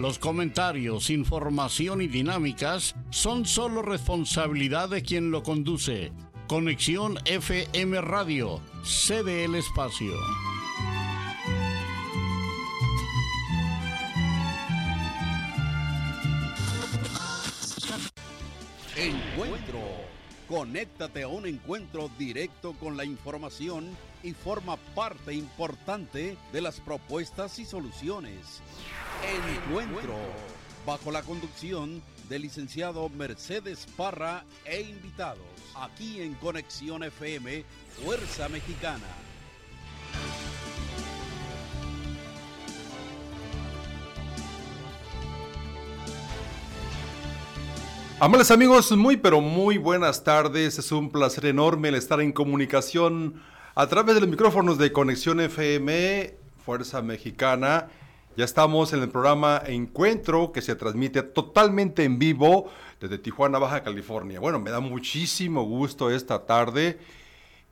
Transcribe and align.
Los 0.00 0.18
comentarios, 0.18 1.10
información 1.10 2.00
y 2.00 2.06
dinámicas 2.06 2.94
son 3.10 3.44
solo 3.44 3.82
responsabilidad 3.82 4.88
de 4.88 5.02
quien 5.02 5.30
lo 5.30 5.42
conduce. 5.42 6.10
Conexión 6.48 7.18
FM 7.26 8.00
Radio, 8.00 8.62
cede 8.82 9.44
el 9.44 9.56
espacio. 9.56 10.10
Encuentro. 18.96 19.80
Conéctate 20.48 21.24
a 21.24 21.28
un 21.28 21.44
encuentro 21.46 22.10
directo 22.18 22.72
con 22.72 22.96
la 22.96 23.04
información 23.04 23.86
y 24.22 24.32
forma 24.32 24.78
parte 24.94 25.34
importante 25.34 26.38
de 26.54 26.60
las 26.62 26.80
propuestas 26.80 27.58
y 27.58 27.66
soluciones. 27.66 28.62
Encuentro. 29.22 30.16
Bajo 30.86 31.10
la 31.10 31.22
conducción 31.22 32.02
del 32.28 32.42
licenciado 32.42 33.08
Mercedes 33.10 33.86
Parra 33.96 34.44
e 34.64 34.80
invitados. 34.80 35.44
Aquí 35.76 36.22
en 36.22 36.34
Conexión 36.34 37.04
FM, 37.04 37.64
Fuerza 38.02 38.48
Mexicana. 38.48 39.06
Amables 48.18 48.50
amigos, 48.50 48.92
muy 48.92 49.16
pero 49.16 49.40
muy 49.40 49.78
buenas 49.78 50.24
tardes. 50.24 50.78
Es 50.78 50.92
un 50.92 51.10
placer 51.10 51.46
enorme 51.46 51.88
el 51.88 51.94
estar 51.94 52.20
en 52.20 52.32
comunicación 52.32 53.40
a 53.74 53.86
través 53.86 54.14
de 54.14 54.20
los 54.20 54.30
micrófonos 54.30 54.76
de 54.76 54.92
Conexión 54.92 55.40
FM, 55.40 56.34
Fuerza 56.64 57.00
Mexicana. 57.00 57.88
Ya 58.40 58.46
estamos 58.46 58.94
en 58.94 59.02
el 59.02 59.10
programa 59.10 59.62
Encuentro 59.66 60.50
que 60.50 60.62
se 60.62 60.74
transmite 60.74 61.22
totalmente 61.22 62.04
en 62.04 62.18
vivo 62.18 62.70
desde 62.98 63.18
Tijuana, 63.18 63.58
Baja 63.58 63.82
California. 63.82 64.40
Bueno, 64.40 64.58
me 64.58 64.70
da 64.70 64.80
muchísimo 64.80 65.64
gusto 65.64 66.10
esta 66.10 66.46
tarde 66.46 66.98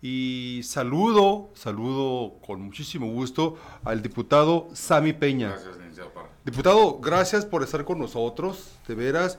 y 0.02 0.60
saludo, 0.64 1.48
saludo 1.54 2.34
con 2.46 2.60
muchísimo 2.60 3.10
gusto 3.10 3.56
al 3.82 4.02
diputado 4.02 4.68
Sami 4.74 5.14
Peña. 5.14 5.52
Gracias, 5.52 5.74
licenciado 5.78 6.10
Parra. 6.12 6.28
Diputado, 6.44 6.98
gracias 7.00 7.46
por 7.46 7.62
estar 7.62 7.86
con 7.86 7.98
nosotros, 7.98 8.76
de 8.86 8.94
veras. 8.94 9.38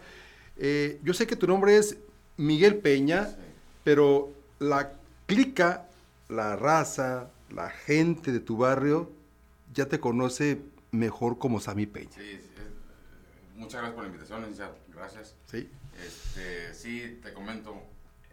Eh, 0.57 0.99
yo 1.03 1.13
sé 1.13 1.27
que 1.27 1.35
tu 1.35 1.45
nombre 1.45 1.77
es 1.77 1.95
Miguel 2.37 2.77
Peña, 2.77 3.29
pero 3.83 4.31
la 4.57 4.93
clica, 5.27 5.85
la 6.27 6.55
raza, 6.55 7.29
la 7.51 7.69
gente 7.69 8.31
de 8.31 8.39
tu 8.39 8.57
barrio 8.57 9.11
ya 9.75 9.85
te 9.85 9.99
conoce 9.99 10.59
mejor 10.91 11.37
como 11.37 11.59
Sami 11.59 11.85
Peña. 11.85 12.11
Sí, 12.11 12.39
sí, 12.41 12.49
muchas 13.55 13.81
gracias 13.81 13.93
por 13.93 14.03
la 14.03 14.07
invitación, 14.07 14.39
licenciado. 14.41 14.77
Gracias. 14.89 15.35
¿Sí? 15.45 15.69
Este, 16.05 16.73
sí, 16.73 17.19
te 17.21 17.33
comento. 17.33 17.75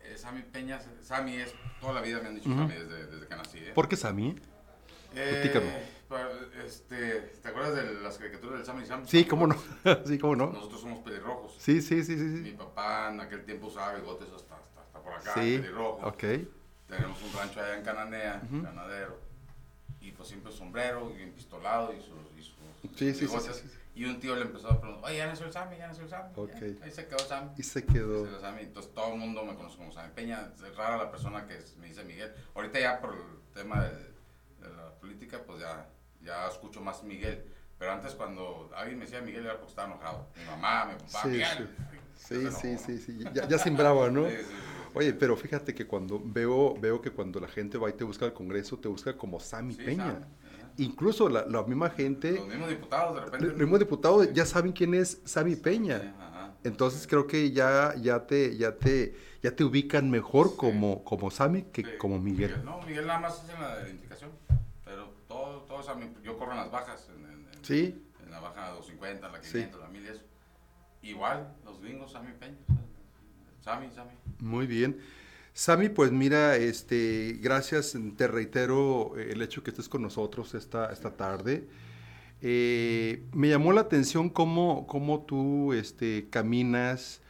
eh, 0.02 0.16
Sammy 0.16 0.42
Peña, 0.42 0.80
Sammy 1.02 1.36
es, 1.36 1.52
toda 1.80 1.92
la 1.94 2.00
vida 2.00 2.20
me 2.20 2.28
han 2.28 2.34
dicho 2.36 2.48
Ujú. 2.48 2.58
Sammy 2.58 2.74
desde, 2.74 3.06
desde 3.06 3.26
que 3.26 3.36
nací. 3.36 3.58
¿eh? 3.58 3.72
¿Por 3.74 3.88
qué 3.88 3.96
Sami? 3.96 4.36
Eh, 5.14 5.82
este, 6.64 7.20
¿Te 7.42 7.48
acuerdas 7.48 7.74
de 7.74 7.94
las 8.00 8.18
caricaturas 8.18 8.58
del 8.58 8.66
Sammy 8.66 8.82
y 8.82 8.86
Sam? 8.86 9.06
Sí, 9.06 9.24
cómo 9.24 9.46
no. 9.46 9.56
sí, 10.06 10.18
cómo 10.18 10.36
no. 10.36 10.52
Nosotros 10.52 10.80
somos 10.80 11.00
pelirrojos. 11.00 11.56
Sí, 11.58 11.80
sí, 11.82 12.04
sí, 12.04 12.16
sí. 12.16 12.24
Mi 12.24 12.52
papá 12.52 13.10
en 13.12 13.20
aquel 13.20 13.44
tiempo 13.44 13.66
usaba 13.68 13.94
bigotes 13.94 14.28
hasta, 14.34 14.56
hasta, 14.56 14.80
hasta 14.82 15.02
por 15.02 15.12
acá, 15.14 15.34
Sí, 15.34 15.58
pelirrojo. 15.58 16.06
ok. 16.06 16.24
Tenemos 16.88 17.20
un 17.22 17.32
rancho 17.32 17.60
allá 17.60 17.76
en 17.78 17.84
Cananea, 17.84 18.42
ganadero. 18.50 19.18
Y 20.00 20.12
pues 20.12 20.28
siempre 20.28 20.52
sombrero 20.52 21.10
y 21.16 21.16
sus, 22.00 22.14
y 22.35 22.35
sus 22.35 22.35
Sí, 22.94 23.14
sí, 23.14 23.26
sí. 23.26 23.70
Y 23.94 24.04
un 24.04 24.20
tío 24.20 24.36
le 24.36 24.42
empezó 24.42 24.70
a 24.70 24.78
preguntar, 24.78 25.08
oye, 25.08 25.16
ya 25.16 25.26
nació 25.26 25.46
el 25.46 25.52
Sammy, 25.52 25.78
ya 25.78 25.88
nació 25.88 26.04
el 26.04 26.10
Sammy. 26.10 26.28
Ok. 26.36 26.50
Ya, 26.52 26.84
Ahí 26.84 26.90
se 26.90 27.06
quedó 27.06 27.18
Sammy. 27.18 27.50
Y 27.56 27.62
se 27.62 27.84
quedó. 27.86 28.40
Sammy. 28.40 28.62
Entonces 28.62 28.92
todo 28.92 29.14
el 29.14 29.18
mundo 29.18 29.42
me 29.42 29.54
conoce 29.54 29.78
como 29.78 29.90
Sammy 29.90 30.12
Peña. 30.14 30.52
Es 30.54 30.76
rara 30.76 30.98
la 30.98 31.10
persona 31.10 31.46
que 31.46 31.58
me 31.80 31.86
dice 31.86 32.04
Miguel. 32.04 32.32
Ahorita 32.54 32.78
ya 32.78 33.00
por 33.00 33.14
el 33.14 33.54
tema 33.54 33.84
de, 33.84 33.90
de 33.90 34.76
la 34.76 34.90
política, 35.00 35.40
pues 35.46 35.60
ya, 35.60 35.88
ya 36.22 36.46
escucho 36.46 36.82
más 36.82 37.02
Miguel. 37.04 37.42
Pero 37.78 37.92
antes 37.92 38.12
cuando 38.14 38.70
alguien 38.76 38.98
me 38.98 39.06
decía 39.06 39.22
Miguel 39.22 39.44
era 39.44 39.54
porque 39.54 39.70
estaba 39.70 39.88
enojado. 39.88 40.28
Mi 40.36 40.44
mamá, 40.44 40.84
mi 40.84 40.94
papá, 40.94 41.22
Sí, 41.22 41.28
Miguel. 41.28 41.68
Sí, 42.18 42.76
sí, 42.78 42.98
sí. 42.98 43.24
Ya, 43.32 43.48
ya 43.48 43.58
sembraba, 43.58 44.10
¿no? 44.10 44.28
Sí, 44.28 44.36
sí. 44.36 44.54
Oye, 44.96 45.12
pero 45.12 45.36
fíjate 45.36 45.74
que 45.74 45.86
cuando 45.86 46.18
veo, 46.24 46.74
veo 46.80 47.02
que 47.02 47.10
cuando 47.10 47.38
la 47.38 47.48
gente 47.48 47.76
va 47.76 47.90
y 47.90 47.92
te 47.92 48.02
busca 48.02 48.24
al 48.24 48.32
Congreso, 48.32 48.78
te 48.78 48.88
busca 48.88 49.14
como 49.14 49.36
Peña. 49.36 49.46
Sammy, 49.46 49.76
ajá. 49.98 50.28
Incluso 50.78 51.28
la, 51.28 51.46
la 51.46 51.62
misma 51.62 51.90
gente, 51.90 52.32
Los 52.32 52.48
mismos 52.48 52.68
diputados 52.68 53.14
de 53.14 53.20
repente. 53.22 53.46
los 53.46 53.56
mismos 53.56 53.78
diputados 53.78 54.32
ya 54.32 54.44
saben 54.44 54.72
quién 54.72 54.94
es 54.94 55.20
Sami 55.24 55.54
Sí, 55.54 55.60
Peña. 55.62 56.14
ajá. 56.18 56.54
Entonces 56.64 57.06
creo 57.06 57.26
que 57.26 57.50
ya, 57.52 57.94
ya 57.96 58.26
te, 58.26 58.56
ya 58.56 58.76
te, 58.76 59.14
ya 59.42 59.54
te 59.54 59.64
ubican 59.64 60.10
mejor 60.10 60.48
Sí. 60.50 60.54
como, 60.58 61.02
como 61.04 61.30
Sami 61.30 61.62
que 61.62 61.82
Sí, 61.82 61.88
como 61.98 62.18
Miguel. 62.18 62.62
No, 62.64 62.82
Miguel 62.82 63.06
nada 63.06 63.20
más 63.20 63.42
es 63.44 63.50
en 63.54 63.60
la 63.60 63.82
identificación. 63.86 64.30
Pero 64.84 65.10
todo, 65.28 65.62
todo 65.62 65.82
Sammy, 65.82 66.10
yo 66.22 66.36
corro 66.38 66.52
en 66.52 66.58
las 66.58 66.70
bajas. 66.70 67.08
En, 67.16 67.24
en- 67.24 67.48
en- 67.52 67.64
Sí. 67.64 68.02
En 68.24 68.30
la 68.30 68.40
baja 68.40 68.68
250, 68.70 69.28
la 69.28 69.42
Sí. 69.42 69.52
500, 69.52 69.80
la 69.80 69.88
1000 69.88 70.04
y 70.04 70.08
eso. 70.08 70.22
Igual, 71.02 71.54
los 71.64 71.80
gringos, 71.80 72.12
Sammy 72.12 72.32
Peña. 72.38 72.56
Sammy, 73.62 73.88
Sammy. 73.90 74.10
Muy 74.40 74.66
bien. 74.66 75.00
Sami, 75.58 75.88
pues 75.88 76.12
mira, 76.12 76.56
este, 76.56 77.38
gracias, 77.40 77.96
te 78.18 78.28
reitero 78.28 79.16
el 79.16 79.40
hecho 79.40 79.62
que 79.62 79.70
estés 79.70 79.88
con 79.88 80.02
nosotros 80.02 80.52
esta, 80.54 80.92
esta 80.92 81.16
tarde. 81.16 81.66
Eh, 82.42 83.24
me 83.32 83.48
llamó 83.48 83.72
la 83.72 83.80
atención 83.80 84.28
cómo, 84.28 84.86
cómo 84.86 85.22
tú 85.24 85.72
este, 85.72 86.28
caminas, 86.28 87.22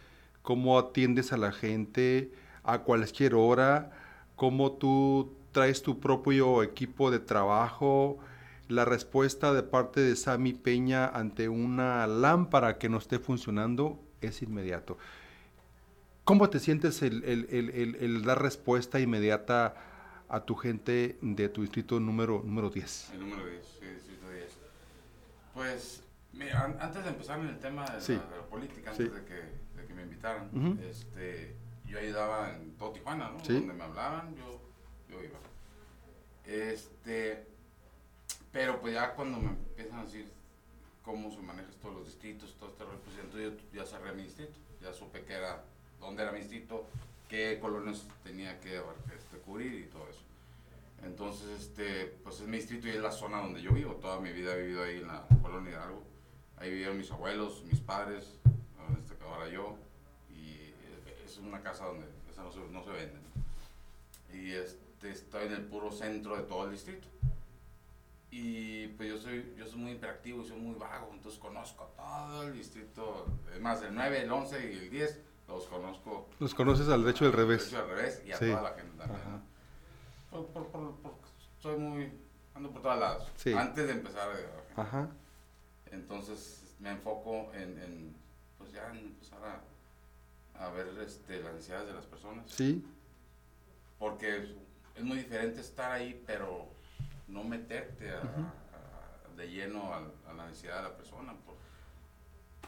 cómo 0.43 0.77
atiendes 0.77 1.33
a 1.33 1.37
la 1.37 1.53
gente 1.53 2.33
a 2.65 2.81
cualquier 2.81 3.37
hora, 3.37 3.93
cómo 4.35 4.73
tú 4.73 5.33
traes 5.53 5.83
tu 5.83 6.01
propio 6.01 6.65
equipo 6.65 7.13
de 7.13 7.21
trabajo, 7.21 8.19
la 8.67 8.85
respuesta 8.85 9.53
de 9.53 9.63
parte 9.63 10.01
de 10.01 10.17
Sami 10.17 10.53
Peña 10.53 11.07
ante 11.07 11.49
una 11.49 12.09
lámpara 12.09 12.79
que 12.79 12.89
no 12.89 12.99
esté 12.99 13.21
funcionando 13.21 14.01
es 14.21 14.43
inmediato. 14.43 14.99
¿Cómo 16.27 16.51
te 16.51 16.59
sientes 16.59 17.03
el, 17.03 17.23
el- 17.23 17.47
el- 17.51 17.71
el- 17.71 17.95
el 17.95 18.23
dar 18.25 18.43
respuesta 18.43 18.99
inmediata 18.99 19.77
a 20.29 20.41
tu 20.45 20.57
gente 20.57 21.17
de 21.23 21.49
tu 21.49 21.63
distrito 21.63 22.01
número, 22.01 22.43
número 22.45 22.69
10? 22.69 23.11
El 23.13 23.21
número 23.21 23.47
10, 23.47 23.65
sí, 23.65 23.87
sí, 24.05 24.19
10. 24.33 24.51
Pues, 25.55 26.03
mira, 26.33 26.65
an- 26.65 26.79
antes 26.81 27.05
de 27.05 27.11
empezar 27.11 27.39
en 27.39 27.47
el 27.47 27.59
tema 27.61 27.87
de, 27.89 28.01
Sí. 28.01 28.15
la, 28.17 28.25
de 28.29 28.37
la 28.39 28.47
política, 28.47 28.93
Sí. 28.93 29.05
antes 29.05 29.15
de, 29.21 29.25
que, 29.25 29.35
de 29.81 29.87
que 29.87 29.95
me 29.95 30.03
invitaran, 30.03 30.51
este, 30.83 31.55
yo 31.87 31.97
ayudaba 32.01 32.57
en 32.57 32.73
todo 32.77 32.91
Tijuana, 32.91 33.31
¿no? 33.31 33.45
Sí. 33.45 33.53
Donde 33.53 33.75
me 33.75 33.85
hablaban, 33.85 34.35
yo, 34.35 34.61
yo 35.09 35.23
iba. 35.23 35.39
Este, 36.45 37.47
pero 38.51 38.81
pues 38.81 38.95
ya 38.95 39.15
cuando 39.15 39.39
me 39.39 39.51
empiezan 39.51 40.01
a 40.01 40.05
decir 40.05 40.29
cómo 41.05 41.31
se 41.31 41.39
manejan 41.41 41.71
todos 41.81 41.95
los 41.99 42.07
distritos, 42.07 42.57
todo 42.59 42.71
este 42.71 42.83
rollo, 42.85 42.99
pues 43.05 43.17
entonces 43.17 43.53
yo 43.73 43.81
ya 43.81 43.87
cerré 43.87 44.13
mi 44.13 44.25
distrito, 44.25 44.59
ya 44.83 44.93
supe 44.93 45.23
que 45.23 45.33
era, 45.35 45.63
dónde 46.01 46.23
era 46.23 46.33
mi 46.33 46.41
distrito, 46.41 46.87
qué 47.29 47.59
colonias 47.61 48.07
tenía 48.23 48.59
que 48.61 48.77
este, 49.17 49.39
cubrir 49.45 49.75
y 49.75 49.85
todo 49.85 50.09
eso. 50.09 50.23
Entonces, 51.03 51.61
este, 51.61 52.07
pues 52.23 52.41
es 52.41 52.47
mi 52.47 52.57
distrito 52.57 52.89
y 52.89 52.91
es 52.91 53.01
la 53.01 53.13
zona 53.13 53.39
donde 53.39 53.61
yo 53.61 53.73
vivo. 53.73 53.95
Toda 53.95 54.21
mi 54.21 54.33
vida 54.33 54.55
he 54.55 54.63
vivido 54.63 54.83
ahí 54.83 54.97
en 54.99 55.09
la 55.09 55.27
colonia 55.43 55.73
Hidalgo. 55.73 56.03
Ahí 56.59 56.71
vivieron 56.71 56.97
mis 56.97 57.11
abuelos, 57.11 57.65
mis 57.65 57.81
padres, 57.81 58.39
este, 58.99 59.25
ahora 59.25 59.49
yo. 59.49 59.77
Y 60.31 60.73
es 61.25 61.39
una 61.39 61.61
casa 61.63 61.87
donde 61.87 62.07
esa 62.31 62.43
no 62.43 62.51
se, 62.51 62.61
no 62.71 62.83
se 62.83 62.91
vende. 62.91 63.19
Y 64.33 64.53
este, 64.53 65.11
estoy 65.11 65.47
en 65.47 65.53
el 65.53 65.63
puro 65.63 65.93
centro 65.93 66.37
de 66.37 66.43
todo 66.45 66.65
el 66.65 66.73
distrito. 66.73 67.09
Y 68.31 68.89
pues 68.89 69.09
yo 69.09 69.19
soy, 69.19 69.55
yo 69.57 69.67
soy 69.67 69.79
muy 69.79 69.93
interactivo 69.93 70.43
y 70.43 70.47
soy 70.47 70.59
muy 70.59 70.75
vago, 70.75 71.11
entonces 71.13 71.41
conozco 71.41 71.91
todo 71.97 72.43
el 72.43 72.55
distrito. 72.55 73.27
Más, 73.61 73.83
el 73.83 73.95
9, 73.95 74.23
el 74.23 74.31
11 74.31 74.73
y 74.73 74.79
el 74.79 74.91
10 74.91 75.21
los 75.49 75.67
conozco. 75.67 76.29
Los 76.41 76.55
conoces 76.55 76.89
al 76.89 77.05
derecho 77.05 77.25
al 77.25 77.31
al 77.33 77.37
revés. 77.37 77.71
derecho 77.71 77.77
y 77.77 77.81
al 77.91 77.97
revés 77.97 78.23
y 78.27 78.33
a 78.33 78.37
Sí. 78.39 78.47
toda 78.51 78.63
la 78.63 78.71
gente 78.75 78.97
también. 78.99 79.21
Por, 80.31 80.47
por, 80.49 80.67
por, 80.71 81.13
soy 81.61 81.77
muy. 81.79 82.13
ando 82.55 82.71
por 82.71 82.83
todos 82.83 82.99
lados. 82.99 83.31
Sí. 83.37 83.53
Antes 83.53 83.87
de 83.87 83.93
empezar. 83.93 84.29
Ajá. 84.77 85.09
Entonces 85.91 86.75
me 86.81 86.91
enfoco 86.91 87.53
en, 87.55 87.79
en, 87.81 88.17
pues 88.59 88.73
ya 88.73 88.91
en 88.91 88.99
empezar 88.99 89.39
a, 89.45 90.65
a 90.67 90.71
ver 90.71 90.89
este, 91.07 91.41
las 91.43 91.55
necesidades 91.55 91.87
de 91.89 91.95
las 91.95 92.07
personas. 92.07 92.51
Sí. 92.51 92.85
Porque 93.99 94.55
es 94.95 95.03
muy 95.05 95.19
diferente 95.19 95.61
estar 95.61 95.93
ahí, 95.93 96.23
pero 96.27 96.67
no 97.29 97.45
meterte 97.45 98.11
a- 98.11 98.21
a- 98.21 99.37
de 99.37 99.49
lleno 99.49 99.93
a, 99.93 100.03
a 100.29 100.33
la 100.35 100.47
necesidad 100.49 100.77
de 100.79 100.83
la 100.91 100.97
persona. 100.97 101.35
Por- 101.45 101.57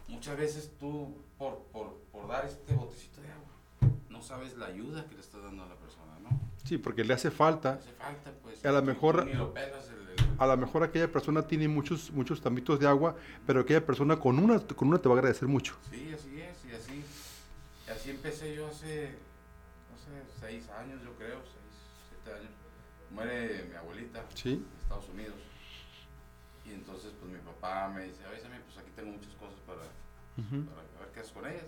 muchas 0.09 0.37
veces 0.39 0.73
tú, 0.79 1.17
por, 1.39 1.63
por, 1.73 1.95
por 2.13 2.29
dar 2.29 2.45
este 2.47 2.75
botecito 2.75 3.21
de 3.21 3.29
agua, 3.31 3.53
no 4.11 4.21
sabes 4.23 4.57
la 4.57 4.67
ayuda 4.67 5.07
que 5.07 5.15
le 5.15 5.21
estás 5.21 5.43
dando 5.43 5.63
a 5.63 5.67
la 5.69 5.77
persona, 5.77 6.19
¿no? 6.21 6.29
Sí, 6.65 6.77
porque 6.79 7.05
le 7.05 7.15
hace 7.15 7.31
falta. 7.31 7.75
Hace 7.75 7.93
falta, 7.93 8.33
pues. 8.43 8.65
A 8.65 8.73
lo 8.73 8.83
mejor- 8.83 9.21
el- 9.21 9.31
el- 9.31 10.19
A 10.41 10.47
lo 10.47 10.57
mejor 10.57 10.85
aquella 10.85 11.11
persona 11.11 11.43
tiene 11.43 11.67
muchos, 11.67 12.13
muchos 12.13 12.41
tambitos 12.41 12.79
de 12.79 12.87
agua, 12.87 13.17
pero 13.47 13.61
aquella 13.61 13.85
persona 13.85 14.17
con 14.21 14.39
una, 14.39 14.61
con 14.61 14.87
una 14.89 14.99
te 14.99 15.09
va 15.09 15.17
a 15.17 15.19
agradecer 15.19 15.49
mucho. 15.49 15.77
Sí, 15.91 16.13
así 16.15 16.41
es, 16.41 16.65
y 16.65 16.73
así, 16.75 17.05
y 17.87 17.91
así 17.91 18.11
empecé 18.11 18.55
yo 18.55 18.69
hace, 18.69 19.17
no 19.91 19.99
sé, 19.99 20.13
seis 20.39 20.69
años, 20.71 21.03
yo 21.03 21.13
creo, 21.15 21.39
seis, 21.43 21.75
siete 22.11 22.39
años. 22.39 22.53
Muere 23.11 23.65
mi 23.69 23.75
abuelita 23.75 24.25
Sí. 24.35 24.53
en 24.53 24.67
Estados 24.81 25.09
Unidos. 25.09 25.35
Y 26.67 26.71
entonces, 26.73 27.13
pues 27.19 27.33
mi 27.33 27.39
papá 27.41 27.89
me 27.89 28.05
dice, 28.05 28.25
oye, 28.31 28.41
Sammy, 28.41 28.59
pues 28.67 28.79
aquí 28.79 28.91
tengo 28.95 29.11
muchas 29.13 29.35
cosas 29.41 29.59
para, 29.67 29.81
para 29.81 30.83
ver 30.83 30.88
qué 31.19 31.23
haces 31.23 31.33
con 31.33 31.47
ellas. 31.47 31.65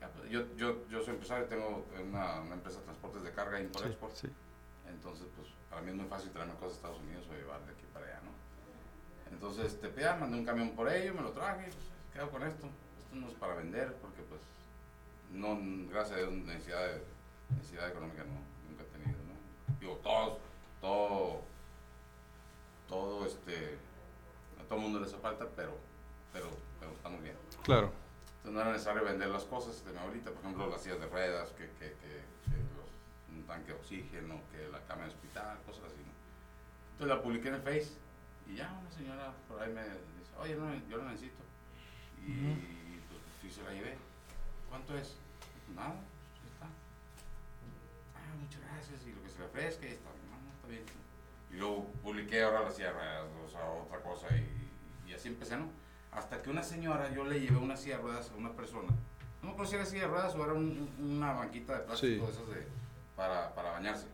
Ya, 0.00 0.08
pues, 0.08 0.30
yo, 0.30 0.44
yo, 0.56 0.86
yo 0.88 1.02
soy 1.02 1.14
empresario, 1.14 1.46
tengo 1.46 1.86
una, 2.06 2.40
una 2.42 2.54
empresa 2.54 2.78
de 2.80 2.84
transportes 2.84 3.22
de 3.22 3.32
carga 3.32 3.60
import-export. 3.60 4.14
Sí, 4.14 4.26
sí. 4.26 4.32
Entonces, 4.88 5.26
pues 5.34 5.48
para 5.70 5.80
mí 5.80 5.90
es 5.90 5.96
muy 5.96 6.06
fácil 6.06 6.30
traerme 6.30 6.54
cosas 6.54 6.72
a 6.72 6.76
Estados 6.76 7.00
Unidos 7.00 7.26
o 7.30 7.32
llevar 7.32 7.64
de 7.64 7.72
aquí 7.72 7.86
para 7.92 8.06
allá, 8.06 8.20
¿no? 8.22 9.32
Entonces, 9.32 9.72
este, 9.72 9.88
pues, 9.88 10.04
ya 10.04 10.16
mandé 10.16 10.38
un 10.38 10.44
camión 10.44 10.70
por 10.70 10.88
ello, 10.88 11.14
me 11.14 11.22
lo 11.22 11.30
traje, 11.30 11.64
pues, 11.64 11.86
quedo 12.12 12.30
con 12.30 12.42
esto. 12.42 12.68
Esto 12.98 13.16
no 13.16 13.28
es 13.28 13.34
para 13.34 13.54
vender, 13.54 13.94
porque 14.02 14.22
pues, 14.22 14.42
no, 15.32 15.58
gracias 15.90 16.18
a 16.18 16.20
Dios, 16.20 16.32
necesidad, 16.32 16.86
de, 16.86 17.02
necesidad 17.56 17.88
económica 17.88 18.22
no, 18.24 18.36
nunca 18.68 18.84
he 18.84 18.98
tenido, 18.98 19.18
¿no? 19.24 19.80
Digo, 19.80 19.96
todos, 20.02 20.38
todo, 20.82 21.40
todo, 22.86 23.26
este, 23.26 23.78
a 24.60 24.68
todo 24.68 24.78
mundo 24.78 25.00
le 25.00 25.06
hace 25.06 25.16
falta, 25.16 25.46
pero, 25.56 25.74
pero, 26.34 26.50
pero 26.78 26.92
estamos 26.92 27.22
bien. 27.22 27.34
Claro. 27.64 28.05
Entonces 28.46 28.54
no 28.54 28.60
era 28.62 28.72
necesario 28.78 29.02
vender 29.04 29.28
las 29.28 29.42
cosas 29.42 29.84
de 29.84 29.98
abuelita, 29.98 30.30
por 30.30 30.38
ejemplo, 30.38 30.70
las 30.70 30.80
sillas 30.80 31.00
de 31.00 31.06
ruedas, 31.08 31.50
que, 31.50 31.64
que, 31.82 31.90
que, 31.98 32.22
que 32.46 32.56
los- 32.78 33.34
un 33.34 33.42
tanque 33.44 33.72
de 33.72 33.78
oxígeno, 33.78 34.40
que 34.52 34.68
la 34.70 34.78
cama 34.86 35.02
de 35.02 35.08
hospital, 35.08 35.58
cosas 35.66 35.86
así. 35.86 35.98
¿no? 35.98 36.12
Entonces 36.92 37.16
la 37.16 37.22
publiqué 37.24 37.48
en 37.48 37.54
el 37.54 37.62
Face 37.62 37.90
y 38.46 38.54
ya 38.54 38.72
una 38.80 38.90
señora 38.92 39.34
por 39.48 39.60
ahí 39.60 39.72
me 39.72 39.82
dice, 39.82 40.30
oye, 40.38 40.54
no, 40.54 40.72
yo 40.88 40.98
lo 40.98 41.08
necesito. 41.10 41.42
Y 42.24 42.54
pues 43.10 43.20
sí 43.42 43.50
se 43.50 43.64
la 43.64 43.72
llevé. 43.72 43.96
¿Cuánto 44.68 44.96
es? 44.96 45.16
Nada, 45.74 45.96
pues, 46.38 46.52
está. 46.54 46.66
Ah, 48.14 48.30
muchas 48.40 48.62
gracias. 48.62 49.04
Y 49.08 49.12
lo 49.12 49.24
que 49.24 49.28
se 49.28 49.38
le 49.40 49.44
ofrezca, 49.46 49.86
ahí 49.86 49.92
está. 49.92 50.08
No, 50.30 50.38
no, 50.38 50.54
está 50.54 50.68
bien. 50.68 50.84
Y 51.50 51.54
luego 51.56 51.90
publiqué 52.00 52.44
ahora 52.44 52.60
la 52.62 52.70
ruedas, 52.92 53.26
o 53.44 53.48
sea, 53.50 53.68
otra 53.72 54.00
cosa, 54.02 54.28
y, 54.36 55.10
y 55.10 55.14
así 55.14 55.26
empecé, 55.26 55.56
¿no? 55.56 55.68
Hasta 56.16 56.40
que 56.42 56.50
una 56.50 56.62
señora, 56.62 57.12
yo 57.12 57.24
le 57.24 57.40
llevé 57.40 57.56
una 57.58 57.76
silla 57.76 57.96
de 57.98 58.02
ruedas 58.02 58.30
a 58.30 58.34
una 58.36 58.50
persona. 58.52 58.88
No 59.42 59.48
me 59.48 59.50
acuerdo 59.52 59.70
si 59.70 59.76
era 59.76 59.84
silla 59.86 60.02
de 60.02 60.08
ruedas 60.08 60.34
o 60.34 60.42
era 60.44 60.54
un- 60.54 60.90
un- 60.98 61.16
una 61.16 61.32
banquita 61.34 61.74
de 61.74 61.80
plástico, 61.84 62.26
Sí. 62.26 62.32
esas 62.32 62.48
de, 62.48 62.66
para, 63.14 63.54
para 63.54 63.70
bañarse, 63.72 64.06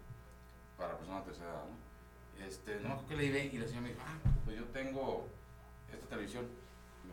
para 0.76 0.96
personas 0.98 1.24
de 1.24 1.30
tercera 1.30 1.50
edad, 1.52 1.64
¿no? 1.64 2.44
Este, 2.44 2.74
no 2.76 2.80
me 2.88 2.94
acuerdo 2.94 3.08
que 3.08 3.16
le 3.16 3.22
llevé 3.26 3.44
y 3.46 3.58
la 3.58 3.66
señora 3.66 3.82
me 3.82 3.88
dijo, 3.90 4.00
ah, 4.04 4.18
pues 4.44 4.56
yo 4.58 4.64
tengo 4.66 5.28
esta 5.92 6.06
televisión, 6.08 6.46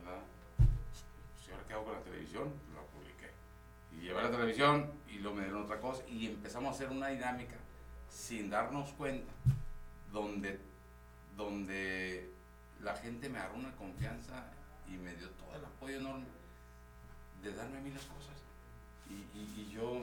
¿verdad? 0.04 0.20
Pues, 0.58 1.48
¿y 1.48 1.52
ahora 1.52 1.64
qué 1.68 1.72
hago 1.74 1.84
con 1.84 1.94
la 1.94 2.00
televisión? 2.00 2.52
La 2.74 2.82
publiqué. 2.82 3.30
Y 3.92 4.00
llevé 4.06 4.22
la 4.22 4.30
televisión 4.30 4.90
y 5.08 5.18
luego 5.20 5.36
me 5.36 5.44
dieron 5.44 5.62
otra 5.62 5.80
cosa 5.80 6.02
y 6.08 6.26
empezamos 6.26 6.68
a 6.72 6.74
hacer 6.74 6.88
una 6.90 7.08
dinámica 7.08 7.54
sin 8.08 8.50
darnos 8.50 8.90
cuenta, 8.94 9.32
donde, 10.12 10.58
donde 11.36 12.28
la 12.80 12.96
gente 12.96 13.28
me 13.28 13.38
agarró 13.38 13.54
una 13.56 13.76
confianza 13.76 14.50
y 14.90 14.96
me 14.98 15.14
dio 15.14 15.28
todo 15.30 15.54
el 15.56 15.64
apoyo 15.64 15.96
enorme 15.98 16.26
de 17.42 17.52
darme 17.54 17.78
a 17.78 17.80
mí 17.80 17.90
las 17.90 18.04
cosas. 18.04 18.36
Y, 19.08 19.14
y- 19.38 19.54
y 19.66 19.70
yo, 19.72 20.02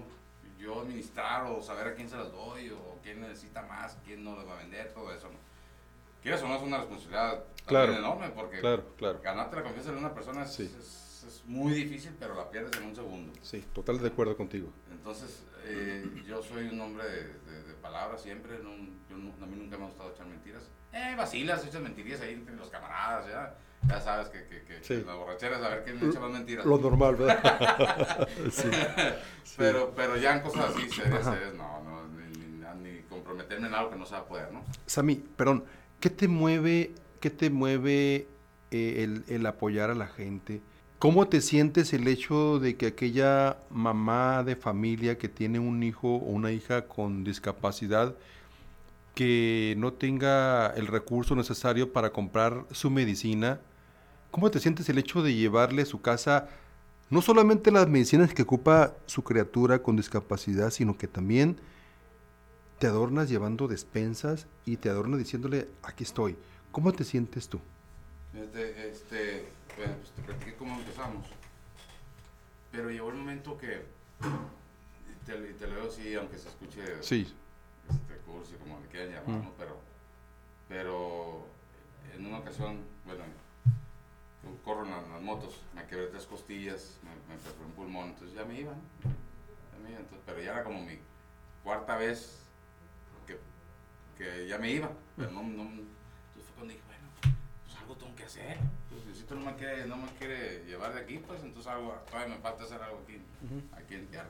yo 0.60 0.82
administrar 0.82 1.46
o 1.46 1.62
saber 1.62 1.88
a 1.88 1.96
quién 1.96 2.10
se 2.10 2.18
las 2.18 2.32
doy 2.32 2.70
o 2.72 2.98
quién 3.04 3.22
necesita 3.22 3.62
más, 3.64 3.98
quién 4.06 4.24
no 4.24 4.36
les 4.38 4.48
va 4.48 4.54
a 4.54 4.58
vender, 4.58 4.92
todo 4.94 5.14
eso. 5.14 5.28
¿no? 5.30 5.38
Quieras 6.22 6.42
o 6.42 6.48
no, 6.48 6.56
es 6.56 6.62
una 6.64 6.78
responsabilidad 6.78 7.44
Claro. 7.66 7.94
enorme 7.94 8.30
porque 8.30 8.60
Claro, 8.60 8.84
claro. 8.98 9.20
ganarte 9.22 9.56
la 9.58 9.64
confianza 9.64 9.92
de 9.92 9.98
una 9.98 10.14
persona 10.14 10.44
es, 10.44 10.54
Sí. 10.54 10.64
es- 10.80 11.24
es 11.28 11.46
muy 11.46 11.74
difícil, 11.74 12.16
pero 12.20 12.34
la 12.36 12.50
pierdes 12.50 12.76
en 12.80 12.88
un 12.88 12.96
segundo. 12.96 13.34
Sí, 13.44 13.64
total 13.74 14.00
de 14.00 14.08
acuerdo 14.08 14.36
contigo. 14.38 14.72
Entonces, 14.92 15.44
eh, 15.66 16.24
yo 16.26 16.42
soy 16.42 16.68
un 16.70 16.80
hombre 16.80 17.04
de, 17.06 17.24
de, 17.40 17.64
de 17.64 17.74
palabras 17.76 18.22
siempre, 18.22 18.58
no, 18.60 18.70
yo 19.10 19.18
nu- 19.18 19.34
a 19.42 19.46
mí 19.46 19.56
nunca 19.58 19.78
me 19.78 19.84
ha 19.84 19.88
gustado 19.88 20.12
echar 20.14 20.26
mentiras. 20.26 20.64
Eh, 20.94 21.16
vacilas, 21.18 21.66
echas 21.66 21.82
mentiras 21.82 22.22
ahí 22.22 22.34
entre 22.34 22.56
los 22.56 22.70
camaradas, 22.70 23.28
ya, 23.28 23.56
ya 23.88 24.02
sabes 24.02 24.30
que, 24.30 24.44
que, 24.48 24.64
que, 24.64 24.78
Sí. 24.84 25.00
que 25.00 25.06
la 25.06 25.16
borrachera 25.16 25.58
es 25.58 25.64
a 25.64 25.70
ver 25.70 25.84
quién 25.84 26.10
echa 26.10 26.20
más 26.20 26.32
mentiras. 26.32 26.66
Lo 26.66 26.78
normal, 26.78 27.16
¿verdad? 27.16 28.28
sí. 28.52 28.68
Pero, 29.58 29.94
pero 29.96 30.18
ya 30.18 30.36
en 30.36 30.42
cosas 30.42 30.76
así, 30.76 30.90
serias, 30.90 31.24
serias, 31.26 31.54
no, 31.56 31.84
no, 31.84 32.08
ni, 32.08 32.38
ni- 32.38 32.92
ni 32.92 33.02
comprometerme 33.10 33.68
en 33.68 33.74
algo 33.74 33.90
que 33.92 33.96
no 33.98 34.06
se 34.06 34.14
va 34.14 34.20
a 34.20 34.26
poder, 34.26 34.52
¿no? 34.52 34.64
Sammy, 34.86 35.16
perdón, 35.16 35.64
¿qué 36.00 36.10
te 36.10 36.28
mueve, 36.28 36.92
qué 37.20 37.30
te 37.30 37.50
mueve 37.50 38.28
eh, 38.72 39.04
el, 39.04 39.24
el 39.28 39.46
apoyar 39.46 39.90
a 39.90 39.96
la 39.96 40.08
gente? 40.08 40.62
¿Cómo 41.00 41.28
te 41.28 41.42
sientes 41.42 41.94
el 41.94 42.08
hecho 42.08 42.60
de 42.60 42.76
que 42.76 42.88
aquella 42.88 43.58
mamá 43.70 44.44
de 44.44 44.56
familia 44.56 45.18
que 45.18 45.30
tiene 45.30 45.60
un 45.60 45.84
hijo 45.84 46.08
o 46.16 46.30
una 46.32 46.52
hija 46.52 46.86
con 46.88 47.24
discapacidad 47.24 48.16
que 49.18 49.74
no 49.80 49.94
tenga 49.94 50.68
el 50.76 50.86
recurso 50.86 51.36
necesario 51.36 51.92
para 51.92 52.12
comprar 52.12 52.68
su 52.70 52.92
medicina, 52.92 53.60
¿cómo 54.30 54.52
te 54.52 54.60
sientes 54.60 54.88
el 54.90 55.00
hecho 55.00 55.24
de 55.24 55.34
llevarle 55.34 55.82
a 55.82 55.86
su 55.88 56.02
casa 56.02 56.50
no 57.10 57.24
solamente 57.24 57.72
las 57.72 57.88
medicinas 57.88 58.32
que 58.32 58.44
ocupa 58.44 58.96
su 59.08 59.24
criatura 59.24 59.82
con 59.82 59.96
discapacidad, 59.96 60.70
sino 60.70 61.00
que 61.00 61.08
también 61.08 61.58
te 62.78 62.86
adornas 62.86 63.28
llevando 63.28 63.68
despensas 63.68 64.46
y 64.66 64.78
te 64.78 64.90
adornas 64.90 65.18
diciéndole, 65.18 65.68
aquí 65.82 66.04
estoy. 66.04 66.38
¿Cómo 66.72 66.92
te 66.92 67.04
sientes 67.04 67.50
tú? 67.50 67.60
Este, 68.36 68.88
este, 68.88 69.48
bueno, 69.78 69.96
pues 69.96 70.12
te 70.12 70.22
platiqué 70.22 70.54
cómo 70.58 70.78
empezamos. 70.78 71.26
Pero 72.72 72.92
llegó 72.92 73.10
el 73.10 73.16
momento 73.16 73.58
que, 73.58 73.82
te, 75.26 75.34
te 75.34 75.68
lo 75.68 75.76
digo 75.76 75.88
así, 75.88 76.14
aunque 76.14 76.38
se 76.38 76.50
escuche 76.50 76.82
Sí, 77.02 77.34
cursi, 78.28 78.56
como 78.56 78.80
le 78.80 78.88
quieran 78.88 79.10
llamar, 79.14 79.40
Mm. 79.42 79.44
¿no? 79.46 79.52
Pero, 79.58 79.78
pero 80.68 81.46
en 82.14 82.26
una 82.26 82.40
ocasión, 82.40 82.82
bueno, 83.06 83.24
yo 84.44 84.64
corro 84.64 84.86
en 84.86 84.92
las, 84.92 85.22
motos, 85.22 85.62
me 85.74 85.86
quebré 85.88 86.08
tres 86.08 86.26
costillas, 86.26 87.00
me, 87.04 87.10
me 87.34 87.42
perforé 87.42 87.66
un 87.66 87.72
pulmón, 87.74 88.10
entonces 88.10 88.36
ya 88.36 88.46
me 88.46 88.60
iba, 88.60 88.72
¿no? 88.74 88.82
Ya 89.74 89.80
me 89.84 89.90
iba, 89.92 90.00
entonces, 90.00 90.24
pero 90.26 90.42
ya 90.42 90.52
era 90.52 90.64
como 90.64 90.82
mi 90.82 91.00
cuarta 91.64 91.98
vez 91.98 92.40
que, 93.26 93.38
que 94.18 94.48
ya 94.48 94.58
me 94.58 94.72
iba, 94.72 94.90
pero 95.16 95.32
no, 95.32 95.44
no, 95.44 95.64
entonces 95.64 96.44
fue 96.46 96.54
cuando 96.56 96.74
dije, 96.74 96.86
bueno, 96.88 97.08
pues 97.66 97.78
algo 97.78 97.96
tengo 97.96 98.16
que 98.16 98.24
hacer, 98.24 98.58
pues 98.90 99.06
Diosito 99.06 99.36
no 99.36 99.46
me 99.52 99.56
quiere, 99.56 99.86
no 99.86 99.98
me 99.98 100.08
quiere 100.18 100.64
llevar 100.66 100.94
de 100.94 101.02
aquí, 101.02 101.18
pues 101.20 101.42
entonces 101.44 101.72
algo, 101.72 101.92
todavía 102.10 102.36
me 102.36 102.42
falta 102.42 102.64
hacer 102.64 102.82
algo 102.82 103.02
aquí, 103.04 103.20
aquí 103.74 103.96
en 103.96 104.08
Tierra. 104.08 104.30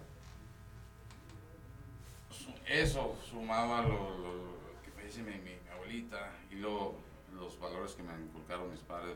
Su- 2.38 2.53
Eso 2.67 3.17
sumado 3.29 3.75
a 3.75 3.82
lo, 3.82 4.17
lo- 4.17 4.36
lo 4.36 4.82
que 4.84 4.91
me 4.96 5.03
dice 5.03 5.22
mi, 5.24 5.32
mi- 5.36 5.56
mi 5.63 5.70
abuelita 5.74 6.32
y 6.51 6.56
luego 6.56 7.00
los 7.34 7.60
valores 7.60 7.94
que 7.94 8.03
me 8.03 8.13
inculcaron 8.22 8.70
mis 8.72 8.82
padres, 8.82 9.15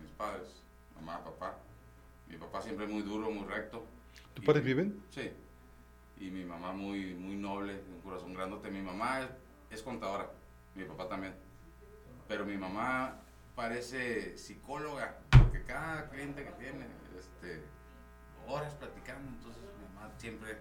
mis 0.00 0.10
padres, 0.12 0.48
mamá, 0.94 1.22
papá. 1.24 1.56
Mi 2.28 2.36
papá 2.36 2.60
siempre 2.62 2.86
muy 2.86 3.02
duro, 3.02 3.30
muy 3.30 3.44
recto. 3.46 3.84
¿tus 4.34 4.44
padres 4.44 4.64
viven? 4.64 5.02
Sí. 5.10 5.30
Y 6.18 6.30
mi 6.30 6.44
mamá 6.44 6.72
muy, 6.72 7.14
muy 7.14 7.36
noble, 7.36 7.80
un 7.94 8.00
corazón 8.02 8.34
grandote. 8.34 8.70
Mi 8.70 8.82
mamá 8.82 9.20
es, 9.22 9.28
es 9.70 9.82
contadora, 9.82 10.30
mi 10.74 10.84
papá 10.84 11.08
también. 11.08 11.34
Pero 12.26 12.44
mi 12.44 12.56
mamá 12.56 13.20
parece 13.54 14.36
psicóloga, 14.36 15.18
porque 15.30 15.62
cada 15.64 16.08
cliente 16.10 16.44
que 16.44 16.50
tiene, 16.52 16.86
este, 17.18 17.62
horas 18.46 18.74
platicando, 18.74 19.28
entonces 19.30 19.62
mi 19.80 19.94
mamá 19.94 20.10
siempre, 20.18 20.58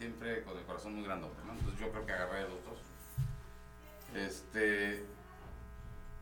siempre 0.00 0.42
con 0.44 0.56
el 0.56 0.64
corazón 0.64 0.94
muy 0.94 1.04
grandote, 1.04 1.44
¿no? 1.44 1.52
Entonces 1.52 1.78
yo 1.78 1.90
creo 1.90 2.06
que 2.06 2.12
agarré 2.12 2.38
a 2.38 2.48
los 2.48 2.64
dos. 2.64 2.78
Este, 4.14 5.04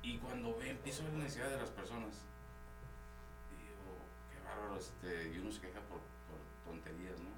y 0.02 0.18
cuando 0.18 0.56
ve, 0.58 0.70
empiezo 0.70 1.02
a 1.02 1.04
ver 1.04 1.14
la 1.14 1.22
necesidad 1.22 1.48
de 1.48 1.58
las 1.58 1.70
personas, 1.70 2.12
digo, 3.54 3.94
qué 4.32 4.42
bárbaro, 4.44 4.80
este, 4.80 5.28
y 5.28 5.38
uno 5.38 5.52
se 5.52 5.60
queja 5.60 5.78
por, 5.82 6.00
tonterías, 6.66 7.20
¿no? 7.20 7.30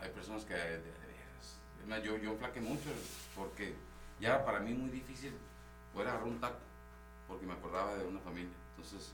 Hay 0.00 0.10
personas 0.12 0.42
que, 0.46 0.54
de, 0.54 0.78
de 0.78 1.86
más, 1.86 2.02
yo, 2.02 2.16
yo 2.16 2.34
flaqué 2.36 2.62
mucho, 2.62 2.88
porque 3.36 3.74
ya 4.20 4.42
para 4.46 4.58
mí 4.58 4.72
muy 4.72 4.88
difícil 4.88 5.34
poder 5.92 6.08
agarrar 6.08 6.28
un 6.28 6.40
taco, 6.40 6.60
porque 7.28 7.44
me 7.44 7.52
acordaba 7.52 7.94
de 7.96 8.06
una 8.06 8.20
familia, 8.20 8.56
entonces, 8.74 9.12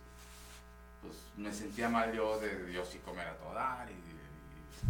pues 1.02 1.16
me 1.36 1.52
sentía 1.52 1.88
mal 1.88 2.12
yo 2.12 2.38
de 2.38 2.72
yo 2.72 2.84
sí 2.84 2.98
comer 2.98 3.26
a 3.26 3.36
todo 3.38 3.54
dar, 3.54 3.90
y, 3.90 4.17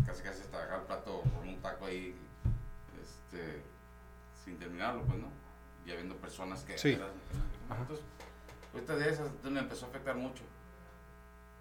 casi 0.06 0.22
casi 0.22 0.40
hasta 0.42 0.60
dejar 0.60 0.80
el 0.80 0.86
plato 0.86 1.22
con 1.22 1.48
un 1.48 1.60
taco 1.60 1.86
ahí, 1.86 2.14
este, 3.02 3.62
sin 4.44 4.58
terminarlo, 4.58 5.02
pues, 5.02 5.18
¿no? 5.18 5.28
Y 5.86 5.92
habiendo 5.92 6.16
personas 6.16 6.62
que... 6.62 6.76
Sí. 6.76 6.98
Entonces, 7.70 8.04
ahorita 8.72 8.96
de 8.96 9.10
esas 9.10 9.26
entonces 9.26 9.52
me 9.52 9.60
empezó 9.60 9.86
a 9.86 9.88
afectar 9.88 10.16
mucho. 10.16 10.42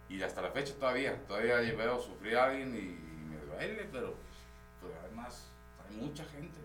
Y 0.09 0.21
hasta 0.21 0.41
la 0.41 0.51
fecha 0.51 0.73
todavía, 0.75 1.21
todavía 1.27 1.57
veo 1.57 1.99
sufrir 1.99 2.37
a 2.37 2.45
alguien 2.45 2.75
y 2.75 3.29
me 3.29 3.37
duele, 3.37 3.89
pero 3.91 4.15
pues, 4.81 4.93
además 5.03 5.47
hay 5.85 5.97
mucha 5.97 6.23
gente. 6.25 6.57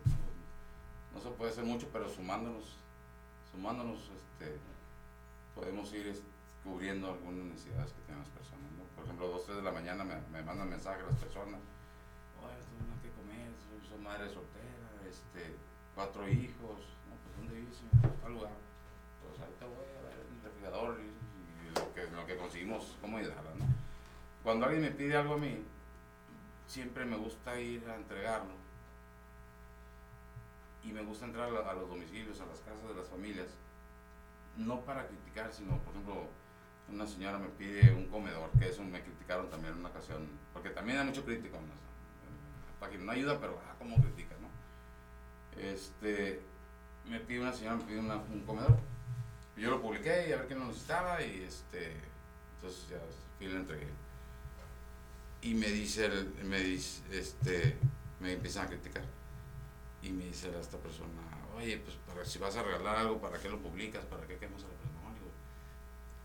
No 1.12 1.21
se 1.21 1.28
puede 1.31 1.50
hacer 1.50 1.64
mucho, 1.64 1.88
pero 1.92 2.09
sumándonos, 2.09 2.78
sumándonos, 3.50 3.99
este, 3.99 4.59
podemos 5.54 5.92
ir 5.92 6.23
cubriendo 6.64 7.09
algunas 7.12 7.45
necesidades 7.45 7.92
que 7.92 8.00
tienen 8.02 8.23
las 8.23 8.31
personas. 8.31 8.71
¿no? 8.73 8.82
Por 9.02 9.09
ejemplo, 9.09 9.28
dos, 9.30 9.44
tres 9.44 9.56
de 9.56 9.64
la 9.64 9.73
mañana 9.73 10.04
me, 10.04 10.14
me 10.30 10.44
mandan 10.44 10.71
mensajes 10.71 11.04
las 11.04 11.16
personas. 11.16 11.59
Oye, 12.38 12.54
tengo 12.54 12.87
nada 12.87 13.02
que 13.02 13.11
comer, 13.11 13.50
soy, 13.59 13.88
soy 13.88 13.99
madre 13.99 14.28
soltera, 14.28 14.94
este, 15.11 15.56
cuatro 15.97 16.28
hijos. 16.28 16.78
No, 17.11 17.16
pues 17.18 17.37
¿dónde 17.37 17.54
vives? 17.56 17.78
señor? 17.78 18.14
Tal 18.23 18.32
lugar. 18.32 18.52
Pues 19.26 19.40
ahorita 19.40 19.66
voy 19.66 19.90
a 19.99 20.02
ver 20.06 20.18
el 20.23 20.42
refrigerador 20.44 21.00
y, 21.00 21.75
lo, 21.75 21.94
que, 21.94 22.14
lo 22.14 22.26
que 22.26 22.37
conseguimos, 22.37 22.97
cómo 23.00 23.18
ayudarla, 23.18 23.50
¿no? 23.59 23.66
Cuando 24.44 24.66
alguien 24.66 24.82
me 24.82 24.92
pide 24.92 25.16
algo 25.16 25.35
a 25.35 25.38
mí, 25.38 25.64
siempre 26.68 27.04
me 27.04 27.16
gusta 27.16 27.59
ir 27.59 27.85
a 27.90 27.97
entregarlo. 27.97 28.54
Y 30.85 30.92
me 30.92 31.02
gusta 31.02 31.25
entrar 31.26 31.49
a 31.49 31.75
los 31.75 31.88
domicilios, 31.88 32.40
a 32.40 32.47
las 32.47 32.61
casas 32.61 32.88
de 32.88 32.94
las 32.94 33.09
familias, 33.09 33.49
no 34.56 34.80
para 34.82 35.09
criticar, 35.09 35.52
sino, 35.52 35.76
por 35.78 35.92
ejemplo, 35.92 36.28
una 36.93 37.07
señora 37.07 37.39
me 37.39 37.49
pide 37.49 37.93
un 37.93 38.07
comedor, 38.07 38.51
que 38.59 38.69
eso 38.69 38.83
me 38.83 39.01
criticaron 39.03 39.49
también 39.51 39.73
en 39.75 39.81
una 39.81 39.89
ocasión, 39.89 40.27
porque 40.53 40.71
también 40.71 40.99
hay 40.99 41.07
mucho 41.07 41.25
crítico 41.25 41.57
en 41.57 41.65
página, 42.81 43.05
no 43.05 43.13
ayuda, 43.13 43.41
pero 43.41 43.61
ah, 43.67 43.75
cómo 43.79 43.97
critica, 44.01 44.35
¿no? 44.41 44.49
Este, 45.63 46.41
me 47.09 47.21
pide 47.21 47.41
una 47.41 47.53
señora, 47.53 47.77
me 47.77 47.85
pide 47.85 47.99
una- 48.01 48.17
un 48.17 48.43
comedor, 48.45 48.79
yo 49.57 49.71
lo 49.71 49.81
publiqué 49.83 50.29
y 50.29 50.33
a 50.33 50.37
ver 50.39 50.47
quién 50.47 50.59
lo 50.59 50.67
necesitaba 50.67 51.23
y 51.23 51.43
este, 51.43 51.93
entonces 52.57 52.89
ya 52.89 52.99
fui 53.39 53.47
y 53.47 53.51
entregué. 53.55 53.89
Y 55.43 55.55
me 55.55 55.69
dice, 55.69 56.07
el- 56.07 56.33
me 56.45 56.61
dice, 56.61 57.03
este, 57.11 57.77
me 58.21 58.33
empiezan 58.33 58.67
a 58.67 58.69
criticar. 58.69 59.05
Y 60.03 60.11
me 60.11 60.25
dice 60.27 60.51
esta 60.59 60.79
persona, 60.79 61.21
oye, 61.57 61.79
pues 61.79 61.97
para, 62.07 62.25
si 62.25 62.39
vas 62.39 62.57
a 62.57 62.63
regalar 62.63 62.97
algo, 62.97 63.21
¿para 63.21 63.39
qué 63.39 63.49
lo 63.49 63.59
publicas? 63.61 64.05
¿Para 64.07 64.27
qué 64.27 64.37
quemas 64.37 64.65
a 64.65 64.69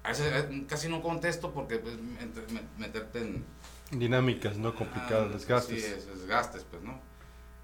a 0.08 0.10
veces 0.12 0.34
eh, 0.50 0.66
casi 0.70 0.88
no 0.88 1.02
contesto 1.02 1.52
porque 1.54 1.80
pues, 1.80 1.96
meterte 2.78 3.20
en, 3.20 3.44
Dinámicas, 3.92 4.58
¿no? 4.58 4.74
Complicadas, 4.76 5.28
Ah, 5.30 5.34
desgastes. 5.34 5.84
Sí, 5.84 5.92
es, 5.92 6.08
desgastes, 6.08 6.66
pues, 6.70 6.82
¿no? 6.82 7.00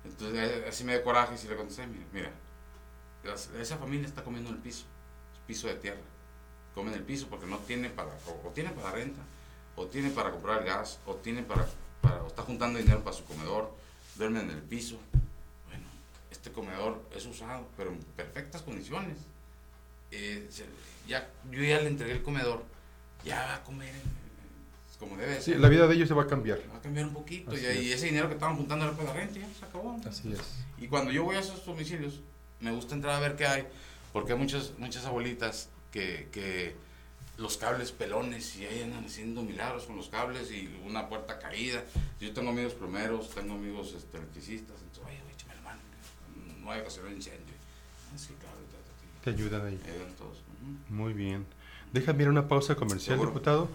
Entonces, 0.06 0.38
eh, 0.52 0.66
así 0.68 0.84
me 0.84 0.94
dio 0.94 1.04
coraje 1.04 1.36
y 1.36 1.38
sí 1.38 1.48
le 1.48 1.56
contesté, 1.56 1.88
mira, 1.88 2.04
mira, 2.12 2.32
las- 3.24 3.50
esa 3.60 3.78
familia 3.78 4.06
está 4.08 4.24
comiendo 4.24 4.50
en 4.50 4.58
el 4.58 4.62
piso, 4.62 4.86
es 5.34 5.40
piso 5.48 5.68
de 5.68 5.76
tierra. 5.76 6.02
Come 6.76 6.92
en 6.92 6.98
el 6.98 7.04
piso 7.04 7.28
porque 7.30 7.46
no 7.46 7.58
tiene 7.60 7.90
para, 7.90 8.10
o, 8.28 8.48
o 8.48 8.52
tiene 8.52 8.72
para 8.72 8.92
renta, 8.92 9.22
o 9.78 9.86
tiene 9.88 10.10
para 10.10 10.32
comprar 10.32 10.64
gas, 10.66 11.00
o 11.06 11.16
tiene 11.16 11.44
para, 11.44 11.66
para, 12.02 12.24
o 12.24 12.28
está 12.28 12.42
juntando 12.42 12.78
dinero 12.80 13.04
para 13.04 13.16
su 13.16 13.24
comedor, 13.26 13.74
duerme 14.16 14.42
en 14.42 14.50
el 14.52 14.62
piso. 14.62 14.98
Bueno, 15.68 15.86
este 16.32 16.52
comedor 16.52 17.02
es 17.16 17.26
usado, 17.26 17.68
pero 17.78 17.92
en 17.92 18.00
perfectas 18.00 18.62
condiciones. 18.62 19.18
Eh, 20.16 20.48
ya, 21.08 21.28
yo 21.52 21.64
ya 21.64 21.80
le 21.82 21.88
entregué 21.88 22.14
el 22.14 22.22
comedor, 22.22 22.64
ya 23.26 23.38
va 23.48 23.56
a 23.56 23.64
comer 23.64 23.90
en- 23.96 24.24
como 25.00 25.18
debe 25.18 25.36
Sí, 25.42 25.52
ser. 25.52 25.60
la 25.60 25.68
vida 25.70 25.86
de 25.88 25.96
ellos 25.96 26.08
se 26.08 26.14
va 26.14 26.24
a 26.24 26.28
cambiar. 26.28 26.60
Va 26.72 26.78
a 26.78 26.82
cambiar 26.82 27.08
un 27.08 27.14
poquito 27.14 27.52
Así 27.52 27.62
y, 27.62 27.66
es. 27.66 27.82
y 27.84 27.92
ese 27.92 28.06
dinero 28.06 28.28
que 28.30 28.36
estaban 28.36 28.56
juntando 28.56 28.86
era 28.86 28.94
para 28.96 29.10
la 29.10 29.14
renta, 29.16 29.38
ya 29.40 29.48
se 29.60 29.66
acabó. 29.66 30.00
Así 30.08 30.32
es. 30.32 30.40
Y 30.78 30.88
cuando 30.88 31.12
yo 31.12 31.24
voy 31.26 31.36
a 31.36 31.40
esos 31.40 31.66
domicilios, 31.66 32.22
me 32.62 32.72
gusta 32.72 32.96
entrar 32.96 33.16
a 33.16 33.20
ver 33.20 33.36
qué 33.36 33.46
hay, 33.48 33.66
porque 34.14 34.32
hay 34.34 34.38
muchas, 34.40 34.72
muchas 34.78 35.04
abuelitas 35.06 35.68
que, 35.92 36.30
que 36.32 36.76
los 37.38 37.58
cables 37.58 37.92
pelones 37.92 38.56
y 38.56 38.66
ahí 38.66 38.84
andan 38.84 39.04
haciendo 39.04 39.42
milagros 39.42 39.86
con 39.86 39.98
los 39.98 40.08
cables 40.08 40.52
y 40.52 40.74
una 40.86 41.10
puerta 41.10 41.38
caída. 41.40 41.84
Yo 42.22 42.32
tengo 42.32 42.52
amigos 42.52 42.74
plomeros, 42.74 43.30
tengo 43.32 43.56
amigos 43.56 43.94
este, 43.98 44.18
electricistas, 44.18 44.78
entonces, 44.84 45.04
oye, 45.06 45.20
échame 45.34 45.56
la 45.56 45.62
mano, 45.64 45.82
no 46.62 46.72
hay 46.72 46.80
hacer 46.82 47.04
un 47.04 47.14
incendio. 47.14 47.56
Ah, 48.14 48.18
sí, 48.18 48.34
claro, 48.40 48.56
ta, 48.72 48.78
ta, 48.78 48.94
ta. 48.94 49.13
Te 49.24 49.30
ayudan 49.32 49.66
ahí. 49.68 49.80
Muy 50.90 51.14
bien. 51.14 51.46
Déjame 51.92 52.24
ir 52.24 52.28
a 52.28 52.32
una 52.32 52.48
pausa 52.48 52.76
comercial, 52.76 53.16
Seguro. 53.16 53.30
diputado. 53.30 53.70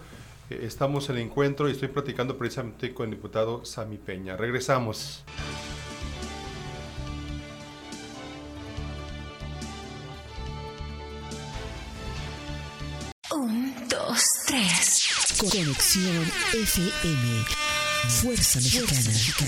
Eh, 0.49 0.61
Estamos 0.63 1.09
en 1.09 1.17
el 1.17 1.21
encuentro 1.23 1.67
y 1.69 1.71
estoy 1.71 1.87
platicando 1.87 2.37
precisamente 2.37 2.93
con 2.93 3.05
el 3.09 3.11
diputado 3.15 3.63
Sami 3.65 3.97
Peña. 3.97 4.35
Regresamos. 4.35 5.23
Un, 13.31 13.73
dos, 13.89 14.23
tres. 14.47 15.35
Conexión 15.37 16.25
FM. 16.53 17.45
Fuerza 18.21 18.59
Mexicana. 18.59 19.11
Con 19.37 19.47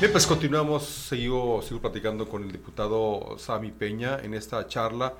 Bien, 0.00 0.12
pues 0.12 0.26
continuamos, 0.26 0.86
sigo, 0.86 1.60
sigo 1.60 1.78
platicando 1.78 2.26
con 2.26 2.42
el 2.42 2.50
diputado 2.50 3.36
Sami 3.36 3.70
Peña 3.70 4.18
en 4.22 4.32
esta 4.32 4.66
charla, 4.66 5.12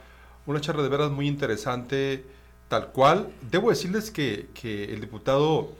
una 0.46 0.58
charla 0.62 0.82
de 0.82 0.88
veras 0.88 1.10
muy 1.10 1.28
interesante, 1.28 2.24
tal 2.66 2.90
cual. 2.90 3.30
Debo 3.50 3.68
decirles 3.68 4.10
que, 4.10 4.48
que 4.54 4.84
el 4.84 5.02
diputado 5.02 5.72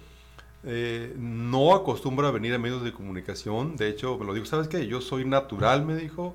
eh, 0.65 1.15
no 1.17 1.75
acostumbra 1.75 2.29
a 2.29 2.31
venir 2.31 2.53
a 2.53 2.59
medios 2.59 2.85
de 2.85 2.93
comunicación, 2.93 3.75
de 3.77 3.89
hecho 3.89 4.19
me 4.19 4.27
lo 4.27 4.35
dijo, 4.35 4.45
¿sabes 4.45 4.69
qué? 4.69 4.87
Yo 4.87 5.01
soy 5.01 5.25
natural, 5.25 5.83
me 5.83 5.97
dijo, 5.97 6.35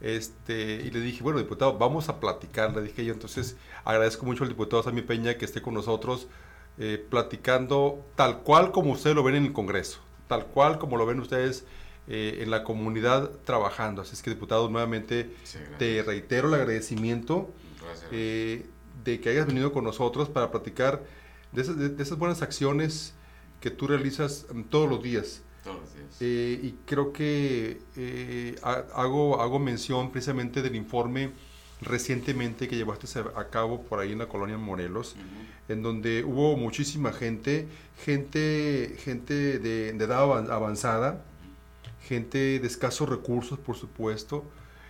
este, 0.00 0.84
y 0.86 0.92
le 0.92 1.00
dije, 1.00 1.20
bueno, 1.24 1.40
diputado, 1.40 1.78
vamos 1.78 2.08
a 2.08 2.20
platicar, 2.20 2.76
le 2.76 2.82
dije 2.82 3.04
yo, 3.04 3.12
entonces 3.12 3.56
agradezco 3.84 4.24
mucho 4.24 4.44
al 4.44 4.50
diputado 4.50 4.84
Sami 4.84 5.02
Peña 5.02 5.34
que 5.34 5.46
esté 5.46 5.60
con 5.60 5.74
nosotros 5.74 6.28
eh, 6.78 7.04
platicando 7.10 8.04
tal 8.14 8.44
cual 8.44 8.70
como 8.70 8.92
ustedes 8.92 9.16
lo 9.16 9.24
ven 9.24 9.34
en 9.34 9.46
el 9.46 9.52
Congreso, 9.52 9.98
tal 10.28 10.46
cual 10.46 10.78
como 10.78 10.96
lo 10.96 11.06
ven 11.06 11.18
ustedes 11.18 11.64
eh, 12.08 12.38
en 12.42 12.50
la 12.50 12.64
comunidad 12.64 13.30
trabajando. 13.44 14.02
Así 14.02 14.12
es 14.14 14.22
que, 14.22 14.30
diputado, 14.30 14.68
nuevamente 14.68 15.30
Sí, 15.44 15.58
te 15.78 16.02
reitero 16.02 16.48
el 16.48 16.54
agradecimiento 16.54 17.50
eh, 18.12 18.66
de 19.04 19.20
que 19.20 19.28
hayas 19.30 19.46
venido 19.46 19.72
con 19.72 19.84
nosotros 19.84 20.28
para 20.28 20.50
platicar 20.50 21.02
de 21.52 21.62
esas, 21.62 21.78
de- 21.78 21.88
de 21.90 22.02
esas 22.02 22.18
buenas 22.18 22.42
acciones 22.42 23.14
que 23.60 23.70
tú 23.70 23.86
realizas 23.86 24.46
mm, 24.52 24.62
todos 24.64 24.88
los 24.88 25.02
días. 25.02 25.42
Todos 25.62 25.80
los 25.80 25.94
días. 25.94 26.04
Eh, 26.20 26.60
y 26.62 26.74
creo 26.86 27.12
que 27.12 27.80
eh, 27.96 28.56
ha- 28.62 28.84
hago, 28.94 29.40
hago 29.40 29.58
mención 29.58 30.10
precisamente 30.12 30.60
del 30.62 30.76
informe 30.76 31.32
recientemente 31.80 32.68
que 32.68 32.76
llevaste 32.76 33.06
a 33.36 33.48
cabo 33.48 33.82
por 33.82 33.98
ahí 34.00 34.12
en 34.12 34.18
la 34.18 34.26
colonia 34.28 34.56
Morelos, 34.56 35.12
Ujú. 35.12 35.72
en 35.72 35.82
donde 35.82 36.24
hubo 36.24 36.56
muchísima 36.56 37.12
gente, 37.12 37.68
gente, 38.04 38.96
gente 39.00 39.58
de, 39.58 39.92
de 39.92 40.04
edad 40.04 40.22
avan- 40.22 40.50
avanzada, 40.50 41.24
gente 42.06 42.58
de 42.58 42.66
escasos 42.66 43.08
recursos, 43.08 43.58
por 43.58 43.76
supuesto, 43.76 44.44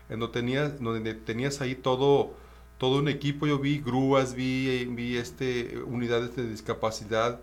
en 0.08 0.20
donde 0.20 0.34
tenías, 0.40 0.80
donde 0.80 1.14
tenías 1.14 1.60
ahí 1.60 1.74
todo, 1.74 2.34
todo 2.78 2.98
un 2.98 3.08
equipo, 3.08 3.46
yo 3.46 3.58
vi 3.58 3.78
grúas, 3.78 4.34
vi, 4.34 4.84
vi 4.86 5.16
este, 5.16 5.78
unidades 5.86 6.36
de 6.36 6.48
discapacidad. 6.48 7.40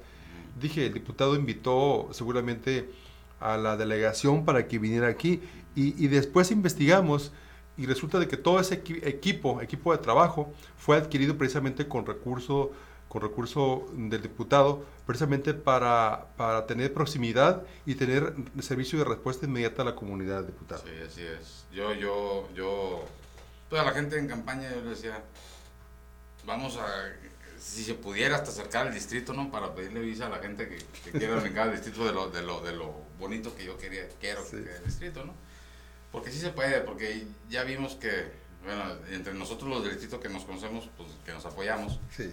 Dije, 0.59 0.87
el 0.87 0.93
diputado 0.93 1.35
invitó 1.35 2.09
seguramente 2.11 2.89
a 3.39 3.57
la 3.57 3.77
delegación 3.77 4.45
para 4.45 4.67
que 4.67 4.77
viniera 4.77 5.07
aquí 5.07 5.41
y, 5.75 6.03
y 6.03 6.07
después 6.07 6.51
investigamos 6.51 7.31
y 7.77 7.85
resulta 7.85 8.19
de 8.19 8.27
que 8.27 8.37
todo 8.37 8.59
ese 8.59 8.75
equipo, 8.75 9.61
equipo 9.61 9.91
de 9.91 9.97
trabajo, 9.97 10.53
fue 10.77 10.97
adquirido 10.97 11.37
precisamente 11.37 11.87
con 11.87 12.05
recurso, 12.05 12.71
con 13.11 13.21
recurso 13.21 13.89
del 13.91 14.21
diputado, 14.21 14.85
precisamente 15.05 15.53
para, 15.53 16.27
para 16.37 16.65
tener 16.65 16.93
proximidad 16.93 17.61
y 17.85 17.95
tener 17.95 18.33
servicio 18.61 18.97
de 18.99 19.03
respuesta 19.03 19.45
inmediata 19.45 19.81
a 19.81 19.85
la 19.85 19.95
comunidad, 19.95 20.45
diputado. 20.45 20.81
Sí, 20.85 20.93
así 21.05 21.21
es. 21.23 21.65
Yo, 21.73 21.93
yo, 21.93 22.47
yo, 22.55 23.03
toda 23.69 23.83
la 23.83 23.91
gente 23.91 24.17
en 24.17 24.29
campaña, 24.29 24.69
yo 24.73 24.79
le 24.79 24.91
decía, 24.91 25.21
vamos 26.45 26.77
a, 26.77 26.87
si 27.59 27.83
se 27.83 27.95
pudiera 27.95 28.37
hasta 28.37 28.51
acercar 28.51 28.87
al 28.87 28.93
distrito, 28.93 29.33
¿no? 29.33 29.51
Para 29.51 29.75
pedirle 29.75 29.99
visa 29.99 30.27
a 30.27 30.29
la 30.29 30.37
gente 30.37 30.69
que, 30.69 30.77
que 31.03 31.11
quiera 31.11 31.35
venir 31.35 31.59
al 31.59 31.73
distrito 31.73 32.05
de 32.05 32.13
lo, 32.13 32.29
de, 32.29 32.43
lo, 32.43 32.61
de 32.61 32.71
lo 32.71 32.95
bonito 33.19 33.53
que 33.57 33.65
yo 33.65 33.77
quería, 33.77 34.07
quiero 34.21 34.49
que 34.49 34.55
el 34.55 34.85
distrito, 34.85 35.25
¿no? 35.25 35.33
Porque 36.13 36.31
sí 36.31 36.39
se 36.39 36.51
puede, 36.51 36.79
porque 36.79 37.27
ya 37.49 37.65
vimos 37.65 37.95
que, 37.95 38.31
bueno, 38.63 38.85
entre 39.09 39.33
nosotros 39.33 39.69
los 39.69 39.83
del 39.83 39.91
distrito 39.91 40.21
que 40.21 40.29
nos 40.29 40.45
conocemos, 40.45 40.89
pues 40.95 41.09
que 41.25 41.33
nos 41.33 41.45
apoyamos, 41.45 41.99
sí. 42.15 42.31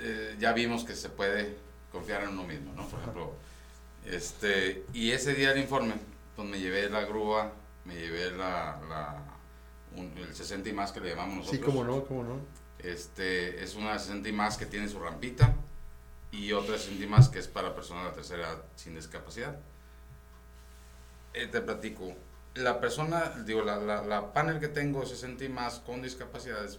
Eh, 0.00 0.36
ya 0.38 0.52
vimos 0.52 0.84
que 0.84 0.94
se 0.94 1.08
puede 1.08 1.56
confiar 1.92 2.22
en 2.24 2.30
uno 2.30 2.44
mismo, 2.44 2.72
¿no? 2.74 2.86
Por 2.88 3.00
ejemplo, 3.00 3.34
este, 4.04 4.84
y 4.92 5.12
ese 5.12 5.34
día 5.34 5.50
del 5.50 5.62
informe, 5.62 5.94
pues 6.34 6.48
me 6.48 6.58
llevé 6.58 6.90
la 6.90 7.04
grúa, 7.04 7.52
me 7.84 7.94
llevé 7.94 8.30
la, 8.32 8.80
la 8.88 9.34
el 9.96 10.34
60 10.34 10.68
y 10.68 10.72
más 10.72 10.92
que 10.92 11.00
le 11.00 11.10
llamamos 11.10 11.36
nosotros. 11.36 11.60
Sí, 11.60 11.64
cómo 11.64 11.84
no, 11.84 12.04
cómo 12.04 12.24
no. 12.24 12.40
Este, 12.78 13.62
es 13.62 13.76
una 13.76 13.98
60 13.98 14.28
y 14.28 14.32
más 14.32 14.56
que 14.56 14.66
tiene 14.66 14.88
su 14.88 14.98
rampita 14.98 15.54
y 16.32 16.52
otra 16.52 16.76
60 16.76 17.04
y 17.04 17.06
más 17.06 17.28
que 17.28 17.38
es 17.38 17.48
para 17.48 17.74
personas 17.74 18.04
de 18.04 18.08
la 18.10 18.14
tercera 18.14 18.42
edad 18.42 18.64
sin 18.74 18.94
discapacidad. 18.94 19.58
Eh, 21.32 21.46
te 21.46 21.60
platico, 21.60 22.14
la 22.54 22.80
persona, 22.80 23.30
digo, 23.44 23.62
la, 23.62 23.76
la, 24.02 24.32
panel 24.32 24.60
que 24.60 24.68
tengo 24.68 25.04
60 25.04 25.44
y 25.44 25.48
más 25.48 25.80
con 25.80 26.02
discapacidad 26.02 26.64
es, 26.64 26.78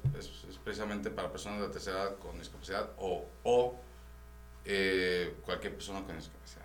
precisamente 0.64 1.10
para 1.10 1.32
personas 1.32 1.62
de 1.62 1.68
tercera 1.68 2.04
edad 2.04 2.18
con 2.18 2.40
discapacidad 2.40 2.92
o, 2.98 3.26
o 3.44 3.76
eh, 4.64 5.36
cualquier 5.44 5.74
persona 5.74 6.04
con 6.06 6.16
discapacidad, 6.16 6.64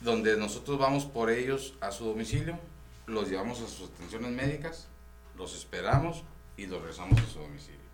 Donde 0.00 0.36
nosotros 0.36 0.78
vamos 0.78 1.04
por 1.04 1.30
ellos 1.30 1.74
a 1.80 1.92
su 1.92 2.06
domicilio, 2.06 2.58
los 3.06 3.30
llevamos 3.30 3.60
a 3.60 3.68
sus 3.68 3.90
atenciones 3.90 4.32
médicas, 4.32 4.88
los 5.36 5.54
esperamos 5.54 6.24
y 6.56 6.66
los 6.66 6.80
regresamos 6.80 7.20
a 7.20 7.26
su 7.26 7.38
domicilio. 7.38 7.86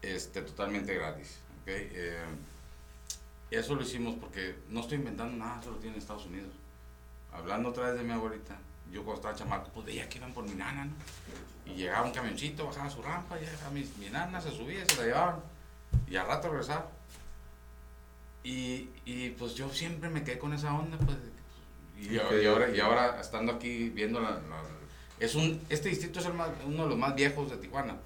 Este, 0.00 0.40
totalmente 0.40 0.94
gratis, 0.94 1.38
eh, 1.66 2.18
eso 3.50 3.74
lo 3.74 3.82
hicimos 3.82 4.16
porque 4.18 4.56
no 4.70 4.80
estoy 4.80 4.98
inventando 4.98 5.36
nada, 5.36 5.60
eso 5.60 5.70
lo 5.70 5.76
tiene 5.78 5.98
Estados 5.98 6.26
Unidos 6.26 6.63
hablando 7.34 7.70
otra 7.70 7.90
vez 7.90 7.96
de 7.96 8.02
mi 8.02 8.12
abuelita, 8.12 8.56
yo 8.90 9.02
cuando 9.04 9.20
estaba 9.20 9.34
chamaco, 9.34 9.70
pues 9.74 9.86
veía 9.86 10.08
que 10.08 10.18
iban 10.18 10.32
por 10.32 10.44
mi 10.44 10.54
nana, 10.54 10.84
¿no? 10.84 10.92
Y 11.66 11.76
llegaba 11.76 12.06
un 12.06 12.12
camioncito, 12.12 12.66
bajaba 12.66 12.90
su 12.90 13.02
rampa, 13.02 13.36
y 13.38 13.74
mi, 13.74 13.90
mi 13.98 14.10
nana 14.10 14.40
se 14.40 14.50
subía, 14.50 14.84
se 14.86 14.96
la 14.98 15.04
llevaban, 15.04 15.40
y 16.06 16.16
al 16.16 16.26
rato 16.26 16.48
regresaba. 16.50 16.90
Y, 18.42 18.90
y 19.04 19.30
pues 19.38 19.54
yo 19.54 19.70
siempre 19.70 20.10
me 20.10 20.22
quedé 20.22 20.38
con 20.38 20.52
esa 20.52 20.74
onda, 20.74 20.98
pues. 20.98 21.16
Y, 21.96 22.18
ahora, 22.18 22.68
y 22.70 22.80
ahora, 22.80 23.20
estando 23.20 23.52
aquí 23.52 23.88
viendo 23.88 24.20
la, 24.20 24.40
es 25.18 25.34
un, 25.34 25.60
este 25.68 25.88
distrito 25.88 26.18
es 26.18 26.26
el 26.26 26.34
más, 26.34 26.50
uno 26.66 26.84
de 26.84 26.88
los 26.90 26.98
más 26.98 27.14
viejos 27.14 27.50
de 27.50 27.56
Tijuana. 27.56 27.96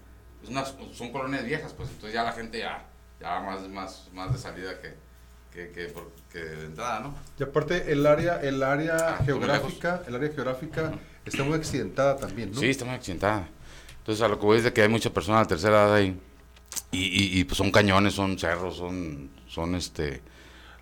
Es 0.42 0.48
una, 0.48 0.64
son 0.64 1.10
colonias 1.10 1.44
viejas, 1.44 1.72
pues 1.72 1.88
entonces 1.88 2.14
ya 2.14 2.22
la 2.22 2.32
gente 2.32 2.58
ya, 2.58 2.86
ya 3.20 3.40
más, 3.40 3.68
más, 3.68 4.08
más 4.12 4.32
de 4.32 4.38
salida 4.38 4.80
que, 4.80 4.94
que, 5.52 5.70
que, 5.70 5.92
que, 6.32 6.38
de 6.38 6.66
entrada, 6.66 7.00
¿no? 7.00 7.14
Y 7.38 7.42
aparte 7.42 7.92
el 7.92 8.06
área, 8.06 8.40
el 8.40 8.62
área 8.62 9.16
ah, 9.18 9.24
geográfica, 9.24 10.02
el 10.06 10.14
área 10.14 10.30
geográfica 10.30 10.92
está 11.24 11.44
muy 11.44 11.54
accidentada 11.54 12.16
también, 12.16 12.52
¿no? 12.52 12.60
Sí, 12.60 12.66
está 12.66 12.84
muy 12.84 12.94
accidentada. 12.94 13.48
Entonces 13.98 14.22
a 14.22 14.28
lo 14.28 14.38
que 14.38 14.46
voy 14.46 14.58
es 14.58 14.64
de 14.64 14.72
que 14.72 14.82
hay 14.82 14.88
muchas 14.88 15.12
personas 15.12 15.46
de 15.46 15.54
tercera 15.54 15.84
edad 15.84 15.94
ahí 15.94 16.18
y, 16.90 17.38
y, 17.40 17.44
pues 17.44 17.58
son 17.58 17.70
cañones, 17.70 18.14
son 18.14 18.38
cerros, 18.38 18.76
son, 18.76 19.30
son 19.46 19.74
este... 19.74 20.22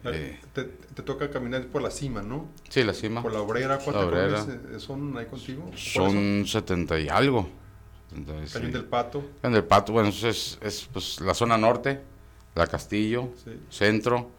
Eh, 0.05 0.39
te, 0.53 0.63
te, 0.65 1.03
toca 1.03 1.29
caminar 1.31 1.67
por 1.67 1.83
la 1.83 1.91
cima, 1.91 2.23
¿no? 2.23 2.49
Sí, 2.69 2.85
la 2.85 2.95
cima. 2.95 3.23
Por 3.23 3.33
la 3.33 3.41
obrera, 3.41 3.79
¿cuántas 3.79 4.49
eh, 4.49 4.79
son 4.79 5.17
ahí 5.19 5.27
contigo? 5.27 5.69
Son 5.75 6.47
70 6.47 7.01
y 7.01 7.09
algo. 7.09 7.49
Cañón 8.53 8.73
del 8.73 8.85
Pato. 8.85 9.25
Cañón 9.43 9.55
del 9.55 9.65
Pato, 9.65 9.93
bueno, 9.93 10.11
es, 10.11 10.59
es 10.61 10.89
pues, 10.93 11.21
la 11.21 11.35
zona 11.35 11.59
norte, 11.59 12.01
la 12.55 12.69
Castillo, 12.69 13.31
centro, 13.69 14.31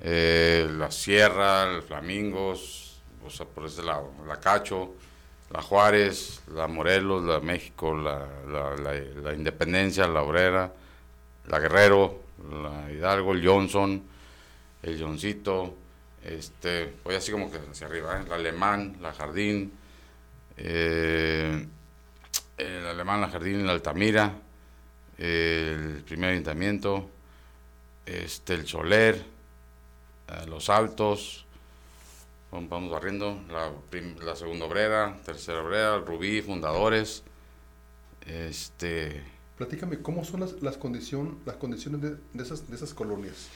eh, 0.00 0.68
la 0.70 0.90
Sierra, 0.90 1.64
el 1.74 1.82
Flamingos, 1.82 3.00
o 3.24 3.30
sea, 3.30 3.46
por 3.46 3.66
ese 3.66 3.82
lado, 3.82 4.12
la 4.26 4.38
Cacho, 4.38 4.94
la 5.50 5.62
Juárez, 5.62 6.42
la 6.52 6.66
Morelos, 6.66 7.24
la 7.24 7.40
México, 7.40 7.94
la, 7.94 9.34
Independencia, 9.34 10.06
la 10.06 10.22
Obrera, 10.22 10.72
la 11.46 11.58
Guerrero, 11.58 12.20
la 12.50 12.92
Hidalgo, 12.92 13.32
el 13.32 13.46
Johnson, 13.46 14.02
el 14.82 15.00
Johncito, 15.00 15.74
este, 16.24 16.94
voy 17.04 17.14
así 17.14 17.32
como 17.32 17.50
que 17.50 17.58
hacia 17.58 17.86
arriba, 17.86 18.20
¿eh? 18.20 18.24
la 18.28 18.34
Alemán, 18.34 18.96
la 19.00 19.12
Jardín, 19.12 19.72
eh, 20.56 21.66
el 22.58 22.86
Alemán, 22.86 23.20
la 23.20 23.28
Jardín, 23.28 23.66
la 23.66 23.72
Altamira, 23.72 24.34
el 25.18 26.02
primer 26.04 26.30
ayuntamiento, 26.30 27.08
este, 28.04 28.54
el 28.54 28.66
Soler, 28.66 29.35
los 30.46 30.68
altos, 30.70 31.46
vamos 32.50 32.90
barriendo, 32.90 33.40
la, 33.50 33.72
la, 34.24 34.36
segunda 34.36 34.66
obrera, 34.66 35.16
tercera 35.24 35.62
obrera, 35.62 35.98
Rubí, 35.98 36.42
fundadores. 36.42 37.22
Este... 38.26 39.22
Platícame, 39.56 40.00
¿cómo 40.00 40.24
son 40.24 40.40
las, 40.40 40.60
las, 40.62 40.76
condición, 40.76 41.38
las 41.46 41.56
condiciones 41.56 42.00
de, 42.02 42.42
esas, 42.42 42.68
de 42.68 42.76
esas 42.76 42.92
colonias? 42.92 43.48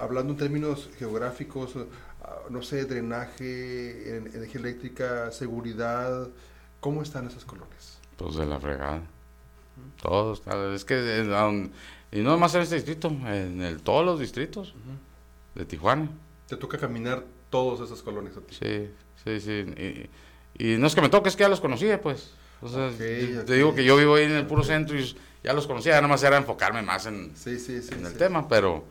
Hablando 0.00 0.32
en 0.32 0.38
términos 0.38 0.90
geográficos, 0.98 1.74
ah, 2.22 2.36
no 2.50 2.62
sé, 2.62 2.84
drenaje, 2.84 4.16
energía 4.16 4.60
eléctrica, 4.60 5.30
seguridad, 5.30 6.28
¿cómo 6.80 7.02
están 7.02 7.26
esas 7.26 7.44
colonias? 7.44 7.98
Pues 8.16 8.34
de 8.34 8.46
la 8.46 8.58
fregada. 8.58 9.02
Todos, 10.02 10.42
es 10.74 10.84
que, 10.84 11.24
y 12.10 12.20
no 12.20 12.36
más 12.38 12.54
en 12.54 12.62
este 12.62 12.74
distrito, 12.76 13.08
en 13.08 13.60
el, 13.62 13.80
todos 13.80 14.04
los 14.04 14.18
distritos 14.18 14.74
de 15.58 15.66
Tijuana. 15.66 16.08
Te 16.46 16.56
toca 16.56 16.78
caminar 16.78 17.24
todas 17.50 17.80
esas 17.80 18.02
colonias 18.02 18.36
a 18.38 18.40
ti. 18.40 18.56
Sí, 18.58 18.90
sí, 19.22 19.40
sí. 19.40 20.10
Y, 20.58 20.76
no 20.78 20.86
es 20.86 20.94
que 20.94 21.02
me 21.02 21.10
toque, 21.10 21.28
es 21.28 21.36
que 21.36 21.42
ya 21.42 21.48
los 21.50 21.60
conocía, 21.60 22.00
pues. 22.00 22.32
O 22.62 22.68
sea, 22.68 22.90
te 22.90 23.54
digo 23.54 23.74
que 23.74 23.84
yo 23.84 23.96
vivo 23.96 24.14
ahí 24.14 24.24
en 24.24 24.32
el 24.32 24.46
puro 24.46 24.64
centro 24.64 24.98
y 24.98 25.14
ya 25.44 25.52
los 25.52 25.66
conocía, 25.66 25.94
nada 25.96 26.08
más 26.08 26.22
era 26.22 26.38
enfocarme 26.38 26.82
más 26.82 27.06
en, 27.06 27.32
en 27.44 28.06
el 28.06 28.14
tema, 28.14 28.48
pero 28.48 28.84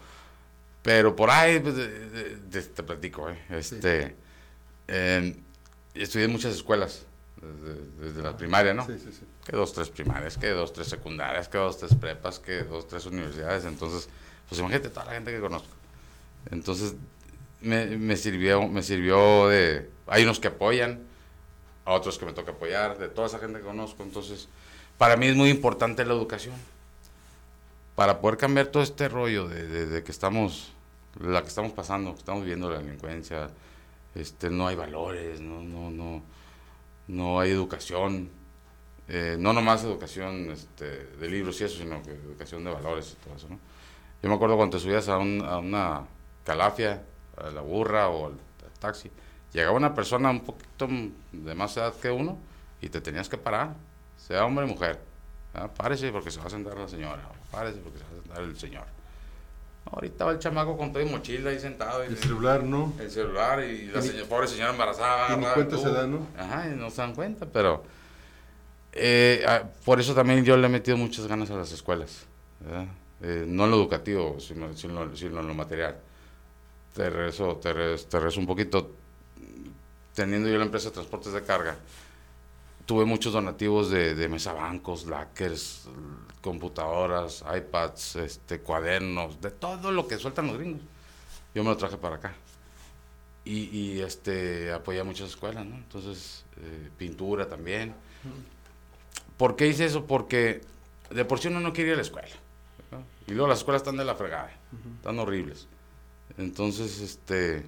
pero 0.88 1.14
por 1.14 1.30
ahí 1.30 1.60
pues, 1.60 1.76
te 2.74 2.82
platico, 2.82 3.30
eh, 3.30 3.38
este, 3.50 4.16
estudié 5.94 6.26
en 6.26 6.32
muchas 6.32 6.56
escuelas, 6.56 7.06
desde, 8.00 8.22
la 8.22 8.38
primaria, 8.38 8.74
¿no? 8.74 8.86
Sí, 8.86 8.98
sí, 8.98 9.12
sí. 9.12 9.26
Que 9.46 9.58
dos, 9.58 9.74
tres 9.74 9.90
primarias, 9.90 10.38
que 10.38 10.48
dos, 10.48 10.72
tres 10.72 10.88
secundarias, 10.88 11.50
que 11.50 11.58
dos, 11.58 11.78
tres 11.78 11.94
prepas, 11.94 12.40
que 12.40 12.64
dos, 12.64 12.88
tres 12.88 13.06
universidades, 13.06 13.66
entonces, 13.66 14.08
pues 14.48 14.60
imagínate 14.60 14.88
toda 14.88 15.08
la 15.08 15.12
gente 15.12 15.32
que 15.32 15.42
conozco. 15.42 15.68
Entonces, 16.52 16.96
me, 17.62 18.16
sirvió, 18.16 18.68
me 18.68 18.84
sirvió 18.84 19.48
de... 19.48 19.90
Hay 20.08 20.24
unos 20.24 20.40
que 20.40 20.48
apoyan, 20.48 21.04
a 21.86 21.94
otros 21.94 22.18
que 22.18 22.26
me 22.26 22.34
toca 22.34 22.52
apoyar, 22.52 22.98
de 22.98 23.10
toda 23.10 23.28
esa 23.28 23.40
gente 23.40 23.60
que 23.60 23.66
conozco. 23.66 24.04
Entonces, 24.04 24.48
para 24.98 25.16
mí 25.16 25.28
es 25.28 25.36
muy 25.36 25.50
importante 25.50 26.06
la 26.06 26.14
educación. 26.14 26.56
Para 27.96 28.22
poder 28.22 28.38
cambiar 28.38 28.68
todo 28.68 28.84
este 28.84 29.10
rollo 29.10 29.48
de, 29.48 30.04
que 30.04 30.12
estamos, 30.12 30.74
la 31.20 31.42
que 31.42 31.48
estamos 31.48 31.72
pasando, 31.72 32.14
que 32.14 32.20
estamos 32.20 32.46
viendo 32.46 32.70
la 32.70 32.80
delincuencia, 32.80 33.50
este, 34.16 34.50
no 34.50 34.68
hay 34.68 34.76
valores, 34.76 35.40
no, 35.42 35.62
no, 35.62 35.90
no, 35.90 36.22
no 37.08 37.40
hay 37.40 37.52
educación. 37.52 38.30
Eh, 39.10 39.38
no 39.40 39.54
nomás 39.54 39.84
educación 39.84 40.52
este, 40.52 40.86
de 40.86 41.30
libros 41.30 41.60
y 41.62 41.64
eso, 41.64 41.78
sino 41.78 42.04
que 42.04 42.12
educación 42.12 42.64
de 42.66 42.72
valores 42.72 43.14
y 43.14 43.24
todo 43.24 43.36
eso, 43.36 43.48
¿no? 43.50 43.58
Yo 44.22 44.30
me 44.30 44.36
acuerdo 44.36 44.58
cuando 44.58 44.78
te 44.78 44.84
subías 44.84 45.08
a, 45.08 45.16
a 45.16 45.18
una 45.60 46.06
calafia, 46.48 47.04
a 47.36 47.50
la 47.52 47.60
burra 47.60 48.08
o 48.08 48.28
al, 48.28 48.34
taxi, 48.80 49.12
llegaba 49.52 49.76
una 49.76 49.94
persona 49.94 50.30
un 50.30 50.42
poquito 50.42 50.88
de 51.32 51.56
más 51.56 51.76
edad 51.76 51.94
que 51.96 52.10
uno 52.10 52.38
y 52.80 52.88
te 52.88 53.02
tenías 53.02 53.28
que 53.28 53.38
parar, 53.38 53.74
sea 54.16 54.46
hombre 54.46 54.64
o 54.64 54.68
mujer. 54.68 55.00
¿ah? 55.54 55.68
Párese 55.68 56.10
porque 56.12 56.32
se 56.32 56.40
va 56.40 56.46
a 56.46 56.50
sentar 56.50 56.78
la 56.78 56.88
señora, 56.88 57.22
párese 57.52 57.80
porque 57.80 58.00
se 58.00 58.06
va 58.06 58.12
a 58.12 58.24
sentar 58.24 58.44
el 58.44 58.58
señor. 58.58 58.86
Ahorita 59.92 60.26
va 60.26 60.32
el 60.32 60.40
chamaco 60.40 60.78
con 60.78 60.92
todo 60.92 61.02
y 61.02 61.10
mochila 61.10 61.50
ahí 61.50 61.60
sentado. 61.60 62.04
El 62.04 62.18
celular, 62.18 62.64
¿no? 62.64 62.94
El 63.00 63.10
celular 63.10 63.64
y 63.64 63.88
la 63.88 64.02
pobre 64.30 64.48
señora 64.48 64.72
embarazada. 64.72 65.34
Y 65.34 65.38
ni 65.38 65.46
cuenta 65.46 65.78
se 65.78 65.90
da, 65.92 66.06
¿no? 66.06 66.28
Ajá, 66.38 66.68
y 66.68 66.76
no 66.76 66.90
se 66.90 67.02
dan 67.02 67.14
cuenta, 67.14 67.46
pero... 67.46 67.84
Eh, 68.92 69.46
ah, 69.48 69.64
por 69.86 70.00
eso 70.00 70.14
también 70.14 70.44
yo 70.44 70.58
le 70.58 70.68
he 70.68 70.70
metido 70.70 70.98
muchas 70.98 71.28
ganas 71.28 71.50
a 71.52 71.56
las 71.56 71.72
escuelas. 71.72 72.26
Eh, 73.22 73.46
no 73.48 73.66
en 73.66 73.72
lo 73.72 73.78
educativo, 73.78 74.40
sino, 74.40 74.76
sino 74.76 75.40
en 75.40 75.48
lo 75.48 75.54
material 75.54 75.98
te 76.98 77.12
regreso, 77.12 77.58
te, 77.58 77.74
regreso, 77.74 78.08
te 78.08 78.18
regreso 78.18 78.40
un 78.40 78.48
poquito. 78.48 78.92
Teniendo 80.16 80.50
yo 80.50 80.58
la 80.58 80.66
empresa 80.66 80.90
de 80.90 80.96
transportes 80.96 81.32
de 81.32 81.44
carga, 81.44 81.78
tuve 82.88 83.06
muchos 83.06 83.34
donativos 83.34 83.92
de, 83.92 84.16
de 84.16 84.28
mesabancos, 84.28 85.06
lockers, 85.06 85.88
computadoras, 86.42 87.46
iPads, 87.56 88.16
este, 88.16 88.62
cuadernos, 88.62 89.40
de 89.40 89.52
todo 89.52 89.92
lo 89.92 90.08
que 90.08 90.18
sueltan 90.18 90.48
los 90.48 90.58
gringos. 90.58 90.82
Yo 91.54 91.64
me 91.64 91.70
lo 91.70 91.78
traje 91.78 91.98
para 91.98 92.16
acá. 92.16 92.34
Y, 93.46 93.70
y 93.78 94.02
este, 94.02 94.74
apoyé 94.74 95.02
a 95.02 95.04
muchas 95.04 95.30
escuelas, 95.30 95.68
¿no? 95.68 95.76
Entonces, 95.76 96.46
eh, 96.60 96.90
pintura 96.98 97.48
también. 97.48 97.94
¿Por 99.38 99.56
qué 99.56 99.68
hice 99.68 99.86
eso? 99.86 100.08
Porque 100.08 100.62
de 101.12 101.26
por 101.26 101.38
sí 101.38 101.48
uno 101.48 101.60
no 101.60 101.74
quiere 101.74 101.90
ir 101.90 101.94
a 101.94 101.98
la 101.98 102.02
escuela. 102.02 102.28
¿no? 102.92 103.04
Y 103.28 103.34
luego 103.34 103.48
las 103.48 103.60
escuelas 103.60 103.84
están 103.84 103.98
de 103.98 104.04
la 104.04 104.16
fregada, 104.16 104.52
están 104.98 105.20
horribles. 105.20 105.68
Entonces, 106.38 107.00
este, 107.02 107.64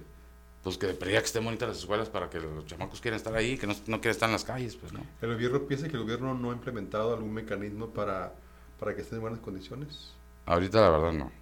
pues 0.62 0.76
que 0.76 0.86
debería 0.86 1.20
que 1.20 1.26
estén 1.26 1.44
bonitas 1.44 1.68
las 1.68 1.78
escuelas 1.78 2.08
para 2.08 2.28
que 2.28 2.38
los 2.38 2.66
chamacos 2.66 3.00
quieran 3.00 3.16
estar 3.16 3.34
ahí, 3.34 3.56
que 3.56 3.66
no, 3.66 3.74
no 3.86 4.00
quieran 4.00 4.10
estar 4.10 4.28
en 4.28 4.34
las 4.34 4.44
calles, 4.44 4.76
pues, 4.76 4.92
¿no? 4.92 5.00
¿El 5.22 5.32
gobierno 5.34 5.62
piensa 5.62 5.88
que 5.88 5.96
el 5.96 6.02
gobierno 6.02 6.34
no 6.34 6.50
ha 6.50 6.54
implementado 6.54 7.14
algún 7.14 7.32
mecanismo 7.32 7.88
para, 7.88 8.34
para 8.78 8.94
que 8.94 9.02
estén 9.02 9.16
en 9.16 9.22
buenas 9.22 9.40
condiciones? 9.40 10.12
Ahorita 10.46 10.80
la 10.80 10.90
verdad 10.90 11.12
no. 11.12 11.32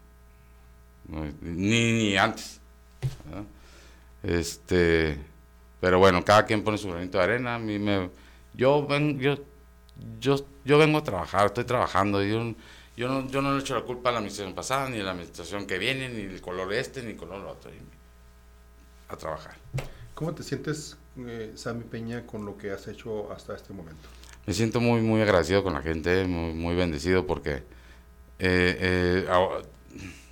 No, 1.09 1.24
ni, 1.40 1.92
ni 1.92 2.16
antes. 2.16 2.61
¿verdad? 3.24 3.44
Este, 4.22 5.18
pero 5.81 5.98
bueno, 5.98 6.24
cada 6.24 6.44
quien 6.44 6.62
pone 6.62 6.78
su 6.78 6.88
granito 6.88 7.18
de 7.18 7.24
arena. 7.24 7.57
A 7.57 7.59
mí 7.59 7.78
me, 7.78 8.11
yo, 8.54 8.87
ven, 8.87 9.18
yo, 9.18 9.37
yo, 10.20 10.37
yo 10.64 10.78
vengo 10.78 10.98
a 10.98 11.04
trabajar, 11.04 11.46
estoy 11.46 11.64
trabajando. 11.64 12.22
Yo, 12.22 12.54
yo, 12.98 13.08
no, 13.08 13.28
yo 13.30 13.40
no 13.40 13.54
le 13.54 13.61
echo 13.61 13.74
la 13.76 13.82
culpa 13.82 14.08
a 14.08 14.12
la 14.12 14.18
administración 14.18 14.54
pasada, 14.54 14.88
ni 14.90 14.98
a 14.98 15.04
la 15.04 15.12
administración 15.12 15.66
que 15.66 15.78
viene, 15.78 16.08
ni 16.08 16.22
el 16.22 16.40
color 16.40 16.72
este, 16.72 17.02
ni 17.02 17.12
el 17.12 17.16
color 17.16 17.46
otro. 17.46 17.70
A 19.08 19.16
trabajar. 19.16 19.56
¿Cómo 20.14 20.34
te 20.34 20.42
sientes, 20.42 20.96
eh, 21.16 21.52
Sammy 21.54 21.84
Peña, 21.84 22.26
con 22.26 22.44
lo 22.44 22.58
que 22.58 22.72
has 22.72 22.88
hecho 22.88 23.32
hasta 23.32 23.54
este 23.54 23.72
momento? 23.72 24.08
Me 24.46 24.52
siento 24.52 24.80
muy, 24.80 25.00
muy 25.00 25.22
agradecido 25.22 25.62
con 25.62 25.74
la 25.74 25.80
gente, 25.82 26.24
muy, 26.26 26.52
muy 26.54 26.74
bendecido 26.74 27.24
porque 27.26 27.52
eh, 27.52 27.62
eh, 28.40 29.26
ahora- 29.30 29.62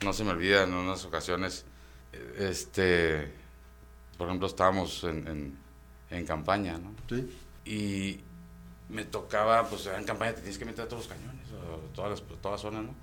no 0.04 0.12
se 0.12 0.24
me 0.24 0.30
olvida 0.30 0.64
en 0.64 0.74
unas 0.74 1.04
ocasiones, 1.04 1.64
eh, 2.12 2.48
este, 2.50 3.32
por 4.18 4.26
ejemplo, 4.26 4.46
estábamos 4.48 5.04
en, 5.04 5.26
en, 5.28 5.58
en 6.10 6.26
campaña, 6.26 6.78
¿no? 6.78 6.94
Sí. 7.08 7.30
Y 7.64 8.20
me 8.88 9.04
tocaba, 9.04 9.68
pues 9.68 9.86
en 9.86 10.04
campaña 10.04 10.32
te 10.34 10.40
tienes 10.40 10.58
que 10.58 10.64
meter 10.64 10.84
a 10.84 10.88
todos 10.88 11.06
los 11.06 11.12
cañones, 11.16 11.46
o 11.52 11.76
todas 11.94 12.10
las, 12.10 12.22
todas 12.40 12.52
las 12.52 12.60
zonas, 12.60 12.84
¿no? 12.84 12.94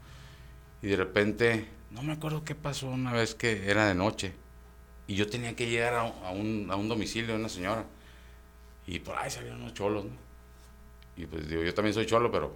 Y 0.81 0.87
de 0.87 0.95
repente, 0.97 1.67
no 1.91 2.03
me 2.03 2.13
acuerdo 2.13 2.43
qué 2.43 2.55
pasó 2.55 2.87
una 2.87 3.11
vez 3.13 3.35
que 3.35 3.69
era 3.69 3.87
de 3.87 3.95
noche, 3.95 4.33
y 5.07 5.15
yo 5.15 5.29
tenía 5.29 5.55
que 5.55 5.67
llegar 5.69 5.93
a, 5.95 6.01
a 6.01 6.31
un, 6.31 6.67
a 6.71 6.75
un 6.75 6.87
domicilio 6.89 7.33
de 7.33 7.39
una 7.39 7.49
señora, 7.49 7.85
y 8.87 8.99
por 8.99 9.17
ahí 9.17 9.29
salieron 9.31 9.61
unos 9.61 9.73
cholos, 9.73 10.05
¿no? 10.05 10.11
Y 11.15 11.25
pues 11.25 11.47
digo, 11.47 11.61
yo 11.63 11.73
también 11.73 11.93
soy 11.93 12.05
cholo, 12.05 12.31
pero, 12.31 12.55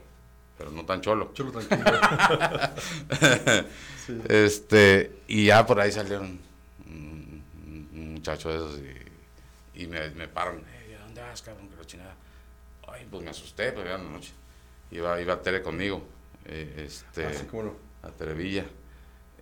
pero 0.58 0.72
no 0.72 0.84
tan 0.84 1.00
cholo. 1.02 1.32
Cholo 1.34 1.52
tranquilo. 1.52 2.00
Sí. 4.08 4.18
Este, 4.30 5.20
y 5.28 5.48
ya 5.48 5.66
por 5.66 5.82
ahí 5.82 5.92
salieron 5.92 6.40
un, 6.86 7.44
un 7.94 8.14
muchacho 8.14 8.48
de 8.50 8.56
esos 8.56 8.80
y, 9.76 9.84
y 9.84 9.88
me, 9.88 10.10
me 10.12 10.30
paran. 10.30 10.60
"Eh, 10.88 10.96
¿a 10.98 11.04
¿Dónde 11.04 11.20
vas, 11.22 11.42
cabrón? 11.42 11.68
Que 11.68 11.76
la 11.76 11.86
chingada. 11.86 12.16
Ay, 12.88 13.08
pues 13.10 13.24
me 13.24 13.30
asusté, 13.30 13.72
pero 13.72 13.90
era 13.90 13.98
la 13.98 14.10
noche. 14.10 14.32
Iba, 14.92 15.20
iba 15.22 15.42
Tere 15.42 15.62
conmigo. 15.62 16.02
eh, 16.46 16.86
este, 16.88 17.46
como 17.48 17.64
no. 17.64 17.76
a 18.04 18.10
Terevilla. 18.12 18.66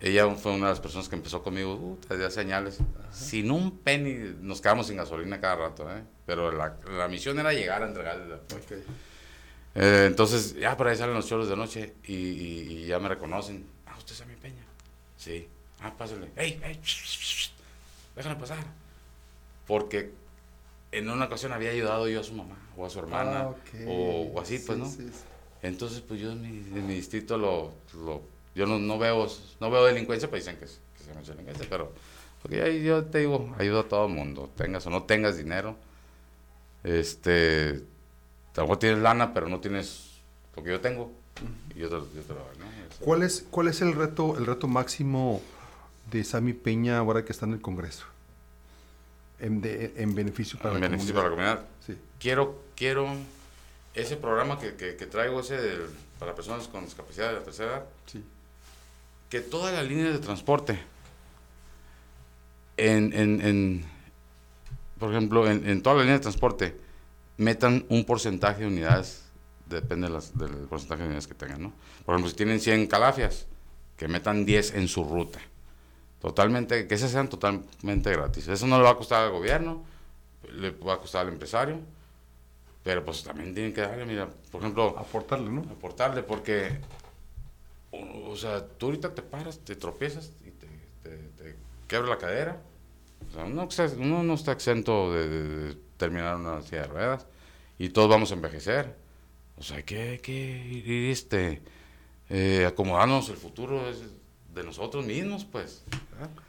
Ella 0.00 0.28
fue 0.34 0.52
una 0.52 0.66
de 0.66 0.72
las 0.72 0.80
personas 0.80 1.08
que 1.08 1.14
empezó 1.16 1.42
conmigo 1.42 1.72
uh, 1.74 1.98
desde 2.08 2.26
hace 2.26 2.40
años. 2.40 2.78
Sin 3.10 3.50
un 3.50 3.78
penny, 3.78 4.34
nos 4.40 4.60
quedamos 4.60 4.88
sin 4.88 4.96
gasolina 4.96 5.40
cada 5.40 5.56
rato, 5.56 5.90
¿eh? 5.90 6.02
Pero 6.26 6.52
la, 6.52 6.76
la 6.88 7.08
misión 7.08 7.38
era 7.38 7.52
llegar 7.52 7.82
a 7.82 7.86
entregarle 7.86 8.28
la 8.28 8.36
Ok. 8.36 8.72
eh, 9.76 10.04
entonces, 10.06 10.54
ya 10.54 10.76
por 10.76 10.88
ahí 10.88 10.96
salen 10.96 11.14
los 11.14 11.26
choros 11.26 11.48
de 11.48 11.56
noche 11.56 11.94
y, 12.04 12.14
y- 12.14 12.78
y 12.82 12.86
ya 12.86 12.98
me 12.98 13.08
reconocen. 13.08 13.66
Ah, 13.86 13.94
usted 13.96 14.12
es 14.14 14.26
mi 14.26 14.34
Peña. 14.36 14.64
Sí. 15.16 15.48
Ah, 15.80 15.94
pásale. 15.96 16.30
¡Ey, 16.36 16.60
ey! 16.62 16.74
shh, 16.82 17.04
shh, 17.04 17.20
shh, 17.20 17.50
Déjame 18.16 18.36
pasar. 18.36 18.58
Porque 19.66 20.12
en 20.98 21.08
una 21.10 21.26
ocasión 21.26 21.52
había 21.52 21.70
ayudado 21.70 22.08
yo 22.08 22.20
a 22.20 22.24
su 22.24 22.34
mamá 22.34 22.56
o 22.76 22.86
a 22.86 22.90
su 22.90 22.98
hermana 22.98 23.40
Ah, 23.42 23.54
o, 23.86 24.32
o 24.34 24.40
así, 24.40 24.58
pues, 24.58 24.78
Sí, 24.78 24.84
¿no? 24.84 24.90
sí, 24.90 25.08
sí. 25.12 25.24
Entonces, 25.62 26.00
pues 26.00 26.20
yo 26.20 26.32
en 26.32 26.42
mi, 26.42 26.48
en 26.78 26.86
mi 26.86 26.94
distrito 26.94 27.36
lo, 27.38 27.72
lo- 27.94 28.22
yo 28.54 28.66
no, 28.66 28.78
no 28.78 28.98
veo 28.98 29.26
no 29.60 29.70
veo 29.70 29.84
delincuencia, 29.84 30.28
pues 30.30 30.44
dicen 30.44 30.58
que, 30.58 30.66
que 30.66 31.04
se 31.04 31.08
llama 31.08 31.22
delincuencia, 31.22 31.66
pero 31.68 31.92
porque 32.42 32.62
ahí 32.62 32.82
yo 32.84 33.04
te 33.04 33.18
digo, 33.20 33.54
ayudo 33.58 33.80
a 33.80 33.88
todo 33.88 34.06
el 34.06 34.12
mundo, 34.12 34.50
tengas 34.56 34.86
o 34.86 34.90
no 34.90 35.02
tengas 35.04 35.36
dinero, 35.36 35.76
este, 36.84 37.82
mejor 38.56 38.78
tienes 38.78 38.98
lana, 39.00 39.34
pero 39.34 39.48
no 39.48 39.60
tienes 39.60 40.20
lo 40.54 40.62
que 40.62 40.70
yo 40.70 40.80
tengo, 40.80 41.10
y 41.74 41.80
yo 41.80 41.88
te, 41.88 41.94
yo 41.96 42.22
te 42.22 42.32
lo 42.34 42.40
doy, 42.40 42.56
¿no? 42.58 42.66
Es- 42.88 42.96
¿Cuál 43.00 43.22
es, 43.22 43.44
¿Cuál 43.50 43.68
es 43.68 43.80
el 43.82 43.94
reto, 43.94 44.38
el 44.38 44.46
reto 44.46 44.68
máximo 44.68 45.42
de 46.10 46.22
Sammy 46.24 46.52
Peña 46.52 46.98
ahora 46.98 47.24
que 47.24 47.32
está 47.32 47.46
en 47.46 47.54
el 47.54 47.60
Congreso? 47.60 48.04
En, 49.38 49.60
de- 49.60 49.92
en 49.96 50.14
beneficio 50.14 50.58
para 50.58 50.74
en 50.74 50.80
la 50.80 50.88
beneficio 50.88 51.14
para 51.14 51.24
la 51.28 51.30
comunidad. 51.30 51.54
comunidad. 51.56 51.76
Sí. 51.86 51.98
Quiero, 52.18 52.62
quiero 52.74 53.08
ese 53.94 54.16
programa 54.16 54.58
que, 54.58 54.74
que, 54.76 54.96
que 54.96 55.06
traigo, 55.06 55.40
ese 55.40 55.56
del- 55.60 55.86
para 56.18 56.34
personas 56.34 56.68
con 56.68 56.84
discapacidad 56.84 57.28
de 57.28 57.34
la 57.34 57.42
tercera 57.44 57.70
edad, 57.72 57.84
Sí. 58.06 58.24
que 59.28 59.40
todas 59.40 59.74
las 59.74 59.86
líneas 59.86 60.12
de 60.14 60.18
transporte, 60.20 60.78
en, 62.78 63.12
en, 63.12 63.40
en- 63.46 63.84
por 64.98 65.10
ejemplo, 65.10 65.50
en, 65.50 65.68
en 65.68 65.82
todas 65.82 65.98
las 65.98 66.06
líneas 66.06 66.20
de 66.20 66.24
transporte, 66.24 66.76
metan 67.36 67.84
un 67.90 68.04
porcentaje 68.04 68.60
de 68.62 68.66
unidades, 68.68 69.22
depende 69.66 70.06
de 70.08 70.14
las- 70.14 70.36
del 70.38 70.50
porcentaje 70.68 71.02
de 71.02 71.06
unidades 71.08 71.26
que 71.26 71.34
tengan, 71.34 71.62
¿no? 71.62 71.72
Por 72.04 72.14
ejemplo, 72.14 72.30
si 72.30 72.36
tienen 72.36 72.60
100 72.60 72.86
calafias, 72.86 73.46
que 73.98 74.08
metan 74.08 74.44
10 74.46 74.74
en 74.74 74.88
su 74.88 75.04
ruta. 75.04 75.40
Totalmente, 76.26 76.88
que 76.88 76.94
esas 76.96 77.12
sean 77.12 77.28
totalmente 77.28 78.10
gratis. 78.10 78.48
Eso 78.48 78.66
no 78.66 78.78
le 78.78 78.82
va 78.82 78.90
a 78.90 78.96
costar 78.96 79.22
al 79.26 79.30
gobierno, 79.30 79.84
le 80.52 80.72
va 80.72 80.94
a 80.94 80.98
costar 80.98 81.20
al 81.24 81.32
empresario, 81.32 81.78
pero 82.82 83.04
pues 83.04 83.22
también 83.22 83.54
tienen 83.54 83.72
que 83.72 83.80
darle, 83.82 84.04
mira, 84.06 84.28
por 84.50 84.60
ejemplo, 84.60 84.98
Aportarle, 84.98 85.50
¿no? 85.50 85.60
aportarle, 85.70 86.24
porque, 86.24 86.80
o, 87.92 88.30
o 88.30 88.36
sea, 88.36 88.66
tú 88.66 88.86
ahorita 88.86 89.14
te 89.14 89.22
paras, 89.22 89.60
te 89.60 89.76
tropiezas 89.76 90.32
y 90.44 90.50
te, 90.50 90.66
te, 91.04 91.16
te 91.42 91.56
quiebra 91.86 92.08
la 92.10 92.18
cadera. 92.18 92.60
O 93.30 93.32
sea, 93.32 93.44
uno, 93.44 93.68
uno 93.98 94.22
no 94.24 94.34
está 94.34 94.50
exento 94.52 95.12
de, 95.12 95.28
de- 95.28 95.58
de 95.68 95.74
terminar 95.96 96.36
una 96.36 96.60
silla 96.62 96.82
de 96.82 96.88
ruedas 96.88 97.26
y 97.78 97.90
todos 97.90 98.08
vamos 98.08 98.32
a 98.32 98.34
envejecer. 98.34 98.96
O 99.58 99.62
sea, 99.62 99.76
hay 99.78 99.84
que, 99.84 100.00
hay 100.10 100.18
que 100.18 100.32
ir, 100.34 101.10
este, 101.10 101.62
eh, 102.30 102.66
acomodarnos 102.66 103.28
el 103.28 103.36
futuro 103.36 103.88
es 103.88 104.02
de 104.56 104.64
nosotros 104.64 105.04
mismos, 105.06 105.44
pues. 105.44 105.84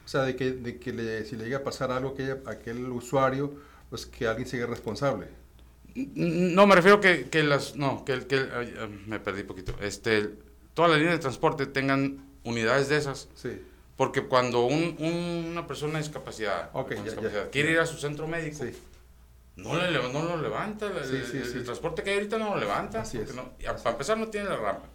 O 0.05 0.07
sea, 0.07 0.21
de 0.23 0.35
que, 0.35 0.51
de 0.53 0.79
que 0.79 0.93
le- 0.93 1.25
si 1.25 1.35
le 1.35 1.43
llega 1.43 1.57
a 1.57 1.63
pasar 1.63 1.91
algo 1.91 2.15
a 2.45 2.51
aquel 2.51 2.89
usuario, 2.89 3.53
pues 3.89 4.05
que 4.05 4.25
alguien 4.27 4.47
se 4.47 4.57
haga 4.57 4.67
responsable. 4.67 5.27
No, 5.93 6.65
me 6.67 6.75
refiero 6.75 7.01
que, 7.01 7.29
que 7.29 7.43
las, 7.43 7.75
no, 7.75 8.05
que, 8.05 8.13
el- 8.13 8.27
que 8.27 8.37
ay, 8.55 8.73
ah, 8.79 8.87
me 9.07 9.19
perdí 9.19 9.43
poquito. 9.43 9.75
Este, 9.81 10.29
todas 10.73 10.89
las 10.91 10.99
líneas 10.99 11.17
de 11.17 11.21
transporte 11.21 11.65
tengan 11.65 12.25
unidades 12.43 12.87
de 12.89 12.97
esas. 12.97 13.27
Sí. 13.35 13.61
Porque 13.97 14.23
cuando 14.27 14.65
un- 14.65 14.95
un- 14.99 15.47
una 15.51 15.67
persona 15.67 15.97
discapacidad, 15.99 16.69
ya, 16.73 17.03
discapacidad 17.03 17.45
ya. 17.45 17.49
quiere 17.51 17.71
ir 17.71 17.79
a 17.79 17.85
su 17.85 17.97
centro 17.97 18.27
médico, 18.27 18.63
Sí. 18.63 18.71
no, 19.57 19.75
le, 19.75 19.91
no 20.13 20.23
lo 20.23 20.37
levanta. 20.41 20.85
el- 20.87 21.03
Sí, 21.03 21.15
el, 21.37 21.45
sí, 21.45 21.57
el 21.57 21.63
transporte 21.65 22.03
que 22.03 22.11
hay 22.11 22.17
ahorita 22.17 22.37
no 22.37 22.53
lo 22.53 22.59
levanta. 22.59 23.01
Así 23.01 23.17
es. 23.17 23.33
no- 23.35 23.53
y 23.59 23.65
a- 23.65 23.75
para 23.75 23.91
empezar, 23.91 24.17
no 24.17 24.27
tiene 24.27 24.47
la 24.49 24.55
rampa. 24.57 24.85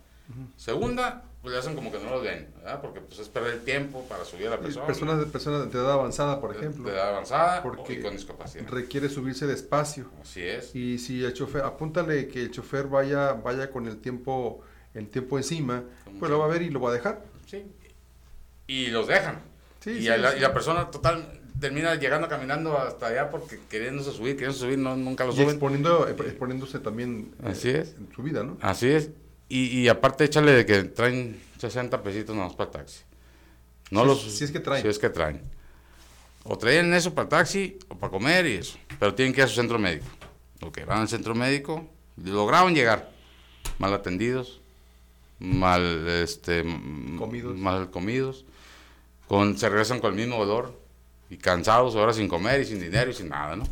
Segunda, 0.56 1.24
pues 1.42 1.52
le 1.52 1.58
hacen 1.58 1.74
como 1.74 1.90
que 1.90 1.98
no 1.98 2.08
lo 2.10 2.20
ven, 2.20 2.48
¿verdad? 2.58 2.80
Porque 2.80 3.00
pues 3.00 3.18
es 3.18 3.28
perder 3.28 3.64
tiempo 3.64 4.04
para 4.08 4.24
subir 4.24 4.46
a 4.46 4.50
la 4.50 4.60
persona. 4.60 4.86
personas, 4.86 5.18
de- 5.18 5.26
personas 5.26 5.72
de 5.72 5.78
edad 5.78 5.92
avanzada, 5.92 6.40
por 6.40 6.54
ejemplo, 6.56 6.84
de 6.84 6.92
edad 6.96 7.08
avanzada 7.10 7.62
porque 7.62 7.94
y 7.94 8.00
con 8.00 8.12
discapacidad. 8.12 8.68
requiere 8.68 9.08
subirse 9.08 9.46
despacio. 9.46 10.08
Así 10.22 10.40
es. 10.42 10.74
Y 10.74 10.98
si 10.98 11.24
el 11.24 11.32
chofer, 11.34 11.62
apúntale 11.62 12.28
que 12.28 12.42
el 12.42 12.50
chofer 12.52 12.86
vaya, 12.86 13.32
vaya 13.32 13.70
con 13.70 13.86
el 13.88 13.96
tiempo, 13.98 14.60
el 14.94 15.08
tiempo 15.08 15.36
encima, 15.36 15.82
Con 16.04 16.18
pues 16.20 16.30
lo 16.30 16.38
va 16.38 16.44
a 16.44 16.48
ver 16.48 16.62
y 16.62 16.70
lo 16.70 16.80
va 16.80 16.90
a 16.90 16.92
dejar. 16.94 17.24
Sí. 17.46 17.64
Y 18.68 18.86
los 18.88 19.08
dejan. 19.08 19.40
Sí, 19.80 19.90
y, 19.90 20.00
sí, 20.02 20.06
la, 20.06 20.30
sí. 20.30 20.36
y 20.38 20.40
la 20.40 20.54
persona 20.54 20.90
total 20.92 21.40
termina 21.60 21.94
llegando 21.96 22.28
caminando 22.28 22.78
hasta 22.78 23.08
allá 23.08 23.30
porque 23.30 23.58
queriéndose 23.68 24.12
subir, 24.12 24.34
queriéndose 24.34 24.60
subir, 24.60 24.78
no, 24.78 24.96
nunca 24.96 25.24
lo 25.24 25.32
Y 25.32 25.36
suben. 25.36 25.48
exponiendo, 25.50 26.08
eh, 26.08 26.14
exponiéndose 26.26 26.78
también 26.78 27.34
eh, 27.42 27.48
Así 27.48 27.70
es. 27.70 27.94
en 27.98 28.08
su 28.14 28.22
vida, 28.22 28.44
¿no? 28.44 28.58
Así 28.60 28.88
es. 28.90 29.10
Y, 29.52 29.80
y 29.80 29.88
aparte 29.88 30.24
échale 30.24 30.52
de 30.52 30.64
que 30.64 30.84
traen 30.84 31.38
60 31.58 32.02
pesitos 32.02 32.34
nomás 32.34 32.54
para 32.54 32.70
taxi. 32.70 33.02
No 33.90 34.00
Si 34.00 34.06
los, 34.06 34.22
si 34.22 34.44
es 34.44 34.50
que 34.50 34.60
traen. 34.60 34.80
Si 34.80 34.88
es 34.88 34.98
que 34.98 35.10
traen. 35.10 35.42
O 36.44 36.56
traen 36.56 36.94
eso 36.94 37.12
para 37.12 37.28
taxi 37.28 37.78
o 37.88 37.94
para 37.94 38.10
comer 38.10 38.46
y 38.46 38.54
eso. 38.54 38.78
Pero 38.98 39.14
tienen 39.14 39.34
que 39.34 39.42
ir 39.42 39.44
a 39.44 39.48
su 39.48 39.56
centro 39.56 39.78
médico. 39.78 40.06
Ok, 40.62 40.86
van 40.86 41.02
al 41.02 41.08
centro 41.08 41.34
médico. 41.34 41.86
Lograron 42.16 42.74
llegar. 42.74 43.10
Mal 43.78 43.92
atendidos. 43.92 44.62
Mal, 45.38 46.08
este, 46.08 46.64
Comidos. 47.18 47.54
Mal 47.54 47.90
comidos. 47.90 48.46
Con, 49.28 49.58
se 49.58 49.68
regresan 49.68 50.00
con 50.00 50.12
el 50.12 50.16
mismo 50.18 50.38
olor. 50.38 50.80
y 51.28 51.36
cansados, 51.36 51.94
ahora 51.94 52.14
sin 52.14 52.26
comer 52.26 52.62
y 52.62 52.64
sin 52.64 52.80
dinero 52.80 53.10
y 53.10 53.14
sin 53.14 53.28
nada, 53.28 53.54
¿no? 53.54 53.64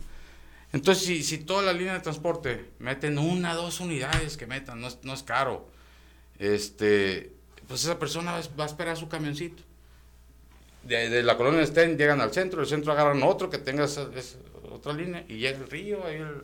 Entonces, 0.72 1.04
si, 1.04 1.22
si 1.24 1.38
toda 1.38 1.62
la 1.62 1.72
línea 1.72 1.94
de 1.94 2.00
transporte 2.00 2.70
meten 2.78 3.18
una, 3.18 3.54
dos 3.54 3.80
unidades 3.80 4.36
que 4.36 4.46
metan, 4.46 4.80
no 4.80 4.86
es, 4.88 4.98
no 5.02 5.12
es 5.14 5.22
caro, 5.22 5.68
este, 6.38 7.32
pues 7.68 7.84
esa 7.84 7.98
persona 7.98 8.32
va, 8.32 8.40
va 8.58 8.64
a 8.64 8.66
esperar 8.66 8.96
su 8.96 9.08
camioncito. 9.08 9.62
De, 10.84 11.10
de 11.10 11.22
la 11.22 11.36
colonia 11.36 11.60
Estén 11.60 11.98
llegan 11.98 12.20
al 12.20 12.32
centro, 12.32 12.60
del 12.60 12.68
centro 12.68 12.92
agarran 12.92 13.22
otro 13.22 13.50
que 13.50 13.58
tenga 13.58 13.84
esa, 13.84 14.08
esa 14.14 14.38
otra 14.70 14.92
línea 14.94 15.24
y 15.28 15.36
llega 15.38 15.58
el 15.58 15.68
río, 15.68 16.04
ahí 16.06 16.16
el- 16.16 16.42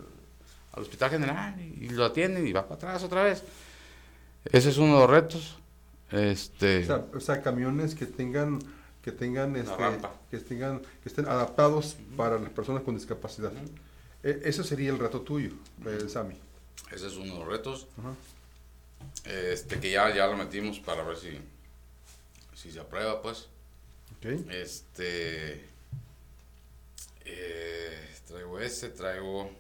al 0.73 0.83
hospital 0.83 1.09
general 1.11 1.55
y, 1.59 1.87
y 1.87 1.89
lo 1.89 2.05
atienden 2.05 2.47
y 2.47 2.53
va 2.53 2.65
para 2.65 2.75
atrás 2.75 3.03
otra 3.03 3.23
vez. 3.23 3.43
Ese 4.45 4.69
es 4.69 4.77
uno 4.77 4.95
de 4.95 5.01
los 5.01 5.11
retos. 5.11 5.57
Este, 6.13 6.83
O 6.83 6.87
sea, 6.87 7.05
o 7.15 7.21
sea, 7.21 7.43
camiones 7.43 7.95
que 7.95 8.05
tengan 8.07 8.59
que 9.03 9.11
tengan 9.13 9.57
este, 9.57 9.71
que 10.31 10.39
tengan 10.39 10.81
que 10.81 11.09
estén 11.09 11.27
adaptados 11.27 11.97
para 12.17 12.39
las 12.39 12.51
personas 12.51 12.83
con 12.83 12.95
discapacidad. 12.97 13.53
E- 14.29 14.41
Eso 14.45 14.65
sería 14.65 14.91
el 14.91 14.99
reto 14.99 15.21
tuyo, 15.21 15.51
eh, 15.87 16.09
Sammy. 16.09 16.37
Ese 16.93 17.07
es 17.07 17.15
uno 17.15 17.33
de 17.35 17.39
los 17.41 17.49
retos. 17.49 17.87
Ajá. 17.99 18.15
Este, 19.25 19.79
que 19.81 19.91
ya, 19.91 20.15
ya 20.15 20.27
lo 20.27 20.37
metimos 20.37 20.81
para 20.81 21.03
ver 21.03 21.17
si, 21.17 21.39
si 22.55 22.71
se 22.71 22.81
aprueba, 22.81 23.23
pues. 23.23 23.49
Ok. 24.19 24.27
Este. 24.51 25.65
eh, 27.25 28.09
traigo 28.27 28.59
ese, 28.61 28.89
traigo. 28.91 29.51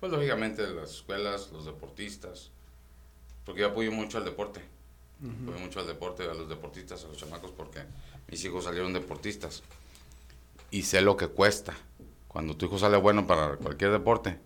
Pues 0.00 0.12
lógicamente 0.12 0.66
las 0.68 0.90
escuelas, 0.90 1.50
los 1.52 1.64
deportistas. 1.66 2.50
Porque 3.44 3.62
yo 3.62 3.68
apoyo 3.68 3.90
mucho 3.92 4.18
al 4.18 4.24
deporte. 4.24 4.60
Apoyo 5.42 5.58
mucho 5.58 5.80
al 5.80 5.86
deporte, 5.88 6.22
a 6.24 6.34
los 6.34 6.48
deportistas, 6.48 7.04
a 7.04 7.08
los 7.08 7.16
chamacos, 7.16 7.50
porque 7.50 7.80
mis 8.30 8.44
hijos 8.44 8.64
salieron 8.64 8.92
deportistas. 8.92 9.62
Y 10.70 10.82
sé 10.82 11.00
lo 11.00 11.16
que 11.16 11.26
cuesta. 11.28 11.76
Cuando 12.28 12.56
tu 12.56 12.66
hijo 12.66 12.78
sale 12.78 12.96
bueno 12.98 13.26
para 13.26 13.56
cualquier 13.56 13.90
deporte, 13.92 14.38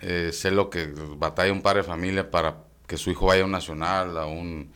eh, 0.00 0.30
sé 0.32 0.50
lo 0.50 0.70
que 0.70 0.86
batalla 1.16 1.52
un 1.52 1.62
padre 1.62 1.78
de 1.82 1.84
familia 1.88 2.30
para 2.30 2.56
que 2.86 2.96
su 2.96 3.10
hijo 3.10 3.26
vaya 3.26 3.42
a 3.42 3.44
un 3.46 3.52
nacional, 3.52 4.16
a 4.18 4.26
un, 4.26 4.70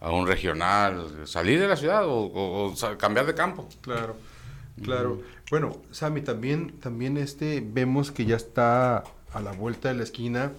a 0.00 0.10
un 0.12 0.26
regional, 0.26 1.26
salir 1.26 1.60
de 1.60 1.68
la 1.68 1.76
ciudad 1.76 2.06
o, 2.06 2.12
o- 2.14 2.66
o 2.72 2.76
sa- 2.76 2.96
cambiar 2.98 3.26
de 3.26 3.34
campo. 3.34 3.68
Claro, 3.80 4.16
claro. 4.82 5.20
Bueno, 5.50 5.76
Sammy, 5.92 6.20
también, 6.22 6.78
también 6.80 7.16
este, 7.16 7.62
vemos 7.66 8.10
que 8.12 8.24
ya 8.26 8.36
está 8.36 9.04
a 9.32 9.40
la 9.40 9.52
vuelta 9.52 9.88
de 9.88 9.94
la 9.94 10.02
esquina, 10.02 10.52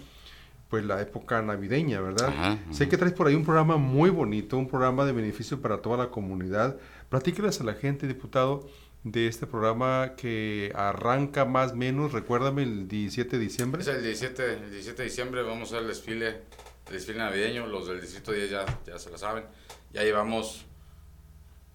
pues 0.69 0.83
la 0.85 1.01
época 1.01 1.41
navideña, 1.41 2.01
¿verdad? 2.01 2.29
Ajá, 2.29 2.57
Sé 2.71 2.89
que 2.89 2.97
traes 2.97 3.13
por 3.13 3.27
ahí 3.27 3.35
un 3.35 3.45
programa 3.45 3.77
muy 3.77 4.09
bonito, 4.09 4.57
un 4.57 4.67
programa 4.67 5.05
de 5.05 5.13
beneficio 5.13 5.61
para 5.61 5.81
toda 5.81 5.97
la 5.97 6.09
comunidad. 6.09 6.77
Platícales 7.09 7.61
a 7.61 7.63
la 7.63 7.73
gente, 7.73 8.07
diputado, 8.07 8.67
de 9.11 9.27
este 9.27 9.47
programa 9.47 10.13
que 10.15 10.71
arranca 10.75 11.45
más 11.45 11.71
o 11.71 11.75
menos, 11.75 12.11
recuérdame, 12.11 12.63
el 12.63 12.87
17 12.87 13.37
de 13.37 13.43
diciembre. 13.43 13.81
Es 13.81 13.87
el 13.87 14.01
17, 14.03 14.53
el 14.53 14.71
17 14.71 15.01
de 15.01 15.03
diciembre 15.09 15.41
vamos 15.43 15.71
a 15.71 15.75
hacer 15.75 15.81
el 15.83 15.87
desfile, 15.87 16.27
el 16.87 16.93
desfile 16.93 17.19
navideño, 17.19 17.67
los 17.67 17.87
del 17.87 18.01
distrito 18.01 18.31
10 18.31 18.49
ya, 18.49 18.65
ya 18.85 18.97
se 18.99 19.09
lo 19.09 19.17
saben. 19.17 19.43
Ya 19.93 20.03
llevamos 20.03 20.65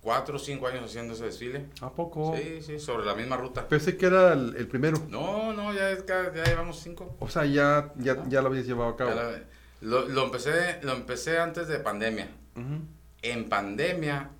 cuatro 0.01 0.37
o 0.37 0.39
cinco 0.39 0.67
años 0.67 0.85
haciendo 0.85 1.15
ese 1.15 1.25
desfile. 1.27 1.67
¿A 1.81 1.91
poco? 1.91 2.37
Sí, 2.37 2.61
sí, 2.63 2.79
sobre 2.79 3.07
la 3.07 3.15
misma 3.15 3.37
ruta. 3.37 3.69
Pensé 3.69 3.97
que 3.97 4.07
era 4.07 4.33
el, 4.33 4.57
el 4.57 4.67
primero. 4.67 4.99
No, 5.09 5.53
no, 5.53 5.73
ya, 5.73 5.91
es 5.91 6.05
ya 6.07 6.45
llevamos 6.45 6.81
cinco. 6.81 7.17
O 7.21 7.29
sea, 7.29 7.45
ya, 7.45 7.93
ya, 7.97 8.23
ya 8.29 8.43
lo 8.43 8.49
habías 8.49 8.67
llevado 8.67 8.91
a 8.91 8.97
cabo. 8.97 9.11
La- 9.15 9.43
lo, 9.81 10.09
lo 10.09 10.25
empecé, 10.25 10.79
lo 10.83 10.93
empecé 10.93 11.39
antes 11.39 11.67
de 11.69 11.79
pandemia. 11.81 12.29
Ujú. 12.57 12.81
En 13.23 13.49
pandemia 13.49 14.31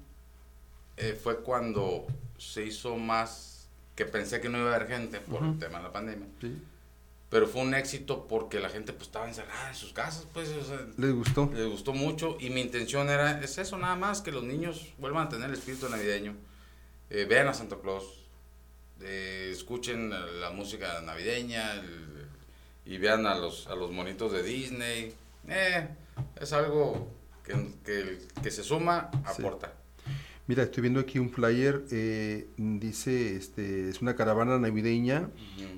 eh, 0.97 1.19
fue 1.21 1.39
cuando 1.41 2.07
se 2.51 2.65
hizo 2.65 2.97
más, 2.97 3.69
que 3.95 4.05
pensé 4.05 4.41
que 4.41 4.49
no 4.49 4.59
iba 4.59 4.73
a 4.73 4.77
haber 4.77 4.89
gente 4.89 5.21
por 5.21 5.45
el 5.45 5.59
tema 5.59 5.79
de 5.79 5.85
la 5.85 5.93
pandemia. 5.93 6.27
Sí. 6.41 6.61
Pero 7.31 7.47
fue 7.47 7.63
un 7.63 7.73
éxito 7.75 8.27
porque 8.29 8.61
la 8.61 8.69
gente 8.69 8.93
pues 8.93 9.07
estaba 9.07 9.27
encerrada 9.27 9.69
en 9.71 9.75
sus 9.75 9.93
casas, 9.93 10.27
pues, 10.35 10.49
o 10.51 10.65
sea, 10.65 10.87
¿Les 10.99 11.13
gustó? 11.15 11.51
les 11.55 11.67
gustó 11.67 11.93
mucho 11.95 12.37
y 12.41 12.51
mi 12.51 12.61
intención 12.61 13.09
era, 13.09 13.41
es 13.43 13.57
eso 13.59 13.79
nada 13.79 13.97
más, 13.97 14.21
que 14.21 14.33
los 14.33 14.45
niños 14.45 14.93
vuelvan 14.99 15.27
a 15.27 15.29
tener 15.31 15.49
el 15.49 15.55
espíritu 15.57 15.89
navideño, 15.89 16.35
eh, 17.09 17.25
vean 17.29 17.49
a 17.49 17.55
Santa 17.55 17.77
Claus, 17.81 18.05
eh, 19.01 19.51
escuchen 19.53 20.11
la 20.41 20.51
música 20.51 21.01
navideña 21.01 21.73
el- 21.75 22.27
y 22.85 22.99
vean 22.99 23.27
a 23.27 23.35
los, 23.37 23.67
a 23.69 23.75
los 23.77 23.91
monitos 23.93 24.33
de 24.33 24.43
Disney. 24.43 25.15
Eh, 25.49 25.89
es 26.41 26.53
algo 26.53 27.09
que, 27.45 27.55
que, 27.85 28.19
que 28.43 28.51
se 28.51 28.63
suma, 28.65 29.11
Sí. 29.35 29.43
Mira, 30.53 30.65
estoy 30.65 30.83
viendo 30.83 31.01
aquí 31.01 31.19
un 31.19 31.31
flyer, 31.31 31.83
eh, 31.93 32.47
dice, 32.59 33.37
este, 33.37 33.89
es 33.89 34.03
una 34.03 34.15
caravana 34.15 34.59
navideña 34.59 35.31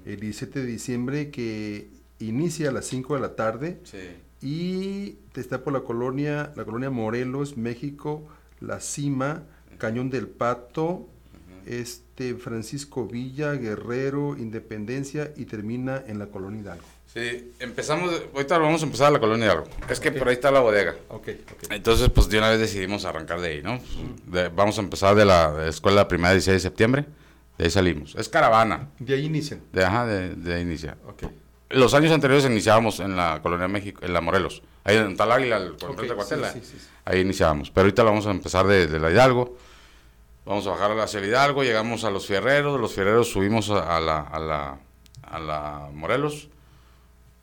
el 0.04 0.18
17 0.18 0.58
de 0.58 0.66
diciembre 0.66 1.30
que 1.30 1.86
inicia 2.18 2.70
a 2.70 2.72
las 2.72 2.84
5 2.86 3.14
de 3.14 3.20
la 3.20 3.36
tarde 3.36 3.78
Sí. 3.84 3.98
y 4.42 5.18
está 5.36 5.62
por 5.62 5.74
la 5.74 5.82
colonia, 5.82 6.52
la 6.56 6.64
colonia 6.64 6.90
Morelos, 6.90 7.56
México, 7.56 8.26
La 8.58 8.80
Cima, 8.80 9.44
Cañón 9.78 10.10
del 10.10 10.26
Pato, 10.26 11.08
este 11.66 12.03
Francisco 12.38 13.06
Villa, 13.06 13.52
Guerrero, 13.52 14.36
Independencia 14.38 15.32
y 15.36 15.44
termina 15.46 16.02
en 16.06 16.18
la 16.18 16.26
colonia 16.26 16.60
Hidalgo. 16.60 16.84
Sí, 17.12 17.52
empezamos, 17.60 18.12
ahorita 18.34 18.58
vamos 18.58 18.82
a 18.82 18.86
empezar 18.86 19.06
a 19.08 19.10
la 19.12 19.20
colonia 19.20 19.46
Hidalgo. 19.46 19.64
Es 19.88 20.00
que 20.00 20.10
por 20.12 20.28
ahí 20.28 20.34
está 20.34 20.50
la 20.50 20.60
bodega. 20.60 20.94
Ok, 21.08 21.28
ok. 21.52 21.70
Entonces, 21.72 22.08
pues 22.10 22.28
de 22.28 22.38
una 22.38 22.50
vez 22.50 22.58
decidimos 22.60 23.04
arrancar 23.04 23.40
de 23.40 23.48
ahí, 23.48 23.62
¿no? 23.62 23.80
De- 24.26 24.48
vamos 24.48 24.78
a 24.78 24.80
empezar 24.80 25.14
de 25.14 25.24
la, 25.24 25.52
de 25.52 25.64
la 25.64 25.70
escuela 25.70 26.08
primaria 26.08 26.34
16 26.34 26.54
de 26.54 26.60
septiembre, 26.60 27.04
de 27.58 27.64
ahí 27.64 27.70
salimos. 27.70 28.14
Es 28.16 28.28
caravana, 28.28 28.88
De 28.98 29.14
ahí 29.14 29.26
inician. 29.26 29.60
de, 29.72 29.84
ajá, 29.84 30.06
de, 30.06 30.34
de 30.34 30.54
ahí 30.54 30.62
inicia. 30.62 30.96
Ok. 31.08 31.24
Los 31.70 31.94
años 31.94 32.12
anteriores 32.12 32.44
iniciábamos 32.44 33.00
en 33.00 33.16
la 33.16 33.40
colonia 33.42 33.66
México, 33.68 34.00
en 34.04 34.12
la 34.12 34.20
Morelos, 34.20 34.62
ahí 34.84 34.96
en 34.96 35.16
Tal 35.16 35.32
Águila, 35.32 35.56
el- 35.56 35.72
por 35.72 35.90
Ok, 35.90 36.02
enfrente 36.02 36.08
de 36.08 36.14
Cuatela. 36.16 36.52
sí, 36.52 36.60
sí, 36.62 36.76
sí. 36.78 36.86
Ahí 37.04 37.20
iniciábamos. 37.20 37.70
Pero 37.70 37.82
ahorita 37.86 38.02
la 38.04 38.10
vamos 38.10 38.26
a 38.26 38.30
empezar 38.30 38.66
de, 38.66 38.86
de 38.86 38.98
la 39.00 39.10
Hidalgo. 39.10 39.56
Vamos 40.44 40.66
a 40.66 40.70
bajar 40.70 40.98
hacia 41.00 41.20
el 41.20 41.26
Hidalgo, 41.26 41.62
llegamos 41.64 42.04
a 42.04 42.10
los 42.10 42.26
Fierreros, 42.26 42.74
de 42.74 42.80
los 42.80 42.92
Fierreros 42.94 43.30
subimos 43.30 43.70
a, 43.70 43.96
a 43.96 44.00
la, 44.00 44.20
a, 44.20 44.38
la, 44.38 44.78
a 45.22 45.38
la 45.38 45.88
Morelos, 45.92 46.48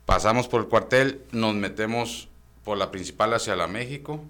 pasamos 0.06 0.46
por 0.48 0.60
el 0.62 0.68
cuartel, 0.68 1.22
nos 1.32 1.54
metemos 1.54 2.28
por 2.64 2.78
la 2.78 2.90
principal 2.92 3.34
hacia 3.34 3.56
la 3.56 3.66
México. 3.66 4.22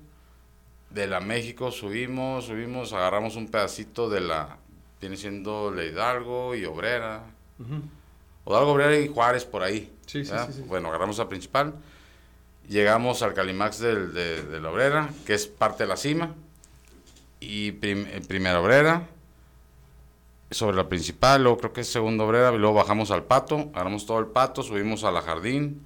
De 0.88 1.06
la 1.06 1.20
México 1.20 1.70
subimos, 1.70 2.46
subimos, 2.46 2.92
agarramos 2.92 3.37
un 3.37 3.48
pedacito 3.48 4.08
de 4.11 4.20
la, 4.20 4.56
viene 5.00 5.16
siendo 5.16 5.70
la 5.70 5.85
Hidalgo 5.85 6.54
y 6.54 6.64
Obrera. 6.64 7.24
Hidalgo, 8.46 8.72
Obrera 8.72 8.96
y 8.98 9.08
Juárez 9.08 9.44
por 9.44 9.62
ahí. 9.62 9.92
Sí, 10.06 10.24
sí, 10.24 10.32
sí, 10.46 10.52
sí. 10.54 10.62
Bueno, 10.66 10.88
agarramos 10.88 11.16
la 11.18 11.28
principal, 11.28 11.74
llegamos 12.68 13.22
al 13.22 13.35
Calimax 13.35 13.78
del- 13.80 14.12
de, 14.14 14.42
de 14.44 14.61
la 14.61 14.70
Obrera, 14.70 15.11
que 15.26 15.35
es 15.35 15.46
parte 15.46 15.85
de 15.85 15.88
la 15.88 15.96
cima, 15.96 16.35
y 17.42 17.72
prim- 17.72 18.07
eh, 18.11 18.20
primera 18.26 18.61
Obrera, 18.61 19.09
sobre 20.50 20.76
la 20.76 20.88
principal, 20.88 21.42
luego 21.42 21.59
creo 21.59 21.72
que 21.72 21.81
es 21.81 21.88
segunda 21.88 22.24
Obrera, 22.24 22.52
y 22.52 22.59
luego 22.59 22.74
bajamos 22.74 23.11
al 23.11 23.24
Pato, 23.24 23.70
agarramos 23.74 24.05
todo 24.07 24.18
el 24.18 24.26
Pato, 24.26 24.62
subimos 24.62 25.02
a 25.05 25.11
la 25.11 25.22
Jardín, 25.22 25.83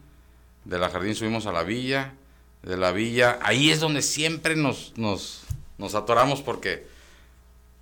de 0.65 0.79
la 0.79 0.91
Jardín 0.91 1.15
subimos 1.15 1.47
a 1.47 1.53
la 1.53 1.63
Villa, 1.63 2.15
de 2.63 2.77
la 2.77 2.91
Villa, 2.91 3.39
ahí 3.43 3.71
es 3.71 3.79
donde 3.81 4.03
siempre 4.03 4.57
nos, 4.57 4.93
nos, 4.97 5.43
nos 5.79 5.95
atoramos 5.95 6.43
porque 6.43 6.85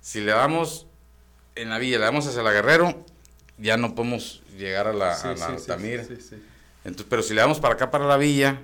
si 0.01 0.21
le 0.21 0.31
damos 0.31 0.85
en 1.55 1.69
la 1.69 1.79
Villa, 1.79 1.97
le 1.97 2.05
damos 2.05 2.27
hacia 2.27 2.43
la 2.43 2.51
Guerrero, 2.51 3.03
ya 3.57 3.77
no 3.77 3.95
podemos 3.95 4.43
llegar 4.57 4.85
a 4.87 4.93
la, 4.93 5.15
Sí, 5.15 5.27
a 5.27 5.31
la 5.31 5.37
sí, 5.37 5.43
sí, 5.47 5.51
Altamira. 5.71 6.03
sí. 6.03 6.35
Entonces, 6.83 7.07
pero 7.09 7.23
si 7.23 7.33
le 7.33 7.41
damos 7.41 7.59
para 7.59 7.73
acá, 7.73 7.89
para 7.89 8.05
la 8.05 8.17
villa, 8.17 8.61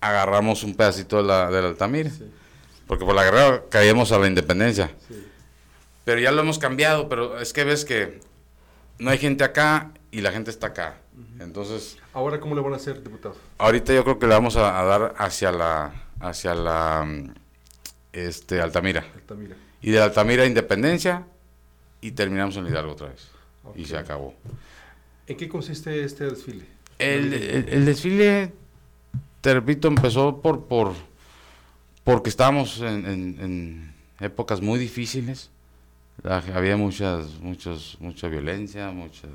agarramos 0.00 0.62
un 0.62 0.74
pedacito 0.74 1.18
de 1.18 1.24
la, 1.24 1.50
de 1.50 1.60
la 1.60 1.68
Altamira. 1.68 2.10
Porque 2.86 3.04
por 3.04 3.14
la 3.14 3.24
guerra 3.24 3.62
caímos 3.70 4.12
a 4.12 4.18
la 4.18 4.26
independencia. 4.26 4.90
Sí. 5.08 5.26
Pero 6.04 6.20
ya 6.20 6.30
lo 6.32 6.42
hemos 6.42 6.58
cambiado, 6.58 7.08
pero 7.08 7.40
es 7.40 7.52
que 7.52 7.64
ves 7.64 7.84
que 7.84 8.20
no 8.98 9.10
hay 9.10 9.18
gente 9.18 9.42
acá 9.44 9.92
y 10.10 10.20
la 10.20 10.32
gente 10.32 10.50
está 10.50 10.68
acá. 10.68 10.96
Entonces, 11.40 11.96
Ahora, 12.12 12.38
¿cómo 12.40 12.54
le 12.54 12.60
van 12.60 12.72
a 12.74 12.76
hacer, 12.76 13.02
diputado? 13.02 13.36
ahorita 13.58 13.92
yo 13.94 14.04
creo 14.04 14.18
que 14.18 14.26
le 14.26 14.34
vamos 14.34 14.56
a, 14.56 14.80
a 14.80 14.84
dar 14.84 15.14
hacia 15.18 15.50
la, 15.50 15.92
hacia 16.20 16.54
la 16.54 17.06
este, 18.12 18.60
Altamira. 18.60 19.04
Altamira. 19.14 19.56
Y 19.82 19.90
de 19.90 20.00
Altamira 20.02 20.42
a 20.44 20.46
Independencia 20.46 21.24
y 22.00 22.12
terminamos 22.12 22.56
en 22.56 22.66
Hidalgo 22.66 22.92
otra 22.92 23.08
vez. 23.08 23.28
Y 23.76 23.86
se 23.86 23.96
acabó. 23.96 24.34
¿En 25.26 25.36
qué 25.36 25.48
consiste 25.48 26.04
este 26.04 26.24
desfile? 26.24 26.66
El, 26.98 27.32
el- 27.32 27.68
el 27.70 27.84
desfile, 27.86 28.52
te 29.40 29.54
repito, 29.54 29.88
empezó 29.88 30.40
por, 30.40 30.66
por 30.66 30.92
porque 32.04 32.28
estábamos 32.30 32.80
en, 32.80 33.92
épocas 34.20 34.60
muy 34.60 34.78
difíciles. 34.78 35.50
Había 36.22 36.76
muchas, 36.76 37.40
muchos, 37.40 37.96
mucha 38.00 38.28
violencia, 38.28 38.90
muchas, 38.92 39.30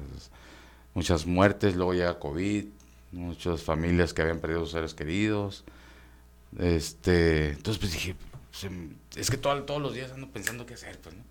muchas 0.94 1.26
muertes, 1.26 1.76
luego 1.76 1.94
llega 1.94 2.18
COVID, 2.20 2.66
muchas 3.12 3.62
familias 3.64 4.14
que 4.14 4.22
habían 4.22 4.40
perdido 4.40 4.62
sus 4.62 4.72
seres 4.72 4.94
queridos. 4.94 5.66
Este, 6.58 7.50
entonces 7.52 7.80
pues 7.80 7.92
dije, 7.92 8.16
m- 8.64 8.94
es 9.16 9.30
que 9.30 9.38
todo- 9.38 9.64
todos 9.64 9.82
los 9.82 9.94
días 9.94 10.12
ando 10.12 10.30
pensando 10.30 10.66
qué 10.66 10.76
hacer, 10.76 10.98
pues, 11.00 11.16
¿no? 11.16 11.24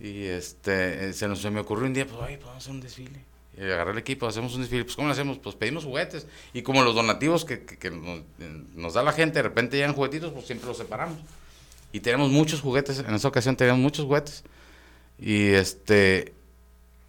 Y 0.00 0.24
este, 0.24 1.12
se, 1.12 1.28
nos, 1.28 1.40
se 1.40 1.50
me 1.50 1.60
ocurrió 1.60 1.86
un 1.86 1.92
día, 1.94 2.06
pues, 2.06 2.18
oye, 2.18 2.36
pues 2.38 2.46
vamos 2.46 2.54
a 2.54 2.58
hacer 2.58 2.72
un 2.72 2.80
desfile. 2.80 3.24
Y 3.56 3.60
agarré 3.62 3.92
el 3.92 3.98
equipo, 3.98 4.26
hacemos 4.26 4.54
un 4.54 4.62
desfile. 4.62 4.84
Pues, 4.84 4.96
¿cómo 4.96 5.08
lo 5.08 5.12
hacemos? 5.12 5.38
Pues 5.38 5.54
pedimos 5.56 5.84
juguetes. 5.84 6.26
Y 6.54 6.62
como 6.62 6.82
los 6.82 6.94
donativos 6.94 7.44
que, 7.44 7.64
que- 7.64 7.76
que 7.78 7.90
nos, 7.90 8.20
eh, 8.40 8.62
nos 8.74 8.94
da 8.94 9.02
la 9.02 9.12
gente, 9.12 9.38
de 9.40 9.42
repente 9.42 9.76
llegan 9.76 9.92
juguetitos, 9.94 10.32
pues 10.32 10.46
siempre 10.46 10.66
los 10.68 10.78
separamos. 10.78 11.18
Y 11.92 12.00
tenemos 12.00 12.30
muchos 12.30 12.62
juguetes, 12.62 12.98
en 13.00 13.14
esa 13.14 13.28
ocasión 13.28 13.54
teníamos 13.56 13.82
muchos 13.82 14.06
juguetes. 14.06 14.44
Y 15.18 15.48
este, 15.48 16.32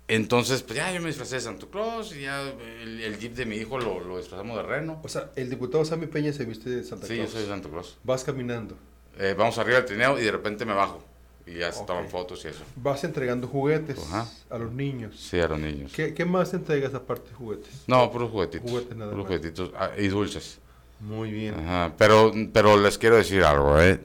entonces, 0.10 0.62
pues 0.64 0.76
ya 0.78 0.92
yo 0.92 1.00
me 1.00 1.08
disfracé 1.08 1.36
de 1.36 1.42
Santo 1.42 1.70
Claus 1.70 2.14
y 2.14 2.22
ya 2.24 2.42
el, 2.82 3.00
el 3.02 3.18
jeep 3.20 3.34
de 3.36 3.46
mi 3.46 3.56
hijo 3.56 3.80
lo, 3.80 4.02
lo 4.02 4.18
disfrazamos 4.18 4.58
de 4.58 4.64
reno. 4.64 5.00
O 5.02 5.08
sea, 5.08 5.32
el 5.38 5.50
diputado 5.50 5.86
Sammy 5.86 6.08
Peña 6.08 6.34
se 6.34 6.44
viste 6.44 6.70
de 6.70 6.84
Santa 6.84 7.08
Sí, 7.08 7.16
Claus. 7.16 7.30
yo 7.30 7.34
soy 7.34 7.44
de 7.44 7.48
Santo 7.48 7.70
Claus. 7.70 7.98
Vas 8.04 8.26
caminando. 8.26 8.76
Eh, 9.18 9.34
vamos 9.38 9.58
arriba 9.58 9.78
del 9.78 9.86
trineo 9.86 10.20
y 10.20 10.24
de 10.24 10.32
repente 10.32 10.66
me 10.66 10.74
bajo. 10.74 11.02
Y 11.46 11.56
ya 11.60 11.72
se 11.74 11.84
toman 11.84 12.08
fotos 12.08 12.46
y 12.46 12.48
eso. 12.48 12.64
Vas 12.78 13.04
entregando 13.04 13.48
juguetes 13.48 14.00
Ajá. 14.00 14.28
a 14.50 14.58
los 14.58 14.72
niños. 14.72 15.16
Sí, 15.20 15.40
a 15.40 15.48
los 15.48 15.60
niños. 15.60 15.92
¿Qué, 15.94 16.14
qué 16.14 16.24
más 16.24 16.54
entregas 16.54 16.94
aparte 16.94 17.30
de 17.30 17.36
juguetes? 17.36 17.84
No, 17.88 18.10
puros 18.12 18.32
juguetitos. 18.32 18.70
Juguetes 18.70 18.96
nada 18.96 19.12
puros 19.12 19.26
más. 19.26 19.36
juguetitos 19.38 19.72
ah, 19.78 19.90
y 19.98 20.08
dulces. 20.08 20.60
Muy 21.02 21.32
bien. 21.32 21.56
Ajá, 21.56 21.94
pero, 21.98 22.32
pero 22.54 22.78
les 22.78 22.98
quiero 22.98 23.18
decir 23.18 23.44
algo, 23.44 23.78
¿eh? 23.82 24.00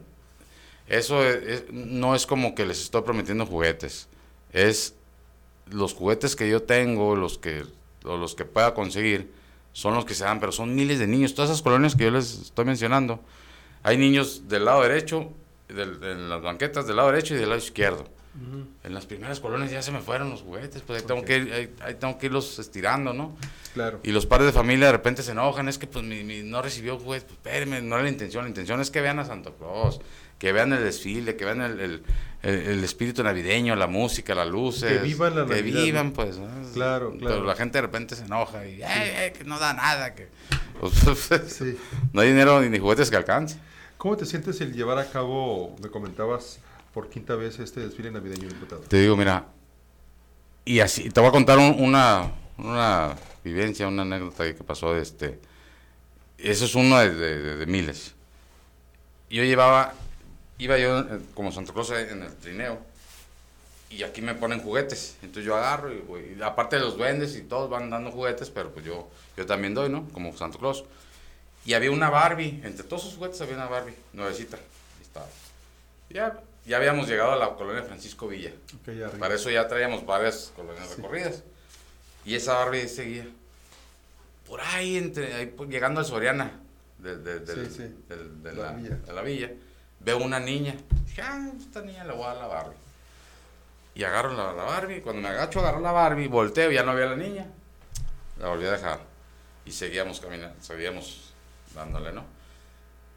Eso 0.89 1.23
es- 1.25 1.43
es- 1.47 1.65
no 1.73 2.15
es 2.17 2.27
como 2.27 2.55
que 2.57 2.67
les 2.67 2.81
estoy 2.83 3.03
prometiendo 3.03 3.47
juguetes. 3.47 4.09
Es 4.53 4.95
los 5.71 5.95
juguetes 5.95 6.35
que 6.35 6.49
yo 6.51 6.63
tengo, 6.63 7.15
los 7.15 7.39
que, 7.39 7.63
o 8.05 8.17
los 8.17 8.35
que 8.35 8.45
pueda 8.47 8.75
conseguir, 8.75 9.31
son 9.73 9.95
los 9.95 10.05
que 10.07 10.15
se 10.15 10.25
dan, 10.25 10.41
pero 10.41 10.51
son 10.51 10.75
miles 10.75 10.99
de 10.99 11.07
niños. 11.07 11.35
Todas 11.35 11.51
esas 11.53 11.63
colonias 11.63 11.95
que 11.95 12.05
yo 12.05 12.11
les 12.11 12.41
estoy 12.41 12.65
mencionando, 12.65 13.21
hay 13.85 13.97
niños 13.97 14.49
del 14.49 14.65
lado 14.65 14.83
derecho, 14.83 15.31
del- 15.69 16.03
en 16.03 16.29
las 16.29 16.43
banquetas 16.43 16.87
del 16.87 16.97
lado 16.97 17.11
derecho 17.11 17.35
y 17.35 17.39
del 17.39 17.49
lado 17.49 17.61
izquierdo. 17.61 18.09
En 18.85 18.95
las 18.95 19.05
primeras 19.05 19.41
colonias 19.41 19.73
ya 19.73 19.83
se 19.83 19.91
me 19.91 19.99
fueron 20.01 20.31
los 20.31 20.43
juguetes, 20.43 20.83
pues 20.87 21.01
ahí 21.03 21.07
tengo, 21.09 21.25
que, 21.25 21.39
ir- 21.43 21.53
ahí, 21.53 21.75
ahí 21.81 21.95
tengo 21.95 22.19
que 22.19 22.27
irlos 22.27 22.57
estirando, 22.61 23.13
¿no? 23.13 23.37
Claro. 23.75 23.99
Y 24.05 24.13
los 24.13 24.27
padres 24.27 24.47
de 24.47 24.53
familia 24.53 24.87
de 24.87 24.93
repente 24.93 25.25
se 25.25 25.33
enojan, 25.33 25.69
es 25.69 25.77
que 25.77 25.89
pues 25.89 26.05
mi, 26.05 26.23
mi- 26.23 26.45
no 26.45 26.63
recibió 26.63 26.99
juguete, 27.01 27.27
pues 27.27 27.37
espérenme, 27.37 27.83
no 27.83 27.97
era 27.97 28.05
la 28.05 28.11
intención, 28.11 28.45
la 28.45 28.49
intención 28.49 28.81
es 28.81 28.93
que 28.93 29.01
vean 29.01 29.19
a 29.19 29.25
Santa 29.25 29.51
Claus, 29.59 30.01
que 30.39 30.53
vean 30.53 30.73
el 30.73 30.85
desfile, 30.85 31.35
que 31.35 31.45
vean 31.45 31.63
el, 31.63 31.81
el- 31.81 32.03
el- 32.45 32.55
el 32.61 32.85
espíritu 32.85 33.25
navideño, 33.25 33.75
la 33.75 33.89
música, 33.89 34.37
las 34.37 34.47
luces. 34.47 34.93
Que 34.99 34.99
vivan 35.03 35.35
la 35.35 35.45
Que 35.45 35.57
Navidad, 35.57 35.83
vivan, 35.83 36.07
¿no? 36.09 36.13
pues. 36.13 36.39
¿no? 36.39 36.47
Claro, 36.75 37.11
Pero 37.19 37.27
claro. 37.27 37.45
la 37.45 37.57
gente 37.57 37.79
de 37.79 37.83
repente 37.83 38.15
se 38.15 38.25
enoja 38.25 38.65
y, 38.69 38.83
"Ay, 38.85 39.11
ay, 39.19 39.31
que 39.33 39.43
no 39.43 39.59
da 39.59 39.73
nada, 39.75 40.15
que... 40.15 40.29
pues, 40.81 40.93
Sí. 41.49 41.77
no 42.13 42.21
hay 42.21 42.29
dinero 42.29 42.61
ni, 42.61 42.69
ni 42.69 42.79
juguetes 42.79 43.11
que 43.11 43.17
alcance. 43.17 43.59
¿Cómo 43.99 44.17
te 44.17 44.25
sientes 44.27 44.61
el 44.61 44.73
llevar 44.75 44.99
a 44.99 45.11
cabo, 45.11 45.75
me 45.83 45.91
comentabas, 45.91 46.61
por 46.95 47.09
quinta 47.11 47.35
vez 47.35 47.59
este 47.59 47.81
desfile 47.81 48.11
navideño, 48.11 48.49
diputado? 48.49 48.83
Te 48.83 48.99
digo, 49.01 49.17
mira, 49.17 49.47
y 50.65 50.81
así, 50.81 51.11
te 51.11 51.21
voy 51.21 51.29
a 51.29 51.33
contar 51.33 51.59
un- 51.59 51.77
una, 51.83 52.31
una 52.59 53.17
vivencia, 53.43 53.89
una 53.89 54.03
anécdota 54.03 54.45
que 54.55 54.63
pasó, 54.65 54.97
este, 54.97 55.39
eso 56.39 56.65
es 56.65 56.75
uno 56.75 56.99
de, 56.99 57.13
de- 57.13 57.39
de- 57.43 57.57
de 57.57 57.67
miles. 57.67 58.15
Yo 59.31 59.43
llevaba, 59.43 59.95
iba 60.59 60.79
yo 60.79 61.01
eh, 61.01 61.21
como 61.35 61.51
Santa 61.53 61.73
Claus 61.73 61.91
en 61.91 62.23
el 62.23 62.35
trineo, 62.37 62.79
y 63.91 64.03
aquí 64.05 64.21
me 64.23 64.35
ponen 64.35 64.61
juguetes, 64.61 65.17
entonces 65.23 65.45
yo 65.45 65.57
agarro, 65.57 65.93
y, 65.93 66.37
y 66.39 66.43
aparte 66.43 66.77
de 66.77 66.83
los 66.83 66.97
duendes 66.97 67.35
y 67.37 67.43
todos 67.43 67.69
van 67.69 67.91
dando 67.91 68.13
juguetes, 68.13 68.49
pero 68.51 68.71
pues 68.71 68.85
yo, 68.85 69.09
yo 69.37 69.45
también 69.47 69.75
doy, 69.75 69.89
¿no? 69.89 70.09
Como 70.13 70.37
Santa 70.37 70.57
Claus. 70.59 70.85
Y 71.65 71.75
había 71.75 71.91
una 71.91 72.09
Barbie, 72.11 72.61
entre 72.65 72.85
todos 72.85 73.03
sus 73.03 73.15
juguetes 73.15 73.41
había 73.41 73.55
una 73.57 73.67
Barbie, 73.67 73.95
nuevecita, 74.13 74.59
estaba. 75.03 75.27
Ya, 76.09 76.41
ya 76.65 76.77
habíamos 76.79 77.07
llegado 77.09 77.33
a 77.33 77.37
la 77.37 77.55
colonia 77.57 77.83
Francisco 77.83 78.27
Villa. 78.29 78.53
Para 79.19 79.35
eso 79.35 79.51
ya 79.51 79.69
traíamos 79.69 80.07
varias 80.07 80.53
colonias 80.57 80.97
recorridas. 80.97 81.43
Y 82.25 82.35
esa 82.35 82.55
Barbie 82.55 82.89
seguía. 82.89 83.27
Por 84.47 84.61
ahí, 84.63 84.97
entre, 84.97 85.35
ahí, 85.35 85.47
pues, 85.47 85.69
llegando 85.69 86.01
al 86.01 86.07
Soriana, 86.07 86.53
de, 86.99 87.17
de- 87.19 87.41
del- 87.41 87.71
Sí, 87.71 87.77
sí. 87.77 88.05
de, 88.43 88.53
La 88.55 88.63
la, 88.65 88.73
villa. 88.73 88.97
de 88.97 89.13
la 89.13 89.23
villa, 89.23 89.51
veo 90.01 90.19
una 90.19 90.41
niña. 90.41 90.75
Dije, 91.07 91.21
ah, 91.23 91.51
esta 91.59 91.83
niña 91.83 92.05
le 92.05 92.13
voy 92.15 92.25
a 92.25 92.29
dar 92.29 92.37
la 92.39 92.47
Barbie. 92.47 92.77
Y 93.95 94.05
agarro 94.05 94.33
la, 94.33 94.53
la 94.55 94.63
Barbie. 94.65 95.03
Cuando 95.03 95.21
me 95.21 95.29
agacho 95.29 95.59
a 95.59 95.63
agarrar 95.65 95.83
la 95.83 95.93
Barbie, 95.93 96.29
volteo, 96.29 96.71
ya 96.71 96.83
no 96.83 96.93
había 96.93 97.07
la 97.07 97.17
niña. 97.17 97.47
La 98.41 98.49
volví 98.49 98.65
a 98.65 98.73
dejar. 98.73 99.01
Y 99.67 99.73
seguíamos 99.73 100.19
caminando, 100.21 100.57
seguíamos 100.63 101.28
dándole, 101.79 102.13
¿no? 102.13 102.25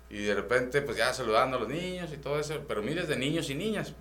Y 0.10 0.24
de 0.24 0.36
repente, 0.36 0.82
pues 0.82 0.98
ya 0.98 1.14
saludando 1.14 1.58
a 1.58 1.60
los 1.62 1.70
niños 1.70 2.12
y 2.14 2.18
todo 2.18 2.40
eso, 2.40 2.64
pero 2.68 2.82
miles 2.82 3.08
de 3.08 3.16
niños 3.16 3.50
y 3.50 3.56
niñas. 3.56 3.94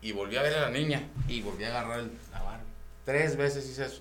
Y 0.00 0.12
volví 0.12 0.36
a 0.36 0.42
ver 0.42 0.54
a 0.54 0.60
la 0.62 0.70
niña 0.70 1.02
y 1.28 1.42
volví 1.42 1.64
a 1.64 1.68
agarrar 1.68 2.04
la 2.32 2.42
Barbie. 2.42 2.66
Tres 3.04 3.36
veces 3.36 3.68
hice 3.68 3.86
eso. 3.86 4.00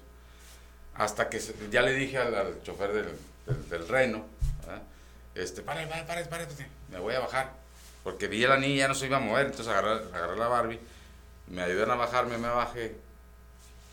Hasta 0.95 1.29
que 1.29 1.41
ya 1.71 1.81
le 1.81 1.93
dije 1.93 2.17
al, 2.17 2.33
al 2.33 2.63
chofer 2.63 2.93
del, 2.93 3.07
del, 3.45 3.69
del 3.69 3.87
Reno, 3.87 4.25
¿verdad? 4.61 4.81
este, 5.35 5.61
pare, 5.61 5.85
pare, 5.87 6.03
pare, 6.03 6.25
pare, 6.25 6.47
me 6.89 6.99
voy 6.99 7.15
a 7.15 7.19
bajar. 7.19 7.51
Porque 8.03 8.27
vi 8.27 8.43
a 8.45 8.49
la 8.49 8.57
niña, 8.57 8.77
ya 8.77 8.87
no 8.87 8.95
se 8.95 9.07
iba 9.07 9.17
a 9.17 9.19
mover, 9.19 9.47
entonces 9.47 9.67
agarré, 9.67 10.03
agarré 10.13 10.37
la 10.37 10.47
Barbie, 10.47 10.79
me 11.47 11.61
ayudan 11.61 11.91
a 11.91 11.95
bajarme, 11.95 12.37
me 12.37 12.47
bajé, 12.47 12.95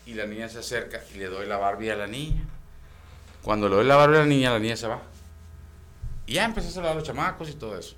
y 0.05 0.13
la 0.13 0.25
niña 0.25 0.47
se 0.47 0.59
acerca 0.59 1.01
y 1.13 1.17
le 1.17 1.25
doy 1.25 1.45
la 1.45 1.57
Barbie 1.57 1.91
a 1.91 1.95
la 1.95 2.07
niña. 2.07 2.43
Cuando 3.43 3.67
le 3.67 3.75
doy 3.75 3.85
la 3.85 3.95
Barbie 3.97 4.17
a 4.17 4.19
la 4.21 4.25
niña, 4.25 4.51
la 4.51 4.59
niña 4.59 4.77
se 4.77 4.87
va. 4.87 5.01
Y 6.27 6.33
ya 6.33 6.45
empecé 6.45 6.69
a 6.69 6.71
saludar 6.71 6.93
a 6.93 6.95
los 6.95 7.03
chamacos 7.03 7.49
y 7.49 7.53
todo 7.53 7.77
eso. 7.77 7.95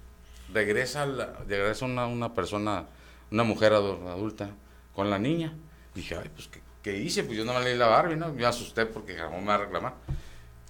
Regresa, 0.53 1.05
la- 1.05 1.33
regresa 1.47 1.85
una, 1.85 2.07
una 2.07 2.33
persona, 2.33 2.85
una 3.31 3.43
mujer 3.43 3.73
adu- 3.73 4.07
adulta 4.09 4.49
con 4.95 5.09
la 5.09 5.19
niña. 5.19 5.53
Dije, 5.95 6.15
ay, 6.15 6.29
pues, 6.33 6.47
¿qué, 6.47 6.61
qué 6.83 6.97
hice? 6.97 7.23
Pues 7.23 7.37
yo 7.37 7.45
no 7.45 7.53
me 7.53 7.61
leí 7.61 7.77
la 7.77 7.87
Barbie, 7.87 8.15
¿no? 8.15 8.31
Me 8.33 8.45
asusté 8.45 8.85
porque 8.85 9.15
jamás 9.15 9.39
me 9.41 9.47
va 9.47 9.55
a 9.55 9.57
reclamar. 9.59 9.93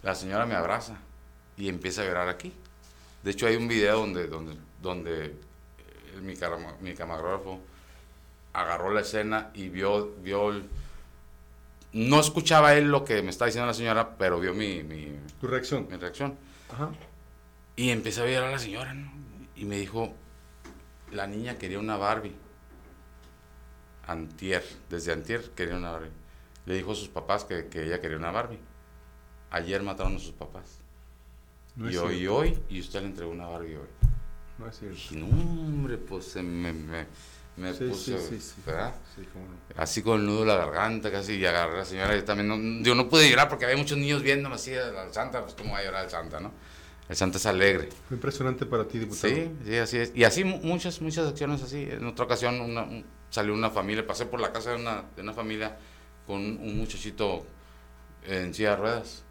La 0.03 0.15
señora 0.15 0.45
me 0.45 0.55
abraza 0.55 0.97
y 1.57 1.69
empieza 1.69 2.01
a 2.01 2.05
llorar 2.05 2.29
aquí. 2.29 2.53
De 3.23 3.31
hecho, 3.31 3.47
hay 3.47 3.55
un 3.55 3.67
video 3.67 3.99
donde, 3.99 4.27
donde, 4.27 4.55
donde 4.81 5.35
mi, 6.21 6.33
mi 6.81 6.93
camarógrafo 6.95 7.59
agarró 8.53 8.91
la 8.93 9.01
escena 9.01 9.49
y 9.53 9.69
vio, 9.69 10.13
vio 10.21 10.49
el- 10.51 10.67
no 11.93 12.19
escuchaba 12.19 12.73
él 12.75 12.89
lo 12.91 13.03
que 13.03 13.21
me 13.21 13.29
estaba 13.29 13.47
diciendo 13.47 13.67
la 13.67 13.73
señora, 13.73 14.15
pero 14.17 14.39
vio 14.39 14.53
mi, 14.53 14.83
mi, 14.83 15.11
Tu 15.41 15.47
reacción. 15.47 15.87
mi 15.89 15.97
reacción. 15.97 16.35
Ajá. 16.71 16.89
Y 17.77 17.91
empecé 17.91 18.21
a 18.21 18.23
ver 18.25 18.43
a 18.43 18.51
la 18.51 18.59
señora, 18.59 18.93
¿no? 18.93 19.09
Y 19.55 19.63
me 19.65 19.77
dijo, 19.77 20.13
la 21.11 21.27
niña 21.27 21.57
quería 21.57 21.79
una 21.79 21.95
Barbie. 21.95 22.35
Antier, 24.07 24.63
desde 24.89 25.13
Antier 25.13 25.51
quería 25.51 25.75
una 25.75 25.91
Barbie. 25.91 26.11
Le 26.65 26.75
dijo 26.75 26.91
a 26.91 26.95
sus 26.95 27.07
papás 27.07 27.45
que, 27.45 27.67
que 27.67 27.85
ella 27.85 28.01
quería 28.01 28.17
una 28.17 28.31
Barbie. 28.31 28.59
Ayer 29.51 29.81
mataron 29.83 30.15
a 30.15 30.19
sus 30.19 30.31
papás. 30.33 30.79
No 31.75 31.89
y 31.89 31.97
hoy, 31.97 32.27
hoy, 32.27 32.59
y 32.69 32.79
usted 32.79 33.01
le 33.01 33.07
entregó 33.07 33.31
una 33.31 33.47
Barbie 33.47 33.75
hoy. 33.77 33.87
No 34.57 34.67
es 34.67 34.79
cierto. 34.79 34.95
Dije, 34.97 35.15
no, 35.17 35.27
hombre, 35.27 35.97
pues 35.97 36.35
me, 36.37 36.73
me, 36.73 37.05
me 37.57 37.73
Sí, 37.75 37.85
puse, 37.85 38.19
sí, 38.19 38.39
sí. 38.41 38.55
¿verdad? 38.65 38.95
Sí, 39.15 39.27
cómo 39.31 39.45
no. 39.45 39.81
Así 39.81 40.01
con 40.01 40.19
el 40.19 40.25
nudo 40.25 40.39
de 40.41 40.45
la 40.47 40.55
garganta, 40.57 41.11
casi, 41.11 41.35
y 41.35 41.45
agarré 41.45 41.75
a 41.75 41.77
la 41.77 41.85
señora. 41.85 42.15
Yo 42.15 42.23
también, 42.23 42.47
no, 42.47 42.83
yo 42.83 42.95
no 42.95 43.07
pude 43.07 43.29
llorar 43.29 43.49
porque 43.49 43.65
había 43.65 43.77
muchos 43.77 43.99
niños 43.99 44.23
viéndome 44.23 44.55
así 44.55 44.73
al 44.73 45.13
Santa, 45.13 45.43
pues 45.43 45.53
cómo 45.53 45.73
va 45.73 45.79
a 45.79 45.83
llorar 45.83 46.05
el 46.05 46.09
Santa, 46.09 46.39
¿no? 46.39 46.51
El 47.09 47.15
Santa 47.15 47.37
es 47.37 47.45
alegre. 47.45 47.89
Fue 48.07 48.15
impresionante 48.15 48.65
para 48.65 48.85
ti, 48.85 48.99
diputado. 48.99 49.33
Sí, 49.33 49.49
sí, 49.65 49.75
así 49.77 49.97
es. 49.97 50.11
Y 50.15 50.23
así 50.25 50.43
mu- 50.43 50.59
muchas, 50.59 50.99
muchas 51.01 51.27
acciones 51.27 51.63
así. 51.63 51.87
En 51.89 52.05
otra 52.05 52.25
ocasión 52.25 52.59
una- 52.59 52.83
un- 52.83 53.05
salió 53.29 53.53
una 53.53 53.69
familia, 53.69 54.05
pasé 54.05 54.25
por 54.25 54.39
la 54.41 54.51
casa 54.51 54.71
de 54.71 54.75
una, 54.77 55.03
de 55.15 55.21
una 55.21 55.33
familia 55.33 55.77
con 56.25 56.41
un 56.41 56.77
muchachito 56.77 57.45
en 58.25 58.53
silla 58.53 58.71
de 58.71 58.75
ruedas 58.75 59.23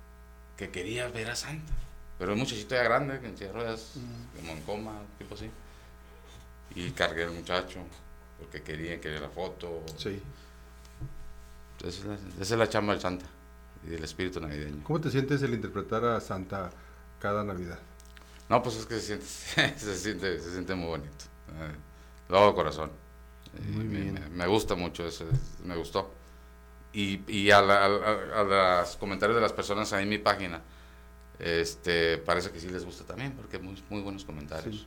que 0.57 0.71
quería 0.71 1.09
ver 1.09 1.31
a 1.31 1.37
Santa. 1.37 1.73
Pero 2.19 2.33
un 2.33 2.39
muchachito 2.39 2.75
ya 2.75 2.83
grande, 2.83 3.21
que 3.21 3.27
en 3.27 3.37
silla 3.37 3.49
de 3.49 3.53
ruedas, 3.53 3.93
como 4.37 4.53
en 4.53 4.61
coma, 4.63 5.03
tipo 5.19 5.35
así. 5.35 5.51
Y 6.75 6.91
cargué 6.93 7.25
al 7.25 7.33
muchacho 7.33 7.81
porque 8.39 8.63
quería, 8.63 8.99
quería 9.01 9.21
la 9.21 9.29
foto. 9.29 9.83
Sí. 9.99 10.19
Esa 11.81 11.89
es, 11.89 12.05
la, 12.07 12.15
esa 12.41 12.55
es 12.55 12.59
la 12.59 12.69
chamba 12.71 12.95
del 12.95 13.03
Santa 13.03 13.27
y 13.87 13.91
del 13.91 14.03
espíritu 14.05 14.41
navideño. 14.41 14.83
¿Cómo 14.83 14.99
te 15.01 15.11
sientes 15.11 15.43
el 15.43 15.53
interpretar 15.53 16.05
a 16.07 16.21
Santa 16.21 16.71
cada 17.21 17.45
Navidad? 17.45 17.79
No, 18.49 18.63
pues 18.63 18.77
es 18.77 18.87
que 18.87 18.95
se 19.01 19.21
siente, 19.21 19.79
se 19.79 19.97
siente, 19.97 20.39
se 20.41 20.53
siente 20.53 20.75
muy 20.75 20.89
bonito. 20.89 21.25
Eh, 21.51 21.75
lo 22.29 22.39
hago 22.39 22.49
de 22.49 22.55
corazón. 22.55 22.91
Y 23.59 23.71
Muy 23.73 23.85
me, 23.85 24.01
bien. 24.01 24.15
me- 24.15 24.29
me 24.31 24.47
gusta 24.47 24.75
mucho 24.75 25.07
eso, 25.07 25.25
es- 25.31 25.65
me 25.65 25.77
gustó. 25.77 26.13
Y, 26.93 27.21
y 27.31 27.51
a, 27.51 27.61
la- 27.63 27.85
a, 27.85 27.87
a- 28.41 28.81
los 28.83 28.97
comentarios 28.97 29.35
de 29.37 29.43
las 29.43 29.53
personas 29.53 29.93
ahí 29.93 30.03
en 30.05 30.09
mi 30.11 30.19
página, 30.19 30.63
este, 31.39 32.19
parece 32.19 32.51
que 32.51 32.61
sí 32.61 32.69
les 32.69 32.85
gusta 32.85 33.05
también, 33.05 33.33
porque 33.33 33.59
muy, 33.59 33.83
muy 33.91 34.01
buenos 34.03 34.25
comentarios. 34.25 34.77
Sí. 34.77 34.87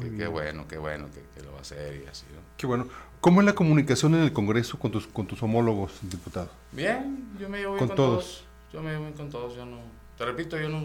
Qué 0.00 0.08
bien. 0.10 0.30
bueno, 0.30 0.66
qué 0.68 0.76
bueno 0.76 1.08
que, 1.10 1.22
que 1.34 1.42
lo 1.42 1.52
va 1.52 1.58
a 1.58 1.60
hacer 1.62 2.02
y 2.04 2.06
así, 2.06 2.26
¿no? 2.34 2.40
Qué 2.58 2.66
bueno. 2.66 2.86
¿Cómo 3.22 3.40
es 3.40 3.46
la 3.46 3.54
comunicación 3.54 4.14
en 4.14 4.20
el 4.20 4.32
Congreso 4.34 4.78
con 4.78 4.90
tus, 4.92 5.06
con 5.06 5.26
tus 5.26 5.42
homólogos, 5.42 5.92
diputado? 6.02 6.50
Bien, 6.72 7.30
yo 7.40 7.48
me 7.48 7.58
llevo 7.58 7.76
Con 7.78 7.78
bien 7.78 7.88
con, 7.88 7.96
todos. 7.96 8.24
todos. 8.24 8.44
Yo 8.72 8.82
me 8.82 8.90
llevo 8.90 9.04
bien 9.04 9.14
con 9.16 9.30
todos. 9.30 9.56
Yo 9.56 9.64
no, 9.64 9.78
te 10.18 10.24
repito, 10.26 10.58
yo 10.58 10.68
no, 10.68 10.84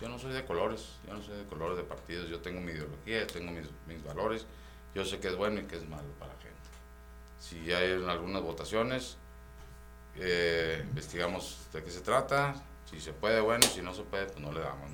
yo 0.00 0.08
no 0.08 0.18
soy 0.18 0.32
de 0.32 0.44
colores. 0.44 0.98
Yo 1.06 1.14
no 1.14 1.22
soy 1.22 1.36
de 1.36 1.44
colores 1.44 1.76
de 1.76 1.84
partidos. 1.84 2.28
Yo 2.28 2.40
tengo 2.40 2.60
mi 2.60 2.72
ideología, 2.72 3.26
tengo 3.26 3.52
mis, 3.52 3.66
mis 3.86 4.02
valores. 4.04 4.46
Yo 4.94 5.04
sé 5.04 5.18
qué 5.18 5.28
es 5.28 5.36
bueno 5.36 5.60
y 5.60 5.64
qué 5.64 5.76
es 5.76 5.88
malo 5.88 6.08
para 6.18 6.32
la 6.32 6.40
gente. 6.40 6.58
Si 7.38 7.72
hay 7.72 7.92
algunas 7.92 8.42
votaciones, 8.42 9.16
eh, 10.16 10.84
investigamos 10.88 11.68
de 11.72 11.82
qué 11.82 11.90
se 11.90 12.00
trata. 12.00 12.54
Si 12.90 13.00
se 13.00 13.12
puede, 13.12 13.40
bueno, 13.40 13.62
si 13.62 13.82
no 13.82 13.94
se 13.94 14.02
puede, 14.02 14.26
pues 14.26 14.40
no 14.40 14.52
le 14.52 14.60
damos. 14.60 14.90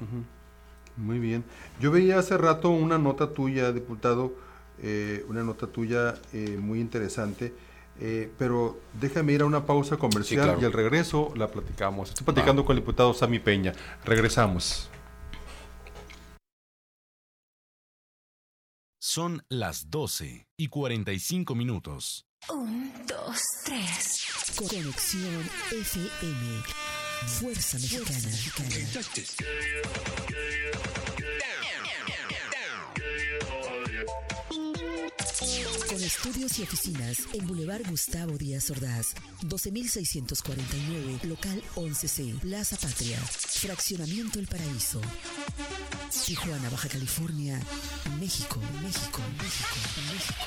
Muy 0.97 1.19
bien. 1.19 1.45
Yo 1.81 1.91
veía 1.91 2.19
hace 2.19 2.37
rato 2.37 2.71
una 2.71 2.99
nota 2.99 3.33
tuya, 3.33 3.73
diputado, 3.73 4.35
eh, 4.83 5.25
una 5.29 5.43
nota 5.43 5.67
tuya 5.67 6.15
eh, 6.33 6.59
muy 6.61 6.81
interesante, 6.81 7.55
eh, 7.99 8.31
pero 8.39 8.79
déjame 9.01 9.33
ir 9.33 9.43
a 9.43 9.47
una 9.47 9.65
pausa 9.65 9.97
comercial 9.97 10.59
y 10.61 10.65
al 10.65 10.73
regreso 10.73 11.33
la 11.37 11.49
platicamos. 11.49 12.11
Estoy 12.11 12.25
platicando 12.25 12.65
con 12.65 12.77
el 12.77 12.83
diputado 12.83 13.15
Sami 13.15 13.39
Peña. 13.39 13.73
Regresamos. 14.05 14.91
Son 19.17 19.43
las 19.49 19.89
12 19.91 20.47
y 20.59 20.69
45 20.69 21.55
minutos. 21.55 22.27
Un, 22.51 22.93
dos, 23.09 23.41
tres. 23.65 24.27
Conexión 24.59 25.51
FM. 25.73 26.63
Fuerza 27.41 27.79
Mexicana. 27.79 28.29
Con 35.89 36.03
estudios 36.03 36.59
y 36.59 36.63
oficinas 36.65 37.21
en 37.33 37.47
Boulevard 37.47 37.89
Gustavo 37.89 38.37
Díaz 38.37 38.71
Ordaz, 38.71 39.15
12649, 39.41 41.21
local 41.23 41.63
11C, 41.75 42.39
Plaza 42.41 42.77
Patria, 42.77 43.19
Fraccionamiento 43.19 44.39
El 44.39 44.47
Paraíso. 44.47 45.01
Tijuana, 46.11 46.71
Baja 46.71 46.89
California, 46.89 47.61
México, 48.21 48.61
México, 48.83 49.21
México, 49.39 49.77
México. 50.13 50.45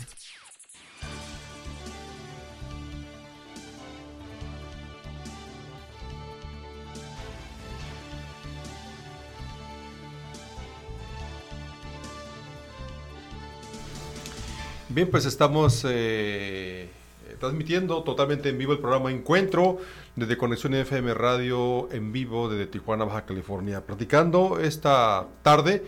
Bien, 14.92 15.08
pues 15.08 15.24
estamos 15.24 15.86
eh, 15.88 16.90
transmitiendo 17.38 18.02
totalmente 18.02 18.48
en 18.48 18.58
vivo 18.58 18.72
el 18.72 18.80
programa 18.80 19.12
Encuentro 19.12 19.78
desde 20.16 20.36
Conexión 20.36 20.74
FM 20.74 21.14
Radio 21.14 21.88
en 21.92 22.10
vivo 22.10 22.48
desde 22.48 22.66
Tijuana, 22.66 23.04
Baja 23.04 23.24
California, 23.24 23.86
platicando 23.86 24.58
esta 24.58 25.28
tarde 25.42 25.84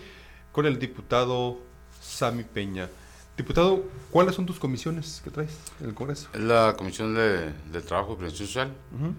con 0.53 0.67
el 0.67 0.79
diputado 0.79 1.59
Sami 2.01 2.45
Peña. 2.45 2.89
Diputado, 3.37 3.83
¿cuáles 4.13 4.37
son 4.37 4.47
tus 4.47 4.61
comisiones 4.61 5.21
que 5.25 5.31
traes 5.31 5.59
en 5.81 5.89
el 5.89 5.95
Congreso? 5.95 6.29
La 6.35 6.77
Comisión 6.79 7.13
de, 7.13 7.53
de 7.73 7.81
Trabajo 7.81 8.13
y 8.13 8.17
Prevención 8.19 8.47
Social. 8.47 8.73
Uh 8.93 9.07
-huh. 9.07 9.15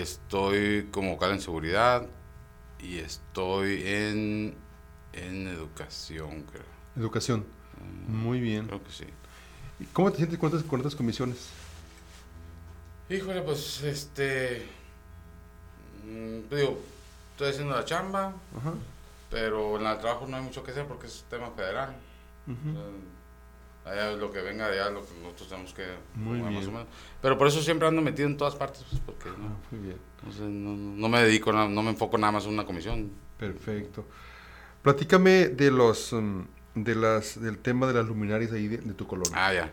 Estoy 0.00 0.86
como 0.92 1.14
vocal 1.14 1.32
en 1.32 1.40
seguridad 1.40 2.06
y 2.78 2.98
estoy 2.98 3.82
en, 3.84 4.54
en 5.12 5.48
educación, 5.48 6.44
creo. 6.44 6.62
Educación. 6.94 7.57
Muy 8.08 8.40
bien. 8.40 8.66
Creo 8.66 8.82
que 8.82 8.90
sí. 8.90 9.04
¿Y 9.80 9.84
cómo 9.86 10.10
te 10.10 10.18
sientes 10.18 10.38
con 10.38 10.48
estas, 10.48 10.64
con 10.64 10.80
estas 10.80 10.94
comisiones? 10.94 11.50
Híjole, 13.10 13.42
pues 13.42 13.82
este. 13.82 14.66
Mmm, 16.04 16.54
digo, 16.54 16.80
estoy 17.32 17.50
haciendo 17.50 17.74
la 17.74 17.84
chamba, 17.84 18.34
Ajá. 18.56 18.74
pero 19.30 19.78
en 19.78 19.86
el 19.86 19.98
trabajo 19.98 20.26
no 20.26 20.36
hay 20.36 20.42
mucho 20.42 20.62
que 20.62 20.72
hacer 20.72 20.86
porque 20.86 21.06
es 21.06 21.24
tema 21.30 21.50
federal. 21.50 21.94
Uh 22.46 22.50
-huh. 22.52 23.90
allá 23.90 24.12
lo 24.16 24.30
que 24.32 24.40
venga 24.40 24.68
de 24.68 24.80
allá, 24.80 24.90
lo 24.90 25.06
que 25.06 25.14
nosotros 25.22 25.48
tenemos 25.48 25.72
que. 25.74 25.86
Muy 26.14 26.40
bien. 26.40 26.54
Más 26.54 26.66
o 26.66 26.70
menos. 26.72 26.86
Pero 27.22 27.38
por 27.38 27.46
eso 27.46 27.62
siempre 27.62 27.86
ando 27.88 28.02
metido 28.02 28.28
en 28.28 28.36
todas 28.36 28.54
partes, 28.54 28.84
pues, 28.90 29.00
porque 29.04 29.28
ah, 29.28 29.56
muy 29.70 29.80
bien. 29.80 29.98
Entonces, 30.18 30.42
no, 30.42 30.76
no, 30.76 31.08
me 31.08 31.22
dedico, 31.22 31.52
no, 31.52 31.68
no 31.68 31.82
me 31.82 31.90
enfoco 31.90 32.18
nada 32.18 32.32
más 32.32 32.44
en 32.44 32.52
una 32.54 32.64
comisión. 32.66 33.10
Perfecto. 33.38 34.04
Platícame 34.82 35.48
de 35.48 35.70
los. 35.70 36.12
Um, 36.12 36.46
de 36.84 36.94
las 36.94 37.40
del 37.40 37.58
tema 37.58 37.86
de 37.86 37.94
las 37.94 38.06
luminarias 38.06 38.52
ahí 38.52 38.68
de, 38.68 38.78
tu 38.94 39.06
colonia. 39.06 39.32
Ah, 39.34 39.52
ya. 39.52 39.72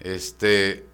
Este, 0.00 0.84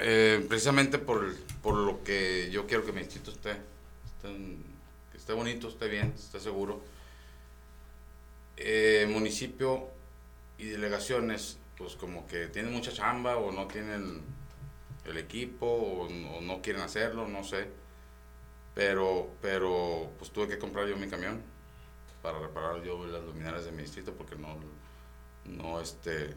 eh, 0.00 0.44
precisamente 0.48 0.98
por, 0.98 1.34
por 1.62 1.74
lo 1.74 2.02
que 2.02 2.50
yo 2.50 2.66
quiero 2.66 2.84
que 2.84 2.92
mi 2.92 3.00
distrito 3.00 3.30
esté, 3.30 3.50
esté, 3.50 4.28
que 5.10 5.18
esté 5.18 5.32
bonito, 5.32 5.68
esté 5.68 5.88
bien, 5.88 6.12
esté 6.16 6.40
seguro. 6.40 6.82
Eh, 8.56 9.08
municipio 9.10 9.88
y 10.58 10.66
delegaciones, 10.66 11.58
pues 11.76 11.94
como 11.94 12.26
que 12.26 12.48
tienen 12.48 12.72
mucha 12.72 12.92
chamba 12.92 13.36
o 13.36 13.52
no 13.52 13.66
tienen 13.66 14.22
el 15.06 15.16
equipo 15.16 15.66
o, 15.66 16.06
o 16.06 16.40
no 16.40 16.62
quieren 16.62 16.82
hacerlo, 16.82 17.26
no 17.26 17.42
sé. 17.44 17.68
Pero, 18.74 19.30
pero 19.40 20.10
pues 20.18 20.30
tuve 20.30 20.48
que 20.48 20.58
comprar 20.58 20.86
yo 20.86 20.96
mi 20.96 21.08
camión 21.08 21.42
para 22.22 22.38
reparar 22.38 22.82
yo 22.82 23.06
las 23.06 23.22
luminarias 23.22 23.64
de 23.64 23.72
mi 23.72 23.82
distrito 23.82 24.12
porque 24.12 24.36
no, 24.36 24.56
no 25.50 25.80
este, 25.80 26.10
de 26.28 26.34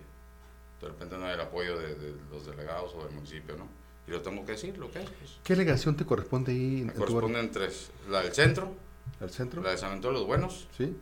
repente 0.90 1.18
no 1.18 1.26
hay 1.26 1.34
el 1.34 1.42
apoyo 1.42 1.78
de, 1.78 1.96
de 1.96 2.16
los 2.32 2.46
delegados 2.46 2.94
o 2.96 3.04
del 3.06 3.14
municipio, 3.16 3.56
¿no? 3.56 3.68
Y 4.08 4.12
lo 4.12 4.22
tengo 4.22 4.46
que 4.46 4.52
decir, 4.54 4.78
lo 4.78 4.92
que 4.92 5.00
es. 5.02 5.10
Pues. 5.10 5.40
¿Qué 5.44 5.54
delegación 5.56 5.96
te 5.96 6.06
corresponde 6.06 6.52
ahí? 6.52 6.84
Me 6.86 6.94
corresponden 6.94 7.52
tres, 7.52 7.90
la 8.10 8.22
del 8.22 8.34
centro, 8.34 8.74
¿El 9.22 9.30
centro? 9.30 9.62
la 9.62 9.72
de 9.72 9.78
San 9.78 9.92
Antonio 9.94 10.14
de 10.20 10.20
los 10.20 10.28
Buenos 10.28 10.68
Sí, 10.78 10.96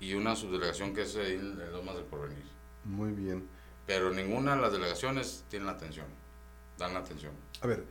y 0.00 0.14
una 0.14 0.36
subdelegación 0.36 0.94
que 0.94 1.02
es 1.02 1.16
ahí 1.16 1.32
en 1.34 1.58
Lomas 1.72 1.96
del 1.96 2.04
Porvenir. 2.04 2.44
muy 2.84 3.10
bien. 3.12 3.48
Pero 3.86 4.10
ninguna 4.10 4.54
de 4.56 4.62
las 4.62 4.72
delegaciones 4.72 5.44
tiene 5.50 5.66
la 5.66 5.72
atención, 5.72 6.06
dan 6.78 6.94
la 6.94 7.00
atención. 7.00 7.32
A 7.60 7.66
ver, 7.66 7.84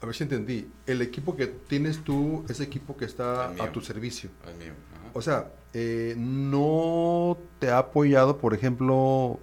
a 0.00 0.06
ver 0.06 0.14
si 0.14 0.22
entendí. 0.22 0.70
El 0.86 1.02
equipo 1.02 1.36
que 1.36 1.46
tienes 1.48 2.02
tú 2.04 2.44
es 2.48 2.60
equipo 2.60 2.96
que 2.96 3.04
está 3.04 3.52
El 3.52 3.60
a 3.60 3.70
tu 3.72 3.80
servicio. 3.80 4.30
Es 4.48 4.56
mío. 4.56 4.72
ajá. 4.94 5.10
O 5.12 5.20
sea, 5.20 5.52
eh, 5.74 6.14
¿no 6.16 7.36
te 7.58 7.70
ha 7.70 7.78
apoyado, 7.78 8.38
por 8.38 8.54
ejemplo, 8.54 9.38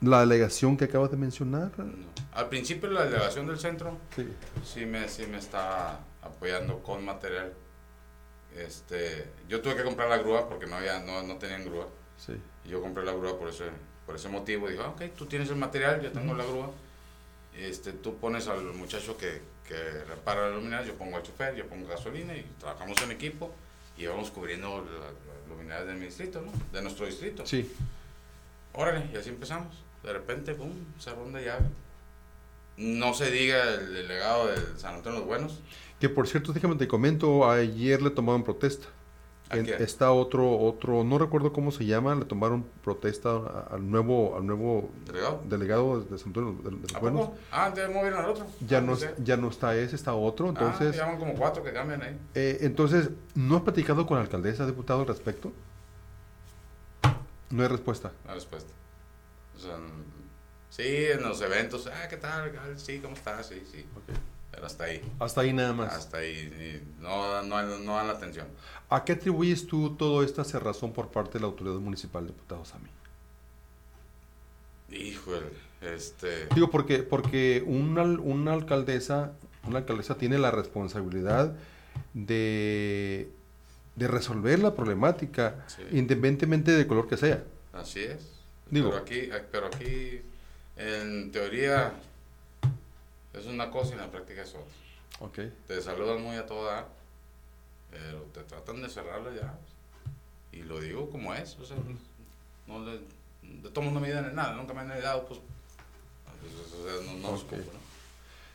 la 0.00 0.20
delegación 0.20 0.76
que 0.76 0.84
acabas 0.84 1.10
de 1.10 1.16
mencionar? 1.16 1.70
No. 1.78 1.94
Al 2.32 2.48
principio 2.48 2.90
la 2.90 3.04
delegación 3.04 3.46
del 3.46 3.58
centro 3.58 3.96
Sí. 4.16 4.28
sí 4.64 4.86
me, 4.86 5.08
sí 5.08 5.26
me 5.26 5.38
está 5.38 6.00
apoyando 6.20 6.82
con 6.82 7.04
material. 7.04 7.52
Este, 8.56 9.28
yo 9.48 9.60
tuve 9.62 9.76
que 9.76 9.84
comprar 9.84 10.08
la 10.08 10.18
grúa 10.18 10.48
porque 10.48 10.66
no, 10.66 10.76
había, 10.76 11.00
no, 11.00 11.22
no 11.22 11.36
tenían 11.36 11.64
grúa. 11.64 11.86
Sí. 12.18 12.34
Yo 12.68 12.80
compré 12.80 13.04
la 13.04 13.12
grúa 13.12 13.38
por 13.38 13.48
ese, 13.48 13.64
por 14.06 14.16
ese 14.16 14.28
motivo. 14.28 14.68
Digo, 14.68 14.82
"Ah, 14.84 14.90
ok, 14.90 15.02
tú 15.16 15.26
tienes 15.26 15.48
el 15.50 15.56
material, 15.56 16.00
yo 16.02 16.12
tengo 16.12 16.34
la 16.34 16.44
grúa. 16.44 16.70
Este, 17.56 17.92
tú 17.92 18.16
pones 18.16 18.48
al 18.48 18.62
muchacho 18.74 19.16
que, 19.16 19.40
que 19.66 19.76
repara 20.08 20.48
la 20.50 20.56
luminaria, 20.56 20.86
yo 20.88 20.94
pongo 20.94 21.16
al 21.16 21.22
chofer, 21.22 21.54
yo 21.54 21.66
pongo 21.68 21.86
gasolina 21.88 22.34
y 22.36 22.42
trabajamos 22.58 23.00
en 23.02 23.12
equipo 23.12 23.52
y 23.96 24.06
vamos 24.06 24.30
cubriendo 24.30 24.84
las 24.84 25.48
luminarias 25.48 25.86
de 25.86 25.94
mi 25.94 26.06
distrito, 26.06 26.40
¿no? 26.42 26.52
De 26.72 26.82
nuestro 26.82 27.06
distrito. 27.06 27.46
Sí. 27.46 27.70
órale, 28.72 29.08
y 29.12 29.16
así 29.16 29.30
empezamos. 29.30 29.82
De 30.02 30.12
repente, 30.12 30.54
pum, 30.54 30.70
cerrón 30.98 31.32
de 31.32 31.44
llave. 31.44 31.66
No 32.76 33.14
se 33.14 33.30
diga 33.30 33.62
el 33.74 33.94
delegado 33.94 34.48
del 34.48 34.78
San 34.78 34.96
Antonio 34.96 35.20
de 35.20 35.26
los 35.26 35.28
Buenos. 35.28 35.60
Que 36.00 36.08
por 36.08 36.26
cierto, 36.26 36.52
déjame 36.52 36.74
te 36.74 36.88
comento, 36.88 37.48
ayer 37.48 38.02
le 38.02 38.10
tomaron 38.10 38.42
protesta. 38.42 38.88
En, 39.50 39.68
está 39.68 40.10
otro, 40.10 40.58
otro, 40.58 41.04
no 41.04 41.18
recuerdo 41.18 41.52
cómo 41.52 41.70
se 41.70 41.84
llama, 41.84 42.14
le 42.14 42.24
tomaron 42.24 42.64
protesta 42.82 43.66
al 43.70 43.88
nuevo, 43.90 44.36
al 44.36 44.46
nuevo 44.46 44.90
delegado, 45.06 45.42
delegado 45.44 46.00
de 46.00 46.18
San 46.18 46.28
Antonio 46.28 46.56
de, 46.64 46.70
los 46.70 47.00
Buenos. 47.00 47.28
Ah, 47.52 47.72
ya 47.76 47.86
movieron 47.88 48.24
al 48.24 48.30
otro. 48.30 48.46
Ya 48.66 48.78
Ah, 48.78 48.80
no, 48.80 48.96
sé. 48.96 49.14
ya 49.18 49.36
no 49.36 49.48
está 49.48 49.76
ese, 49.76 49.96
está 49.96 50.14
otro. 50.14 50.48
Entonces, 50.48 50.94
Ah, 50.94 51.04
llaman 51.04 51.18
como 51.18 51.34
cuatro 51.34 51.62
que 51.62 51.72
cambian 51.72 52.00
ahí. 52.02 52.18
eh, 52.34 52.58
entonces, 52.62 53.10
¿no 53.34 53.56
has 53.56 53.62
platicado 53.62 54.06
con 54.06 54.16
la 54.16 54.22
alcaldesa, 54.24 54.66
diputado, 54.66 55.02
al 55.02 55.06
respecto? 55.08 55.52
No 57.50 57.62
hay 57.62 57.68
respuesta. 57.68 58.10
La 58.26 58.34
respuesta. 58.34 58.72
O 59.56 59.60
sea, 59.60 59.76
sí, 60.70 60.82
en 61.12 61.22
los 61.22 61.40
eventos, 61.42 61.86
ah, 61.86 62.08
¿qué 62.08 62.16
tal? 62.16 62.50
Ah, 62.58 62.68
Sí, 62.76 62.98
¿cómo 62.98 63.14
estás? 63.14 63.46
Sí, 63.46 63.62
sí. 63.70 63.84
Pero 64.54 64.66
hasta 64.66 64.84
ahí. 64.84 65.00
Hasta 65.18 65.40
ahí 65.40 65.52
nada 65.52 65.72
más. 65.72 65.92
Hasta 65.92 66.18
ahí. 66.18 66.82
No, 67.00 67.42
no, 67.42 67.62
no 67.80 67.96
dan 67.96 68.06
la 68.06 68.12
atención. 68.12 68.46
¿A 68.88 69.04
qué 69.04 69.12
atribuyes 69.12 69.66
tú 69.66 69.96
toda 69.96 70.24
esta 70.24 70.44
cerrazón 70.44 70.92
por 70.92 71.08
parte 71.08 71.34
de 71.34 71.40
la 71.40 71.46
autoridad 71.46 71.76
municipal, 71.80 72.26
diputado 72.26 72.64
Sami? 72.64 72.88
Híjole, 74.90 75.46
este... 75.80 76.46
Digo, 76.54 76.70
porque, 76.70 76.98
porque 77.02 77.64
una, 77.66 78.02
una 78.04 78.52
alcaldesa, 78.52 79.32
una 79.66 79.78
alcaldesa 79.78 80.14
tiene 80.16 80.38
la 80.38 80.50
responsabilidad 80.50 81.54
de, 82.12 83.28
de 83.96 84.08
resolver 84.08 84.58
la 84.60 84.74
problemática, 84.74 85.64
Sí. 85.66 85.82
independientemente 85.92 86.70
del 86.72 86.86
color 86.86 87.08
que 87.08 87.16
sea. 87.16 87.42
Así 87.72 88.00
es. 88.00 88.18
Digo- 88.70 88.90
Pero 88.90 89.02
aquí, 89.02 89.14
eh, 89.18 89.42
pero 89.50 89.66
aquí, 89.66 90.20
en 90.76 91.32
teoría, 91.32 91.92
es 93.34 93.46
una 93.46 93.70
cosa 93.70 93.90
y 93.90 93.92
en 93.92 93.98
la 93.98 94.10
práctica 94.10 94.42
es 94.42 94.50
otra. 94.50 94.64
Te 95.66 95.80
saludan 95.80 96.22
muy 96.22 96.36
a 96.36 96.46
toda, 96.46 96.88
pero 97.90 98.22
te 98.32 98.42
tratan 98.42 98.82
de 98.82 98.88
cerrarlo 98.88 99.34
ya. 99.34 99.56
Y 100.52 100.62
lo 100.62 100.80
digo 100.80 101.10
como 101.10 101.34
es, 101.34 101.56
o 101.58 101.64
sea, 101.64 101.76
no 102.66 102.78
le, 102.84 102.92
de 103.42 103.70
todo 103.70 103.82
mundo 103.82 104.00
me 104.00 104.08
dicen 104.08 104.34
nada, 104.34 104.54
nunca 104.54 104.72
me 104.74 104.80
han 104.80 104.90
ayudado, 104.90 105.26
pues, 105.26 105.40
o 105.40 106.84
sea, 106.86 107.12
no, 107.12 107.18
no 107.20 107.32
los 107.32 107.42
Ok. 107.42 107.48
culpo, 107.50 107.72
¿no? 107.72 107.78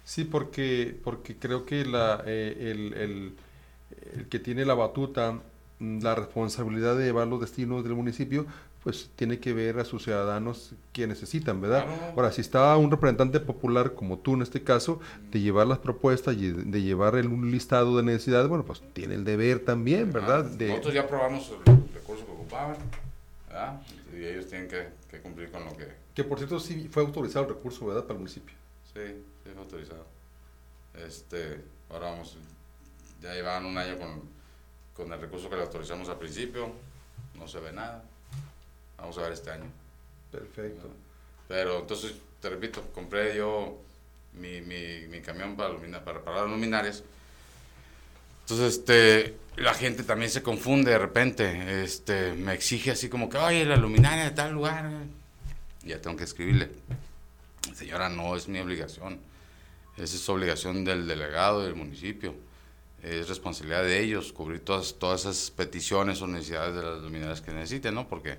Sí, 0.06 0.24
porque, 0.24 0.98
porque 1.04 1.38
creo 1.38 1.66
que 1.66 1.86
la, 1.86 2.24
eh, 2.26 2.58
el, 2.72 2.94
el- 2.94 3.38
el 4.14 4.28
que 4.30 4.40
tiene 4.40 4.66
la 4.66 4.74
batuta, 4.76 5.40
mm, 5.80 6.02
la 6.02 6.16
responsabilidad 6.16 6.96
de 6.98 7.06
llevar 7.06 7.28
los 7.28 7.42
destinos 7.42 7.84
del 7.84 7.94
municipio, 7.96 8.46
pues 8.84 9.10
tiene 9.16 9.40
que 9.40 9.54
ver 9.54 9.78
a 9.80 9.86
sus 9.86 10.04
ciudadanos 10.04 10.72
que 10.94 11.06
necesitan, 11.06 11.60
¿verdad? 11.60 11.86
Claro. 11.86 12.14
Ahora, 12.16 12.32
si 12.32 12.42
está 12.42 12.76
un 12.78 12.90
representante 12.90 13.40
popular 13.42 13.94
como 13.94 14.20
tú 14.20 14.36
en 14.36 14.42
este 14.42 14.64
caso, 14.64 15.00
de 15.32 15.42
llevar 15.42 15.68
las 15.68 15.80
propuestas 15.80 16.36
y 16.38 16.50
de, 16.52 16.82
llevar 16.82 17.16
el, 17.16 17.28
un 17.28 17.52
listado 17.52 17.98
de 17.98 18.04
necesidades, 18.04 18.48
bueno, 18.48 18.64
pues 18.64 18.82
tiene 18.94 19.16
el 19.16 19.26
deber 19.26 19.60
también, 19.66 20.12
¿verdad? 20.14 20.46
De, 20.46 20.68
Ah, 20.68 20.70
Nosotros 20.70 20.94
ya 20.94 21.08
probamos 21.08 21.52
el 21.66 21.94
recurso 21.94 22.26
que 22.26 22.32
ocupaban, 22.32 22.78
¿verdad? 23.50 23.82
Y 24.14 24.24
ellos 24.24 24.48
tienen 24.48 24.68
que, 24.70 24.88
que 25.10 25.20
cumplir 25.22 25.52
con 25.52 25.66
lo 25.66 25.76
que... 25.76 25.88
que 26.16 26.24
por 26.24 26.38
cierto 26.38 26.60
sí 26.60 26.88
fue 26.90 27.04
autorizado 27.04 27.46
el 27.46 27.56
recurso, 27.56 27.86
¿verdad? 27.86 28.04
Para 28.04 28.14
el 28.14 28.20
municipio. 28.20 28.56
Sí, 28.94 29.02
sí, 29.44 29.50
fue 29.54 29.62
autorizado. 29.62 30.06
Este, 31.06 31.62
ahora 31.90 32.12
vamos, 32.12 32.38
ya 33.22 33.34
llevaban 33.34 33.66
un 33.66 33.78
año 33.78 33.98
con, 33.98 34.22
con 34.94 35.12
el 35.14 35.20
recurso 35.20 35.50
que 35.50 35.58
le 35.58 35.64
autorizamos 35.64 36.08
al 36.10 36.18
principio, 36.18 36.72
no 37.36 37.48
se 37.48 37.60
ve 37.60 37.72
nada. 37.74 38.04
Vamos 39.02 39.18
a 39.18 39.22
ver 39.24 39.34
este 39.34 39.52
año. 39.52 39.66
Perfecto. 40.32 40.90
Pero 41.48 41.80
entonces, 41.80 42.14
te 42.42 42.50
repito, 42.50 42.82
compré 42.94 43.36
yo 43.36 43.80
mi, 44.34 44.62
mi, 44.62 45.08
mi 45.08 45.22
camión 45.22 45.56
para, 45.56 45.72
ilumina- 45.74 46.04
para 46.04 46.20
reparar 46.20 46.48
luminarias. 46.48 47.04
Entonces, 48.42 48.78
este, 48.78 49.36
la 49.58 49.74
gente 49.74 50.04
también 50.04 50.32
se 50.32 50.42
confunde 50.44 50.92
de 50.92 50.98
repente. 51.00 51.84
Este, 51.84 52.34
me 52.34 52.54
exige 52.54 52.92
así 52.92 53.10
como 53.10 53.30
que, 53.30 53.38
oye, 53.38 53.66
la 53.66 53.76
luminaria 53.78 54.26
de 54.26 54.32
tal 54.32 54.54
lugar. 54.54 54.90
Ya 55.84 56.02
tengo 56.02 56.18
que 56.18 56.24
escribirle. 56.24 56.70
Señora, 57.76 58.10
no 58.10 58.36
es 58.36 58.48
mi 58.48 58.60
obligación. 58.60 59.20
Esa 59.98 60.16
es 60.16 60.30
obligación 60.30 60.84
del 60.86 61.08
delegado 61.08 61.64
del 61.64 61.76
municipio. 61.76 62.34
Es 63.04 63.30
responsabilidad 63.30 63.84
de 63.84 64.00
ellos 64.02 64.34
cubrir 64.34 64.60
todas, 64.64 64.96
todas 65.00 65.22
esas 65.22 65.52
peticiones 65.52 66.22
o 66.22 66.28
necesidades 66.28 66.76
de 66.76 66.84
las 66.84 67.02
luminarias 67.02 67.42
que 67.42 67.52
necesiten, 67.52 67.96
¿no? 67.96 68.08
Porque 68.08 68.38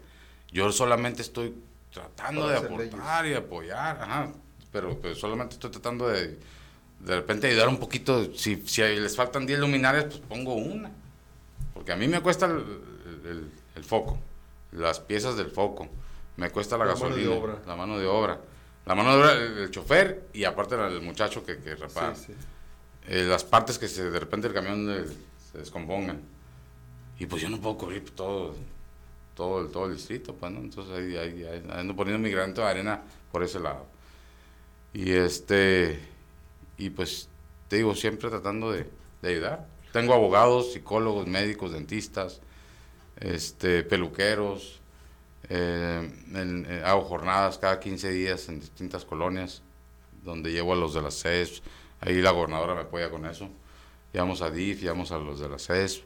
yo 0.53 0.71
solamente 0.73 1.23
estoy 1.23 1.55
tratando 1.93 2.49
de 2.49 2.57
aportar 2.57 3.27
y 3.27 3.35
apoyar, 3.35 4.01
ajá, 4.03 4.33
pero, 4.73 4.99
solamente 5.15 5.55
estoy 5.55 5.71
tratando 5.71 6.09
de 6.09 6.39
de 7.01 7.17
repente 7.17 7.47
ayudar 7.49 7.69
un 7.69 7.79
poquito. 7.79 8.33
Si, 8.35 8.63
si 8.67 8.83
les 8.83 9.17
faltan 9.17 9.47
10 9.47 9.59
luminarias, 9.59 10.05
pues 10.05 10.19
pongo 10.29 10.55
una. 10.55 10.91
Porque 11.73 11.93
a 11.93 11.97
mí 11.97 12.07
me 12.07 12.21
cuesta 12.21 12.45
el, 12.47 12.59
el- 13.25 13.51
el 13.75 13.85
foco, 13.85 14.19
las 14.73 15.01
piezas 15.01 15.37
del 15.37 15.51
foco, 15.51 15.89
me 16.37 16.51
cuesta 16.51 16.77
la, 16.77 16.85
gasolina, 16.85 17.35
la 17.67 17.75
mano 17.77 17.99
de 17.99 18.07
obra. 18.07 18.39
La 18.85 18.95
mano 18.95 19.13
de 19.13 19.19
obra 19.23 19.35
del 19.35 19.71
chofer 19.71 20.29
y 20.35 20.45
aparte 20.45 20.77
del 20.77 21.01
muchacho 21.01 21.43
que, 21.45 21.59
que 21.59 21.75
repara. 21.75 22.15
Sí, 22.15 22.25
sí. 22.27 22.33
Eh, 23.09 23.25
las 23.25 23.45
partes 23.45 23.79
que 23.79 23.89
se, 23.89 24.11
de 24.11 24.21
repente 24.21 24.49
el 24.49 24.53
camión 24.55 24.91
eh, 24.91 25.05
se 25.51 25.59
descompongan. 25.59 26.21
Y 27.19 27.27
pues 27.27 27.41
yo 27.43 27.49
no 27.49 27.59
puedo 27.61 27.79
cubrir 27.79 28.11
todo, 28.11 28.55
todo, 29.41 29.61
el, 29.63 29.69
todo 29.71 29.87
el 29.87 29.95
distrito, 29.97 30.35
pues, 30.35 30.53
¿no? 30.53 30.61
Entonces 30.61 30.93
ahí, 30.95 31.17
ahí- 31.17 31.45
ahí 31.45 31.63
ando 31.73 31.97
poniendo 31.97 32.23
mi 32.23 32.31
granito 32.31 32.61
de 32.61 32.67
arena 32.69 33.01
por 33.33 33.43
ese 33.43 33.59
lado. 33.59 33.87
Y 34.93 35.13
este, 35.13 35.99
y 36.77 36.91
pues 36.91 37.29
te 37.69 37.77
digo, 37.77 37.95
siempre 37.95 38.29
tratando 38.29 38.71
de, 38.71 38.87
de 39.23 39.29
ayudar. 39.31 39.67
Tengo 39.93 40.13
abogados, 40.13 40.73
psicólogos, 40.75 41.27
médicos, 41.27 41.73
dentistas, 41.73 42.41
este, 43.19 43.83
peluqueros, 43.83 44.81
eh, 45.49 46.11
en- 46.35 46.67
eh, 46.69 46.83
hago 46.85 47.01
jornadas 47.03 47.57
cada 47.59 47.81
15 47.81 48.11
días 48.11 48.47
en 48.51 48.61
distintas 48.61 49.05
colonias, 49.07 49.63
donde 50.23 50.53
llevo 50.53 50.75
a 50.75 50.77
los 50.77 50.93
de 50.93 51.01
la 51.03 51.11
CES, 51.11 51.63
ahí 52.01 52.21
la 52.21 52.31
gobernadora 52.33 52.75
me 52.75 52.83
apoya 52.83 53.09
con 53.11 53.25
eso. 53.25 53.49
Llevamos 54.13 54.43
a 54.43 54.51
DIF, 54.51 54.83
llevamos 54.83 55.13
a 55.13 55.19
los 55.19 55.41
de 55.41 55.49
la 55.49 55.59
CES, 55.59 56.03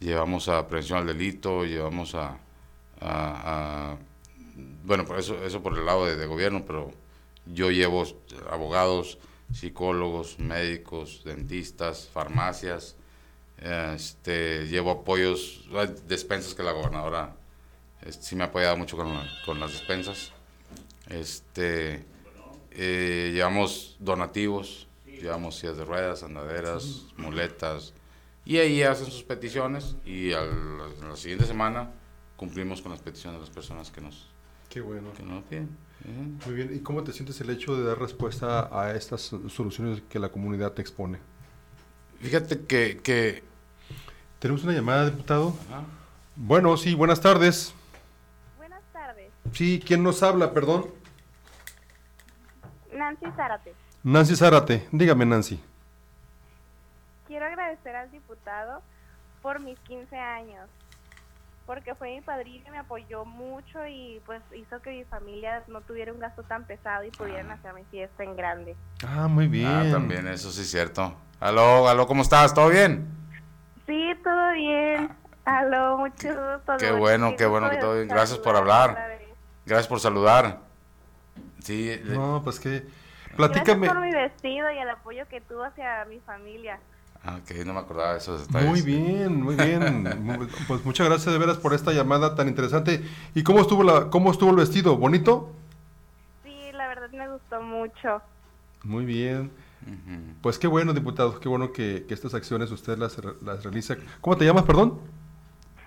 llevamos 0.00 0.48
a 0.48 0.66
prevención 0.68 0.98
al 0.98 1.06
delito, 1.06 1.64
llevamos 1.64 2.14
a, 2.14 2.38
bueno, 4.84 5.04
por 5.04 5.18
eso, 5.18 5.42
eso 5.44 5.62
por 5.62 5.76
el 5.78 5.84
lado 5.84 6.06
de, 6.06 6.26
gobierno, 6.26 6.64
pero 6.66 6.90
yo 7.46 7.70
llevo 7.70 8.04
abogados, 8.50 9.18
psicólogos, 9.52 10.38
médicos, 10.38 11.22
dentistas, 11.24 12.08
farmacias, 12.12 12.96
este, 13.58 14.66
llevo 14.68 14.90
apoyos, 14.90 15.68
despensas 16.06 16.54
que 16.54 16.62
la 16.62 16.72
gobernadora 16.72 17.36
este, 18.02 18.22
sí 18.24 18.36
me 18.36 18.44
ha 18.44 18.46
apoyado 18.48 18.76
mucho 18.76 18.96
con, 18.96 19.12
con 19.44 19.60
las 19.60 19.72
despensas. 19.72 20.32
Este, 21.08 22.04
eh, 22.70 23.30
llevamos 23.32 23.96
donativos, 23.98 24.88
llevamos 25.06 25.56
sillas 25.56 25.76
de 25.76 25.84
ruedas, 25.84 26.22
andaderas, 26.22 27.06
muletas, 27.16 27.92
y 28.44 28.58
ahí 28.58 28.82
hacen 28.82 29.06
sus 29.06 29.22
peticiones 29.22 29.96
y 30.04 30.32
al- 30.32 31.00
la 31.00 31.16
siguiente 31.16 31.46
semana 31.46 31.90
cumplimos 32.36 32.82
con 32.82 32.92
las 32.92 33.00
peticiones 33.00 33.40
de 33.40 33.46
las 33.46 33.54
personas 33.54 33.90
que 33.90 34.00
nos, 34.00 34.28
Qué 34.68 34.80
bueno. 34.80 35.12
que 35.12 35.22
nos 35.22 35.42
piden. 35.44 35.76
Muy 36.46 36.54
bien. 36.54 36.74
¿Y 36.74 36.80
cómo 36.80 37.02
te 37.04 37.12
sientes 37.12 37.40
el 37.40 37.50
hecho 37.50 37.76
de 37.76 37.84
dar 37.84 37.98
respuesta 37.98 38.68
a 38.72 38.94
estas 38.94 39.22
soluciones 39.22 40.02
que 40.08 40.18
la 40.18 40.28
comunidad 40.30 40.72
te 40.72 40.82
expone? 40.82 41.18
Fíjate 42.20 42.66
que... 42.66 43.00
que 43.02 43.42
¿Tenemos 44.38 44.64
una 44.64 44.74
llamada, 44.74 45.08
diputado? 45.08 45.54
Ajá. 45.70 45.84
Bueno, 46.36 46.76
sí, 46.76 46.94
buenas 46.94 47.20
tardes. 47.20 47.72
Buenas 48.58 48.82
tardes. 48.92 49.30
Sí, 49.52 49.82
¿quién 49.86 50.02
nos 50.02 50.22
habla, 50.22 50.52
perdón? 50.52 50.86
Nancy 52.92 53.26
Zárate. 53.36 53.74
Nancy 54.02 54.36
Zárate. 54.36 54.86
Dígame, 54.92 55.24
Nancy. 55.24 55.60
Quiero 57.26 57.46
agradecer 57.46 57.96
al 57.96 58.10
diputado 58.10 58.82
por 59.42 59.60
mis 59.60 59.78
15 59.80 60.16
años, 60.16 60.68
porque 61.66 61.94
fue 61.94 62.14
mi 62.14 62.20
padrino 62.20 62.64
y 62.68 62.70
me 62.70 62.78
apoyó 62.78 63.24
mucho 63.24 63.86
y 63.86 64.20
pues 64.26 64.42
hizo 64.54 64.80
que 64.82 64.90
mi 64.90 65.04
familia 65.04 65.62
no 65.68 65.80
tuviera 65.80 66.12
un 66.12 66.20
gasto 66.20 66.42
tan 66.42 66.64
pesado 66.64 67.04
y 67.04 67.10
pudieran 67.10 67.50
hacer 67.50 67.72
mi 67.74 67.84
fiesta 67.84 68.22
en 68.22 68.36
grande. 68.36 68.76
Ah, 69.06 69.28
muy 69.28 69.48
bien. 69.48 69.66
Ah, 69.66 69.84
también, 69.90 70.26
eso 70.28 70.50
sí 70.50 70.62
es 70.62 70.70
cierto. 70.70 71.14
Aló, 71.40 71.88
aló, 71.88 72.06
¿cómo 72.06 72.22
estás? 72.22 72.52
¿Todo 72.54 72.68
bien? 72.68 73.06
Sí, 73.86 74.12
todo 74.22 74.52
bien. 74.52 75.10
Aló, 75.44 75.98
mucho 75.98 76.28
gusto. 76.28 76.76
Qué 76.78 76.92
bueno, 76.92 77.34
qué 77.36 77.46
bueno 77.46 77.70
que 77.70 77.76
todo 77.76 77.94
bien. 77.94 78.08
Gracias 78.08 78.38
por 78.38 78.54
saludar 78.56 78.90
hablar. 78.90 79.18
Gracias 79.66 79.88
por 79.88 80.00
saludar. 80.00 80.60
Sí, 81.60 82.00
No, 82.04 82.40
pues 82.44 82.60
que... 82.60 82.86
Gracias 83.36 83.36
Platícame. 83.36 83.88
por 83.88 84.00
mi 84.00 84.12
vestido 84.12 84.70
y 84.70 84.78
el 84.78 84.88
apoyo 84.88 85.26
que 85.28 85.40
tuvo 85.40 85.64
hacia 85.64 86.04
mi 86.04 86.20
familia. 86.20 86.78
Ah, 87.26 87.38
ok, 87.42 87.64
no 87.64 87.72
me 87.72 87.80
acordaba 87.80 88.12
de 88.12 88.18
esos 88.18 88.46
detalles. 88.46 88.68
Muy 88.68 88.82
bien, 88.82 89.42
muy 89.42 89.56
bien. 89.56 90.46
pues 90.68 90.84
muchas 90.84 91.08
gracias 91.08 91.32
de 91.32 91.38
veras 91.38 91.56
por 91.56 91.72
esta 91.72 91.92
llamada 91.92 92.34
tan 92.34 92.48
interesante. 92.48 93.02
¿Y 93.34 93.42
cómo 93.42 93.60
estuvo 93.60 93.82
la, 93.82 94.10
cómo 94.10 94.30
estuvo 94.30 94.50
el 94.50 94.56
vestido? 94.56 94.98
¿Bonito? 94.98 95.50
Sí, 96.42 96.70
la 96.72 96.86
verdad 96.86 97.08
me 97.12 97.26
gustó 97.30 97.62
mucho. 97.62 98.20
Muy 98.82 99.06
bien. 99.06 99.50
Pues 100.42 100.58
qué 100.58 100.66
bueno, 100.66 100.92
diputado, 100.92 101.40
qué 101.40 101.48
bueno 101.48 101.72
que, 101.72 102.06
estas 102.08 102.34
acciones 102.34 102.70
usted 102.70 102.98
las, 102.98 103.18
las 103.42 103.62
realiza. 103.64 103.96
¿Cómo 104.20 104.36
te 104.36 104.44
llamas, 104.44 104.64
perdón? 104.64 105.00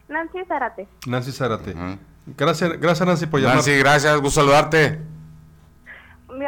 Nancy 0.08 0.40
Zárate. 0.48 0.88
Nancy 1.06 1.32
Zárate. 1.32 1.76
Gracias, 2.26 2.80
gracias 2.80 3.08
Nancy 3.08 3.28
por 3.28 3.40
llamar. 3.40 3.58
Nancy, 3.58 3.78
gracias, 3.78 4.20
gusto 4.22 4.42
saludarte. 4.42 5.02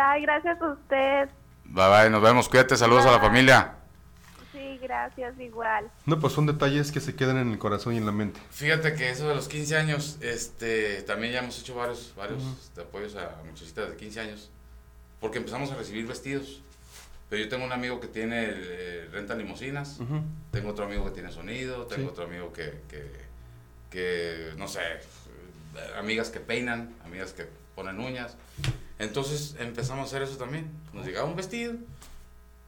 Ay, 0.02 0.22
gracias 0.24 0.62
a 0.62 0.72
usted. 0.72 1.30
Bye 1.66 1.90
bye, 1.90 2.10
nos 2.10 2.22
vemos, 2.22 2.50
cuídate, 2.50 2.76
saludos 2.76 3.06
a 3.06 3.12
la 3.12 3.20
familia. 3.20 3.79
Sí, 4.80 4.86
gracias, 4.86 5.40
igual. 5.40 5.92
No, 6.06 6.20
pues 6.20 6.34
son 6.34 6.46
detalles 6.46 6.92
que 6.92 7.00
se 7.00 7.16
quedan 7.16 7.38
en 7.38 7.52
el 7.52 7.58
corazón 7.58 7.94
y 7.94 7.98
en 7.98 8.06
la 8.06 8.12
mente. 8.12 8.40
Fíjate 8.52 8.94
que 8.96 9.10
eso 9.10 9.28
de 9.28 9.36
los 9.36 9.48
15 9.48 9.78
años, 9.78 10.18
este, 10.22 11.02
también 11.04 11.34
ya 11.34 11.40
hemos 11.40 11.60
hecho 11.60 11.76
varios, 11.76 12.14
varios 12.16 12.44
este, 12.62 12.82
apoyos 12.82 13.16
a 13.16 13.42
muchachitas 13.46 13.90
de 13.90 13.96
15 13.98 14.20
años, 14.20 14.50
porque 15.20 15.38
empezamos 15.38 15.72
a 15.72 15.76
recibir 15.76 16.08
vestidos. 16.08 16.62
Pero 17.30 17.44
yo 17.44 17.50
tengo 17.50 17.64
un 17.64 17.72
amigo 17.72 18.00
que 18.00 18.08
tiene 18.08 18.48
eh, 18.50 19.08
renta 19.12 19.36
limosinas, 19.36 20.00
tengo 20.52 20.70
otro 20.70 20.86
amigo 20.86 21.06
que 21.06 21.12
tiene 21.12 21.32
sonido, 21.32 21.86
tengo 21.86 22.10
otro 22.10 22.24
amigo 22.24 22.52
que, 22.52 22.82
que, 22.90 23.06
que, 23.92 24.54
no 24.58 24.68
sé, 24.68 24.82
amigas 25.96 26.32
que 26.32 26.40
peinan, 26.40 26.96
amigas 27.06 27.34
que 27.34 27.48
ponen 27.76 28.00
uñas. 28.00 28.36
Entonces 28.98 29.56
empezamos 29.60 30.04
a 30.04 30.06
hacer 30.08 30.24
eso 30.24 30.38
también. 30.38 30.72
Nos 30.92 31.06
llegaba 31.06 31.28
un 31.28 31.36
vestido 31.36 31.76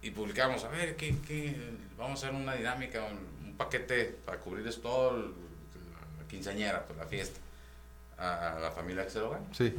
y 0.01 0.11
publicamos, 0.11 0.63
a 0.63 0.69
ver, 0.69 0.95
¿qué, 0.95 1.15
qué? 1.27 1.55
vamos 1.97 2.23
a 2.23 2.27
hacer 2.27 2.39
una 2.39 2.55
dinámica, 2.55 3.03
un, 3.03 3.55
paquete 3.57 4.05
para 4.25 4.39
cubrir 4.39 4.65
esto 4.65 4.81
todo, 4.81 5.17
la 5.17 6.27
quinceañera, 6.27 6.83
pues, 6.85 6.97
la 6.97 7.05
fiesta, 7.05 7.39
a, 8.17 8.57
la 8.59 8.71
familia 8.71 9.03
que 9.03 9.11
se 9.11 9.19
lo. 9.19 9.37
Sí. 9.51 9.75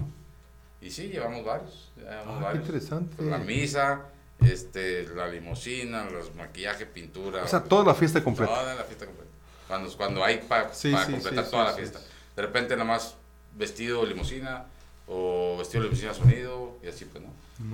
Y 0.81 0.91
sí, 0.91 1.09
llevamos 1.09 1.45
varios. 1.45 1.91
Llevamos 1.97 2.37
ah, 2.39 2.45
varios. 2.45 2.65
interesante. 2.65 3.23
La 3.25 3.39
misa, 3.39 4.03
este, 4.41 5.09
la 5.09 5.27
limusina, 5.27 6.05
los 6.05 6.33
maquillaje, 6.37 6.87
pintura. 6.87 7.43
O 7.43 7.49
sea, 7.49 7.65
toda 7.65 7.85
la 7.85 7.95
fiesta 7.95 8.23
completa. 8.23 8.55
Toda 8.55 8.75
la 8.75 8.85
fiesta 8.85 9.07
completa. 9.07 9.31
Cuando, 9.67 9.97
cuando 9.97 10.25
hay 10.25 10.39
para 10.39 10.71
completar 10.71 11.51
toda 11.51 11.65
la 11.65 11.73
fiesta. 11.73 12.01
De 12.37 12.43
repente 12.43 12.75
nada 12.75 12.85
más 12.85 13.17
vestido 13.57 14.07
limusina 14.07 14.67
o 15.07 15.57
vestido 15.59 15.85
limusina 15.85 16.15
sonido 16.15 16.79
y 16.83 16.89
así 16.89 17.05
pues 17.05 17.25
no. 17.25 17.31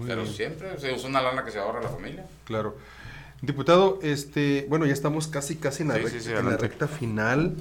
Pero 0.06 0.26
siempre 0.26 0.78
se 0.78 0.92
usa 0.92 1.08
una 1.08 1.22
lana 1.22 1.44
que 1.44 1.50
se 1.50 1.58
ahorra 1.58 1.80
la 1.80 1.88
familia. 1.88 2.26
Claro. 2.44 2.76
Diputado, 3.40 4.00
este, 4.02 4.66
bueno, 4.68 4.84
ya 4.84 4.92
estamos 4.92 5.28
casi 5.28 5.56
casi 5.56 5.82
en 5.82 5.88
la, 5.88 5.94
recta, 5.94 6.38
en 6.38 6.50
la 6.50 6.56
recta 6.56 6.88
final. 6.88 7.56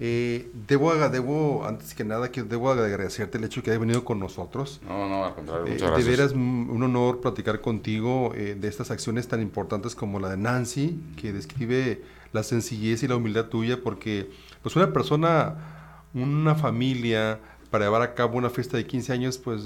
Eh, 0.00 0.50
debo, 0.68 0.94
debo, 0.94 1.66
antes 1.66 1.94
que 1.94 2.04
nada, 2.04 2.30
que 2.30 2.44
debo 2.44 2.70
agradecerte 2.70 3.38
el 3.38 3.44
hecho 3.44 3.60
de 3.60 3.64
que 3.64 3.70
hayas 3.70 3.80
venido 3.80 4.04
con 4.04 4.20
nosotros. 4.20 4.80
No, 4.86 5.08
no, 5.08 5.24
al 5.24 5.34
contrario, 5.34 5.66
eh, 5.66 5.70
muchas 5.70 5.90
gracias. 5.90 6.04
De 6.04 6.10
veras, 6.10 6.32
un 6.32 6.82
honor 6.82 7.20
platicar 7.20 7.60
contigo 7.60 8.32
eh, 8.34 8.56
de 8.58 8.68
estas 8.68 8.90
acciones 8.90 9.26
tan 9.26 9.40
importantes 9.40 9.94
como 9.94 10.20
la 10.20 10.30
de 10.30 10.36
Nancy, 10.36 11.00
que 11.16 11.32
describe 11.32 12.02
la 12.32 12.42
sencillez 12.42 13.02
y 13.02 13.08
la 13.08 13.16
humildad 13.16 13.46
tuya, 13.46 13.80
porque 13.82 14.30
pues 14.62 14.76
una 14.76 14.92
persona, 14.92 16.04
una 16.14 16.54
familia, 16.54 17.40
para 17.70 17.84
llevar 17.84 18.02
a 18.02 18.14
cabo 18.14 18.38
una 18.38 18.50
fiesta 18.50 18.76
de 18.76 18.86
15 18.86 19.12
años, 19.12 19.38
pues 19.38 19.62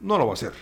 no 0.00 0.18
lo 0.18 0.26
va 0.26 0.32
a 0.32 0.34
hacer. 0.34 0.52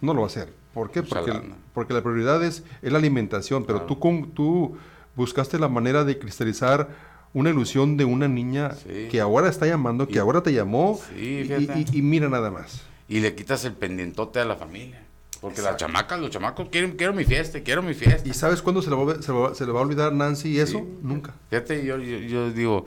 No 0.00 0.14
lo 0.14 0.20
va 0.20 0.26
a 0.26 0.30
hacer. 0.30 0.52
¿Por 0.72 0.90
qué? 0.90 1.02
Porque, 1.02 1.32
porque 1.72 1.94
la 1.94 2.02
prioridad 2.02 2.42
es, 2.42 2.64
la 2.82 2.98
alimentación, 2.98 3.64
pero 3.64 3.82
tú, 3.82 3.96
tú 4.34 4.76
buscaste 5.14 5.58
la 5.58 5.68
manera 5.68 6.04
de 6.04 6.18
cristalizar 6.18 6.88
una 7.34 7.50
ilusión 7.50 7.96
de 7.96 8.04
una 8.04 8.28
niña 8.28 8.72
que 9.10 9.20
ahora 9.20 9.48
está 9.48 9.66
llamando, 9.66 10.06
que 10.08 10.18
ahora 10.18 10.42
te 10.42 10.52
llamó 10.52 11.00
y, 11.16 12.00
mira 12.00 12.28
nada 12.28 12.50
más. 12.50 12.82
Y 13.08 13.20
le 13.20 13.34
quitas 13.34 13.64
el 13.64 13.74
pendientote 13.74 14.40
a 14.40 14.44
la 14.44 14.56
familia. 14.56 15.02
Porque 15.40 15.60
las 15.60 15.76
chamacas, 15.76 16.18
los 16.20 16.30
chamacos 16.30 16.70
quieren, 16.70 16.92
quiero 16.92 17.12
mi 17.12 17.24
fiesta, 17.24 17.60
quiero 17.60 17.82
mi 17.82 17.92
fiesta. 17.92 18.26
¿Y 18.26 18.32
sabes 18.32 18.62
cuándo 18.62 18.80
se 18.80 18.88
le 18.88 18.96
va, 18.96 19.54
se, 19.54 19.66
le 19.66 19.72
va 19.72 19.80
a 19.80 19.82
olvidar 19.82 20.10
Nancy 20.10 20.58
eso? 20.58 20.86
Nunca. 21.02 21.34
Fíjate, 21.50 21.84
yo, 21.84 21.98
yo, 21.98 22.50
digo, 22.50 22.86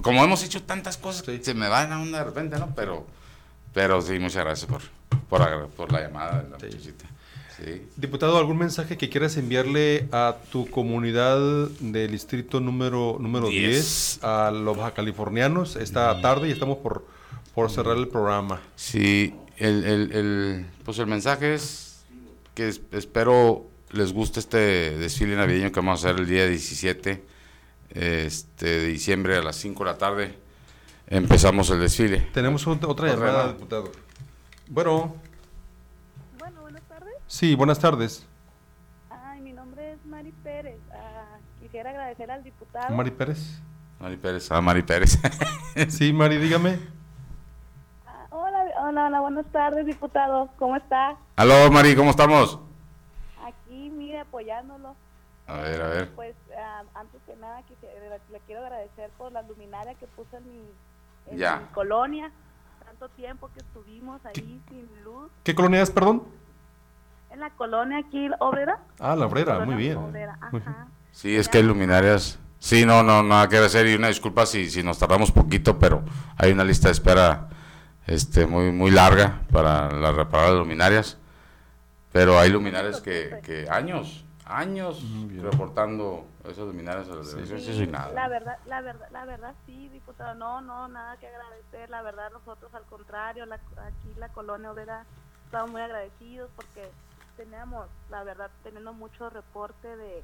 como 0.00 0.24
hemos 0.24 0.42
hecho 0.44 0.62
tantas 0.62 0.96
cosas, 0.96 1.24
se 1.42 1.54
me 1.54 1.68
van 1.68 1.92
a 1.92 1.98
una 1.98 2.18
de 2.18 2.24
repente, 2.24 2.58
¿no? 2.58 2.74
Pero, 2.74 3.06
pero 3.72 4.00
sí, 4.00 4.18
muchas 4.18 4.44
gracias 4.44 4.70
por, 4.70 4.82
por, 5.28 5.68
por 5.68 5.92
la 5.92 6.00
llamada 6.00 6.42
de 6.42 6.50
la 6.50 6.58
muchachita. 6.58 7.06
Diputado, 7.96 8.38
¿algún 8.38 8.58
mensaje 8.58 8.96
que 8.96 9.08
quieras 9.08 9.36
enviarle 9.36 10.08
a 10.10 10.36
tu 10.50 10.68
comunidad 10.68 11.38
del 11.80 12.10
distrito 12.10 12.60
número, 12.60 13.18
número 13.20 13.48
10, 13.48 14.20
a 14.24 14.50
los 14.50 14.76
californianos 14.92 15.76
esta 15.76 16.20
tarde 16.20 16.48
y 16.48 16.52
estamos 16.52 16.78
por, 16.78 17.06
por 17.54 17.70
cerrar 17.70 17.96
el 17.98 18.08
programa? 18.08 18.60
Sí, 18.74 19.34
el, 19.58 19.84
el, 19.84 20.12
el, 20.12 20.66
pues 20.84 20.98
el 20.98 21.06
mensaje 21.06 21.54
es 21.54 22.04
que 22.54 22.68
espero 22.68 23.66
les 23.90 24.12
guste 24.12 24.40
este 24.40 24.98
desfile 24.98 25.36
navideño 25.36 25.70
que 25.70 25.80
vamos 25.80 26.04
a 26.04 26.08
hacer 26.08 26.20
el 26.20 26.26
día 26.26 26.46
17 26.46 27.22
este, 27.94 28.66
de 28.66 28.86
diciembre 28.86 29.36
a 29.36 29.42
las 29.42 29.56
5 29.56 29.84
de 29.84 29.90
la 29.90 29.98
tarde. 29.98 30.38
Empezamos 31.06 31.70
el 31.70 31.80
desfile. 31.80 32.20
Tenemos 32.32 32.66
otra 32.66 33.08
llamada, 33.08 33.48
diputado. 33.52 33.92
Bueno. 34.68 35.14
Sí, 37.26 37.54
buenas 37.54 37.78
tardes. 37.78 38.26
Ay, 39.08 39.40
mi 39.40 39.52
nombre 39.52 39.92
es 39.92 40.04
Mari 40.04 40.32
Pérez. 40.42 40.78
Ah, 40.92 41.38
quisiera 41.60 41.90
agradecer 41.90 42.30
al 42.30 42.44
diputado. 42.44 42.94
Mari 42.94 43.10
Pérez. 43.10 43.62
Mari 43.98 44.16
Pérez, 44.16 44.50
ah, 44.52 44.60
Mari 44.60 44.82
Pérez. 44.82 45.18
sí, 45.88 46.12
Mari, 46.12 46.36
dígame. 46.36 46.78
Ah, 48.06 48.26
hola, 48.30 48.64
hola, 48.82 49.06
hola, 49.06 49.20
buenas 49.20 49.46
tardes, 49.50 49.86
diputado. 49.86 50.50
¿Cómo 50.58 50.76
está? 50.76 51.16
Aló, 51.36 51.70
Mari, 51.70 51.96
¿cómo 51.96 52.10
estamos? 52.10 52.58
Aquí, 53.42 53.88
mire, 53.90 54.20
apoyándolo. 54.20 54.94
A 55.46 55.56
ver, 55.56 55.82
a 55.82 55.88
ver. 55.88 56.10
Pues, 56.14 56.34
antes 56.94 57.20
que 57.26 57.36
nada, 57.36 57.62
le 58.30 58.40
quiero 58.46 58.62
agradecer 58.62 59.10
por 59.18 59.32
la 59.32 59.42
luminaria 59.42 59.94
que 59.94 60.06
puso 60.06 60.36
en 60.36 60.48
mi, 60.48 60.64
en 61.26 61.38
mi 61.38 61.66
colonia. 61.72 62.30
Tanto 62.84 63.08
tiempo 63.10 63.50
que 63.54 63.60
estuvimos 63.60 64.20
ahí 64.26 64.60
sin 64.68 64.88
luz. 65.04 65.30
¿Qué 65.44 65.54
colonia 65.54 65.82
es, 65.82 65.90
perdón? 65.90 66.24
En 67.30 67.40
la 67.40 67.50
colonia 67.50 67.98
aquí, 67.98 68.28
Obrera. 68.40 68.78
Ah, 68.98 69.16
la 69.16 69.26
Obrera, 69.26 69.60
muy 69.60 69.76
bien. 69.76 69.98
Sí, 71.12 71.36
es 71.36 71.48
que 71.48 71.58
hay 71.58 71.64
luminarias. 71.64 72.38
Sí, 72.58 72.86
no, 72.86 73.02
no, 73.02 73.22
nada 73.22 73.48
que 73.48 73.58
hacer 73.58 73.86
y 73.88 73.94
una 73.94 74.08
disculpa 74.08 74.46
si, 74.46 74.70
si 74.70 74.82
nos 74.82 74.98
tardamos 74.98 75.32
poquito, 75.32 75.78
pero 75.78 76.04
hay 76.36 76.52
una 76.52 76.64
lista 76.64 76.88
de 76.88 76.92
espera 76.92 77.48
este, 78.06 78.46
muy, 78.46 78.70
muy 78.70 78.90
larga 78.90 79.40
para 79.50 79.90
la 79.90 80.12
reparar 80.12 80.50
las 80.50 80.58
luminarias. 80.58 81.18
Pero 82.12 82.38
hay 82.38 82.50
luminarias 82.50 83.00
que, 83.00 83.40
que 83.42 83.66
años, 83.70 84.26
años 84.44 85.02
reportando 85.40 86.26
esas 86.44 86.66
luminarias 86.66 87.08
a 87.08 87.14
las 87.14 87.30
sí, 87.30 87.86
nada. 87.86 88.12
La 88.12 88.28
verdad, 88.28 88.58
la 88.66 88.80
verdad, 88.80 89.08
la 89.12 89.24
verdad 89.24 89.54
sí, 89.66 89.88
diputado, 89.88 90.34
no, 90.34 90.60
no, 90.60 90.88
nada 90.88 91.16
que 91.16 91.28
agradecer. 91.28 91.90
La 91.90 92.02
verdad 92.02 92.30
nosotros 92.32 92.72
al 92.74 92.84
contrario, 92.84 93.44
aquí 93.44 94.14
la 94.16 94.28
colonia 94.28 94.72
obrera 94.72 95.04
estamos 95.44 95.70
muy 95.70 95.80
agradecidos 95.80 96.50
porque 96.56 96.90
teníamos, 97.36 97.86
la 98.10 98.24
verdad, 98.24 98.50
teniendo 98.62 98.92
mucho 98.92 99.30
reporte 99.30 99.96
de, 99.96 100.22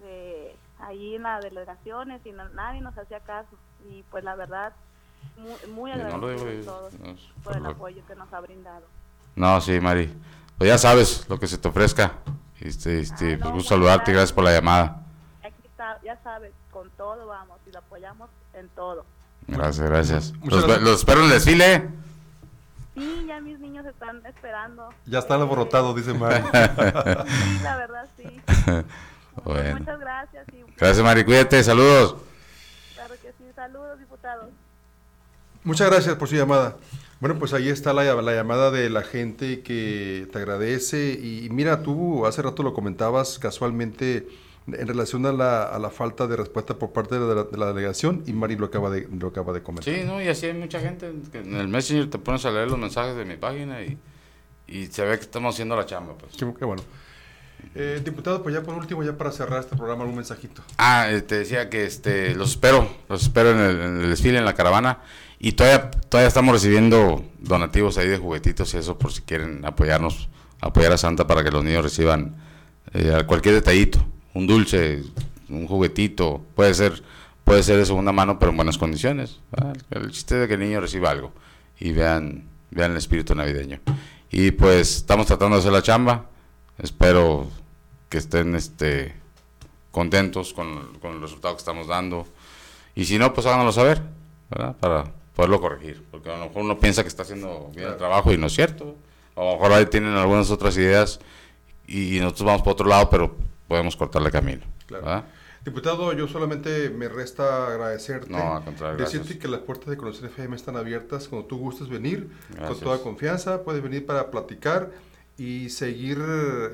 de 0.00 0.56
ahí 0.78 1.16
en 1.16 1.24
las 1.24 1.42
delegaciones 1.42 2.24
y 2.24 2.32
nadie 2.32 2.80
nos 2.80 2.96
hacía 2.96 3.20
caso. 3.20 3.56
Y 3.88 4.02
pues 4.04 4.24
la 4.24 4.34
verdad, 4.34 4.72
muy, 5.36 5.72
muy 5.72 5.90
agradecidos 5.90 6.64
todos 6.64 6.94
por 7.44 7.56
el 7.56 7.66
apoyo 7.66 8.02
que 8.06 8.14
nos 8.14 8.32
ha 8.32 8.40
brindado. 8.40 8.86
No, 9.34 9.60
sí, 9.60 9.80
Mari. 9.80 10.12
Pues 10.58 10.68
ya 10.68 10.78
sabes 10.78 11.28
lo 11.28 11.38
que 11.38 11.46
se 11.46 11.58
te 11.58 11.68
ofrezca. 11.68 12.12
Este, 12.64 13.00
este, 13.00 13.38
ah, 13.42 13.50
pues 13.52 13.66
saludarte 13.66 14.10
y 14.10 14.14
gracias 14.14 14.32
por 14.32 14.44
la 14.44 14.52
llamada. 14.52 15.02
Aquí 15.42 15.54
está, 15.64 15.98
ya 16.04 16.16
sabes, 16.22 16.52
con 16.70 16.88
todo 16.90 17.26
vamos 17.26 17.58
y 17.66 17.72
lo 17.72 17.80
apoyamos 17.80 18.30
en 18.54 18.68
todo. 18.70 19.04
Gracias, 19.48 19.88
gracias. 19.88 20.32
Los, 20.44 20.66
los 20.80 20.98
espero 21.00 21.20
en 21.20 21.26
el 21.26 21.32
desfile. 21.32 21.88
Sí, 22.94 23.24
ya 23.26 23.40
mis 23.40 23.58
niños 23.58 23.84
están 23.86 24.24
esperando. 24.26 24.90
Ya 25.06 25.18
están 25.18 25.40
alborotados, 25.40 25.96
dice 25.96 26.14
Mari. 26.14 26.42
sí, 26.44 27.58
la 27.62 27.76
verdad, 27.76 28.08
sí. 28.16 28.42
Bueno. 29.44 29.78
Muchas 29.78 29.98
gracias. 29.98 30.46
Gracias, 30.76 31.02
Mari. 31.02 31.24
Cuídate. 31.24 31.64
Saludos. 31.64 32.16
Claro 32.94 33.14
que 33.22 33.32
sí. 33.38 33.44
Saludos, 33.56 33.98
diputados. 33.98 34.50
Muchas 35.64 35.90
gracias 35.90 36.14
por 36.16 36.28
su 36.28 36.36
llamada. 36.36 36.76
Bueno, 37.22 37.38
pues 37.38 37.52
ahí 37.52 37.68
está 37.68 37.92
la, 37.92 38.02
la, 38.20 38.34
llamada 38.34 38.72
de 38.72 38.90
la 38.90 39.02
gente 39.02 39.62
que 39.62 40.26
te 40.32 40.38
agradece. 40.38 41.12
Y 41.12 41.48
mira, 41.50 41.84
tú 41.84 42.26
hace 42.26 42.42
rato 42.42 42.64
lo 42.64 42.74
comentabas 42.74 43.38
casualmente 43.38 44.26
en 44.66 44.88
relación 44.88 45.24
a 45.26 45.30
la, 45.30 45.62
a 45.62 45.78
la 45.78 45.90
falta 45.90 46.26
de 46.26 46.34
respuesta 46.34 46.74
por 46.80 46.92
parte 46.92 47.20
de 47.20 47.32
la, 47.32 47.44
de 47.44 47.56
la, 47.56 47.66
delegación 47.66 48.24
y 48.26 48.32
Mari 48.32 48.56
lo 48.56 48.66
acaba 48.66 48.90
de, 48.90 49.06
lo 49.16 49.28
acaba 49.28 49.52
de 49.52 49.62
comentar. 49.62 49.94
Sí, 49.94 50.02
no, 50.04 50.20
y 50.20 50.26
así 50.26 50.46
hay 50.46 50.54
mucha 50.54 50.80
gente 50.80 51.12
que 51.30 51.38
en 51.38 51.54
el 51.54 51.68
Messenger 51.68 52.10
te 52.10 52.18
pones 52.18 52.44
a 52.44 52.50
leer 52.50 52.68
los 52.68 52.78
mensajes 52.80 53.14
de 53.14 53.24
mi 53.24 53.36
página 53.36 53.82
y, 53.82 53.96
y 54.66 54.86
se 54.86 55.04
ve 55.04 55.16
que 55.16 55.22
estamos 55.22 55.54
haciendo 55.54 55.76
la 55.76 55.86
chamba. 55.86 56.14
Pues. 56.18 56.32
Qué, 56.36 56.64
bueno. 56.64 56.82
Eh, 57.76 58.02
diputado, 58.04 58.42
pues 58.42 58.52
ya 58.52 58.64
por 58.64 58.74
último, 58.74 59.04
ya 59.04 59.16
para 59.16 59.30
cerrar 59.30 59.60
este 59.60 59.76
programa, 59.76 60.02
un 60.02 60.16
mensajito. 60.16 60.62
Ah, 60.76 61.06
eh, 61.08 61.22
te 61.22 61.36
decía 61.36 61.70
que 61.70 61.84
este, 61.84 62.34
los 62.34 62.50
espero, 62.50 62.88
los 63.08 63.22
espero 63.22 63.52
en 63.52 63.60
el, 63.60 63.80
en 63.80 64.00
el 64.00 64.10
desfile, 64.10 64.38
en 64.38 64.44
la 64.44 64.54
caravana. 64.54 64.98
Y 65.44 65.52
todavía, 65.52 65.90
todavía 65.90 66.28
estamos 66.28 66.54
recibiendo 66.54 67.24
donativos 67.40 67.98
ahí 67.98 68.06
de 68.06 68.16
juguetitos 68.16 68.72
y 68.74 68.76
eso 68.76 68.96
por 68.96 69.12
si 69.12 69.22
quieren 69.22 69.64
apoyarnos, 69.64 70.28
apoyar 70.60 70.92
a 70.92 70.96
Santa 70.96 71.26
para 71.26 71.42
que 71.42 71.50
los 71.50 71.64
niños 71.64 71.82
reciban 71.82 72.36
eh, 72.94 73.24
cualquier 73.26 73.56
detallito, 73.56 73.98
un 74.34 74.46
dulce, 74.46 75.02
un 75.48 75.66
juguetito, 75.66 76.46
puede 76.54 76.72
ser, 76.74 77.02
puede 77.42 77.64
ser 77.64 77.78
de 77.78 77.86
segunda 77.86 78.12
mano, 78.12 78.38
pero 78.38 78.52
en 78.52 78.56
buenas 78.56 78.78
condiciones. 78.78 79.40
¿verdad? 79.50 79.76
El 79.90 80.12
chiste 80.12 80.36
de 80.36 80.46
que 80.46 80.54
el 80.54 80.60
niño 80.60 80.80
reciba 80.80 81.10
algo 81.10 81.32
y 81.80 81.90
vean, 81.90 82.44
vean 82.70 82.92
el 82.92 82.98
espíritu 82.98 83.34
navideño. 83.34 83.80
Y 84.30 84.52
pues 84.52 84.98
estamos 84.98 85.26
tratando 85.26 85.56
de 85.56 85.60
hacer 85.60 85.72
la 85.72 85.82
chamba. 85.82 86.26
Espero 86.78 87.48
que 88.08 88.18
estén 88.18 88.54
este 88.54 89.16
contentos 89.90 90.54
con, 90.54 90.98
con 91.00 91.16
el 91.16 91.20
resultado 91.20 91.56
que 91.56 91.58
estamos 91.58 91.88
dando. 91.88 92.28
Y 92.94 93.06
si 93.06 93.18
no, 93.18 93.34
pues 93.34 93.44
háganoslo 93.44 93.72
saber, 93.72 94.02
¿verdad? 94.48 94.76
Para 94.78 95.21
poderlo 95.34 95.60
corregir. 95.60 96.02
Porque 96.10 96.30
a 96.30 96.36
lo 96.36 96.46
mejor 96.46 96.62
uno 96.62 96.78
piensa 96.78 97.02
que 97.02 97.08
está 97.08 97.22
haciendo 97.22 97.70
bien 97.74 97.88
el 97.88 97.96
trabajo 97.96 98.32
y 98.32 98.38
no 98.38 98.46
es 98.46 98.54
cierto. 98.54 98.96
A 99.36 99.40
lo 99.40 99.52
mejor 99.52 99.72
ahí 99.72 99.86
tienen 99.86 100.14
algunas 100.14 100.50
otras 100.50 100.76
ideas 100.76 101.20
y, 101.86 102.18
nosotros 102.20 102.46
vamos 102.46 102.62
por 102.62 102.72
otro 102.74 102.86
lado, 102.86 103.08
pero 103.10 103.34
podemos 103.68 103.96
cortarle 103.96 104.30
camino. 104.30 104.62
Claro. 104.86 105.04
¿verdad? 105.04 105.24
Diputado, 105.64 106.12
yo 106.12 106.26
solamente 106.26 106.90
me 106.90 107.08
resta 107.08 107.68
agradecerte. 107.68 108.30
No, 108.30 108.56
al 108.56 108.64
contrario, 108.64 108.96
Decirte 108.96 109.18
gracias. 109.18 109.42
que 109.42 109.48
las 109.48 109.60
puertas 109.60 109.88
de 109.88 109.96
Conexión 109.96 110.28
FM 110.28 110.56
están 110.56 110.76
abiertas 110.76 111.28
cuando 111.28 111.46
tú 111.46 111.58
gustes 111.58 111.88
venir, 111.88 112.28
con 112.48 112.56
Gracias. 112.56 112.80
toda 112.80 112.98
confianza. 112.98 113.62
Puedes 113.62 113.80
venir 113.80 114.04
para 114.04 114.30
platicar 114.30 114.90
y 115.38 115.70
seguir 115.70 116.18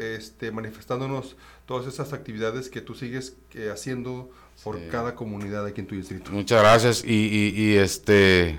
este, 0.01 0.51
manifestándonos 0.51 1.37
todas 1.67 1.87
esas 1.93 2.13
actividades 2.13 2.69
que 2.69 2.81
tú 2.81 2.95
sigues 2.95 3.37
eh, 3.55 3.71
haciendo 3.73 4.31
por 4.65 4.77
Sí. 4.77 4.89
cada 4.91 5.15
comunidad 5.15 5.65
aquí 5.67 5.81
en 5.81 5.87
tu 5.87 5.95
distrito. 5.95 6.31
Muchas 6.33 6.61
gracias. 6.61 7.05
Y, 7.05 7.13
y, 7.13 7.49
y, 7.61 7.77
este, 7.77 8.59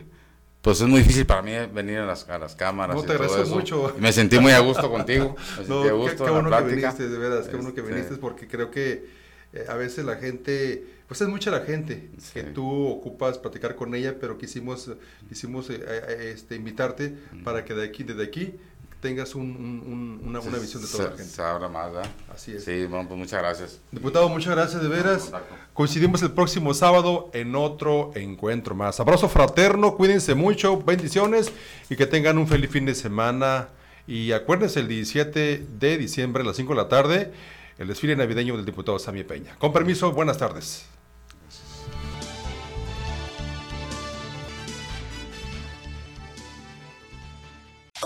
pues 0.61 0.79
es 0.81 0.87
muy 0.87 0.99
difícil 1.01 1.25
para 1.25 1.41
mí 1.41 1.51
venir 1.73 1.97
a 1.99 2.05
las, 2.05 2.27
a 2.29 2.37
las 2.39 2.55
cámaras. 2.55 2.95
No, 2.95 3.01
y 3.03 3.05
te 3.05 3.13
todo 3.13 3.23
agradezco 3.23 3.43
eso. 3.43 3.55
mucho. 3.55 3.95
Me 3.99 4.13
sentí 4.13 4.39
muy 4.39 4.51
a 4.53 4.59
gusto 4.59 4.89
contigo. 4.89 5.35
Me 5.59 5.67
No, 5.67 5.81
sentí 5.83 5.87
a 5.87 5.91
qué- 5.91 5.91
gusto 5.91 6.17
qué, 6.17 6.23
la 6.23 6.31
bueno 6.31 6.49
que 6.49 6.55
plática. 6.55 6.75
viniste, 6.93 7.09
de 7.09 7.17
veras, 7.17 7.47
qué 7.47 7.55
bueno 7.55 7.73
que 7.73 7.81
Este, 7.81 7.93
viniste 7.93 8.15
porque 8.17 8.47
creo 8.47 8.71
que 8.71 9.09
eh, 9.51 9.65
a 9.67 9.73
veces 9.75 10.05
la 10.05 10.15
gente, 10.15 10.85
pues 11.07 11.19
es 11.21 11.27
mucha 11.27 11.49
la 11.51 11.61
gente 11.61 12.09
que 12.33 12.43
tú 12.43 12.87
ocupas 12.87 13.37
platicar 13.39 13.75
con 13.75 13.93
ella, 13.95 14.15
pero 14.19 14.37
quisimos, 14.37 14.91
quisimos 15.27 15.69
eh, 15.71 15.81
eh, 15.83 16.31
este, 16.35 16.55
invitarte 16.55 17.15
para 17.43 17.65
que 17.65 17.73
de 17.73 17.83
aquí, 17.85 18.03
desde 18.03 18.23
aquí, 18.23 18.53
tengas 19.01 19.33
un- 19.35 19.43
un- 19.43 20.19
un- 20.21 20.27
una, 20.29 20.41
se- 20.41 20.49
visión 20.59 20.81
de 20.81 20.87
toda 20.89 21.03
se- 21.05 21.09
la 21.11 21.17
gente. 21.17 21.31
Se 21.33 21.41
abra 21.41 21.67
más, 21.69 21.91
¿verdad? 21.93 22.09
Así 22.33 22.53
es. 22.53 22.63
Sí, 22.65 22.85
bueno, 22.85 23.07
pues 23.07 23.17
muchas 23.19 23.39
gracias. 23.41 23.79
Diputado, 23.91 24.27
muchas 24.29 24.53
gracias 24.55 24.81
de 24.81 24.87
veras. 24.89 25.31
Coincidimos 25.73 26.21
el 26.21 26.31
próximo 26.31 26.73
sábado 26.73 27.29
en 27.33 27.55
otro 27.55 28.11
encuentro 28.15 28.75
más. 28.75 28.99
Abrazo 28.99 29.29
fraterno, 29.29 29.95
cuídense 29.95 30.35
mucho, 30.35 30.77
bendiciones 30.81 31.51
y 31.89 31.95
que 31.95 32.05
tengan 32.05 32.37
un 32.37 32.47
feliz 32.47 32.69
fin 32.69 32.85
de 32.85 32.95
semana. 32.95 33.69
Y 34.07 34.31
acuérdense, 34.31 34.79
el 34.81 34.87
17 34.87 35.65
de 35.79 35.97
diciembre 35.97 36.43
a 36.43 36.45
las 36.45 36.55
5 36.57 36.73
de 36.73 36.77
la 36.81 36.89
tarde, 36.89 37.31
el 37.77 37.87
desfile 37.87 38.15
navideño 38.15 38.55
del 38.57 38.65
diputado 38.65 38.99
Sammy 38.99 39.23
Peña. 39.23 39.55
Con 39.59 39.71
permiso, 39.71 40.11
buenas 40.11 40.37
tardes. 40.37 40.85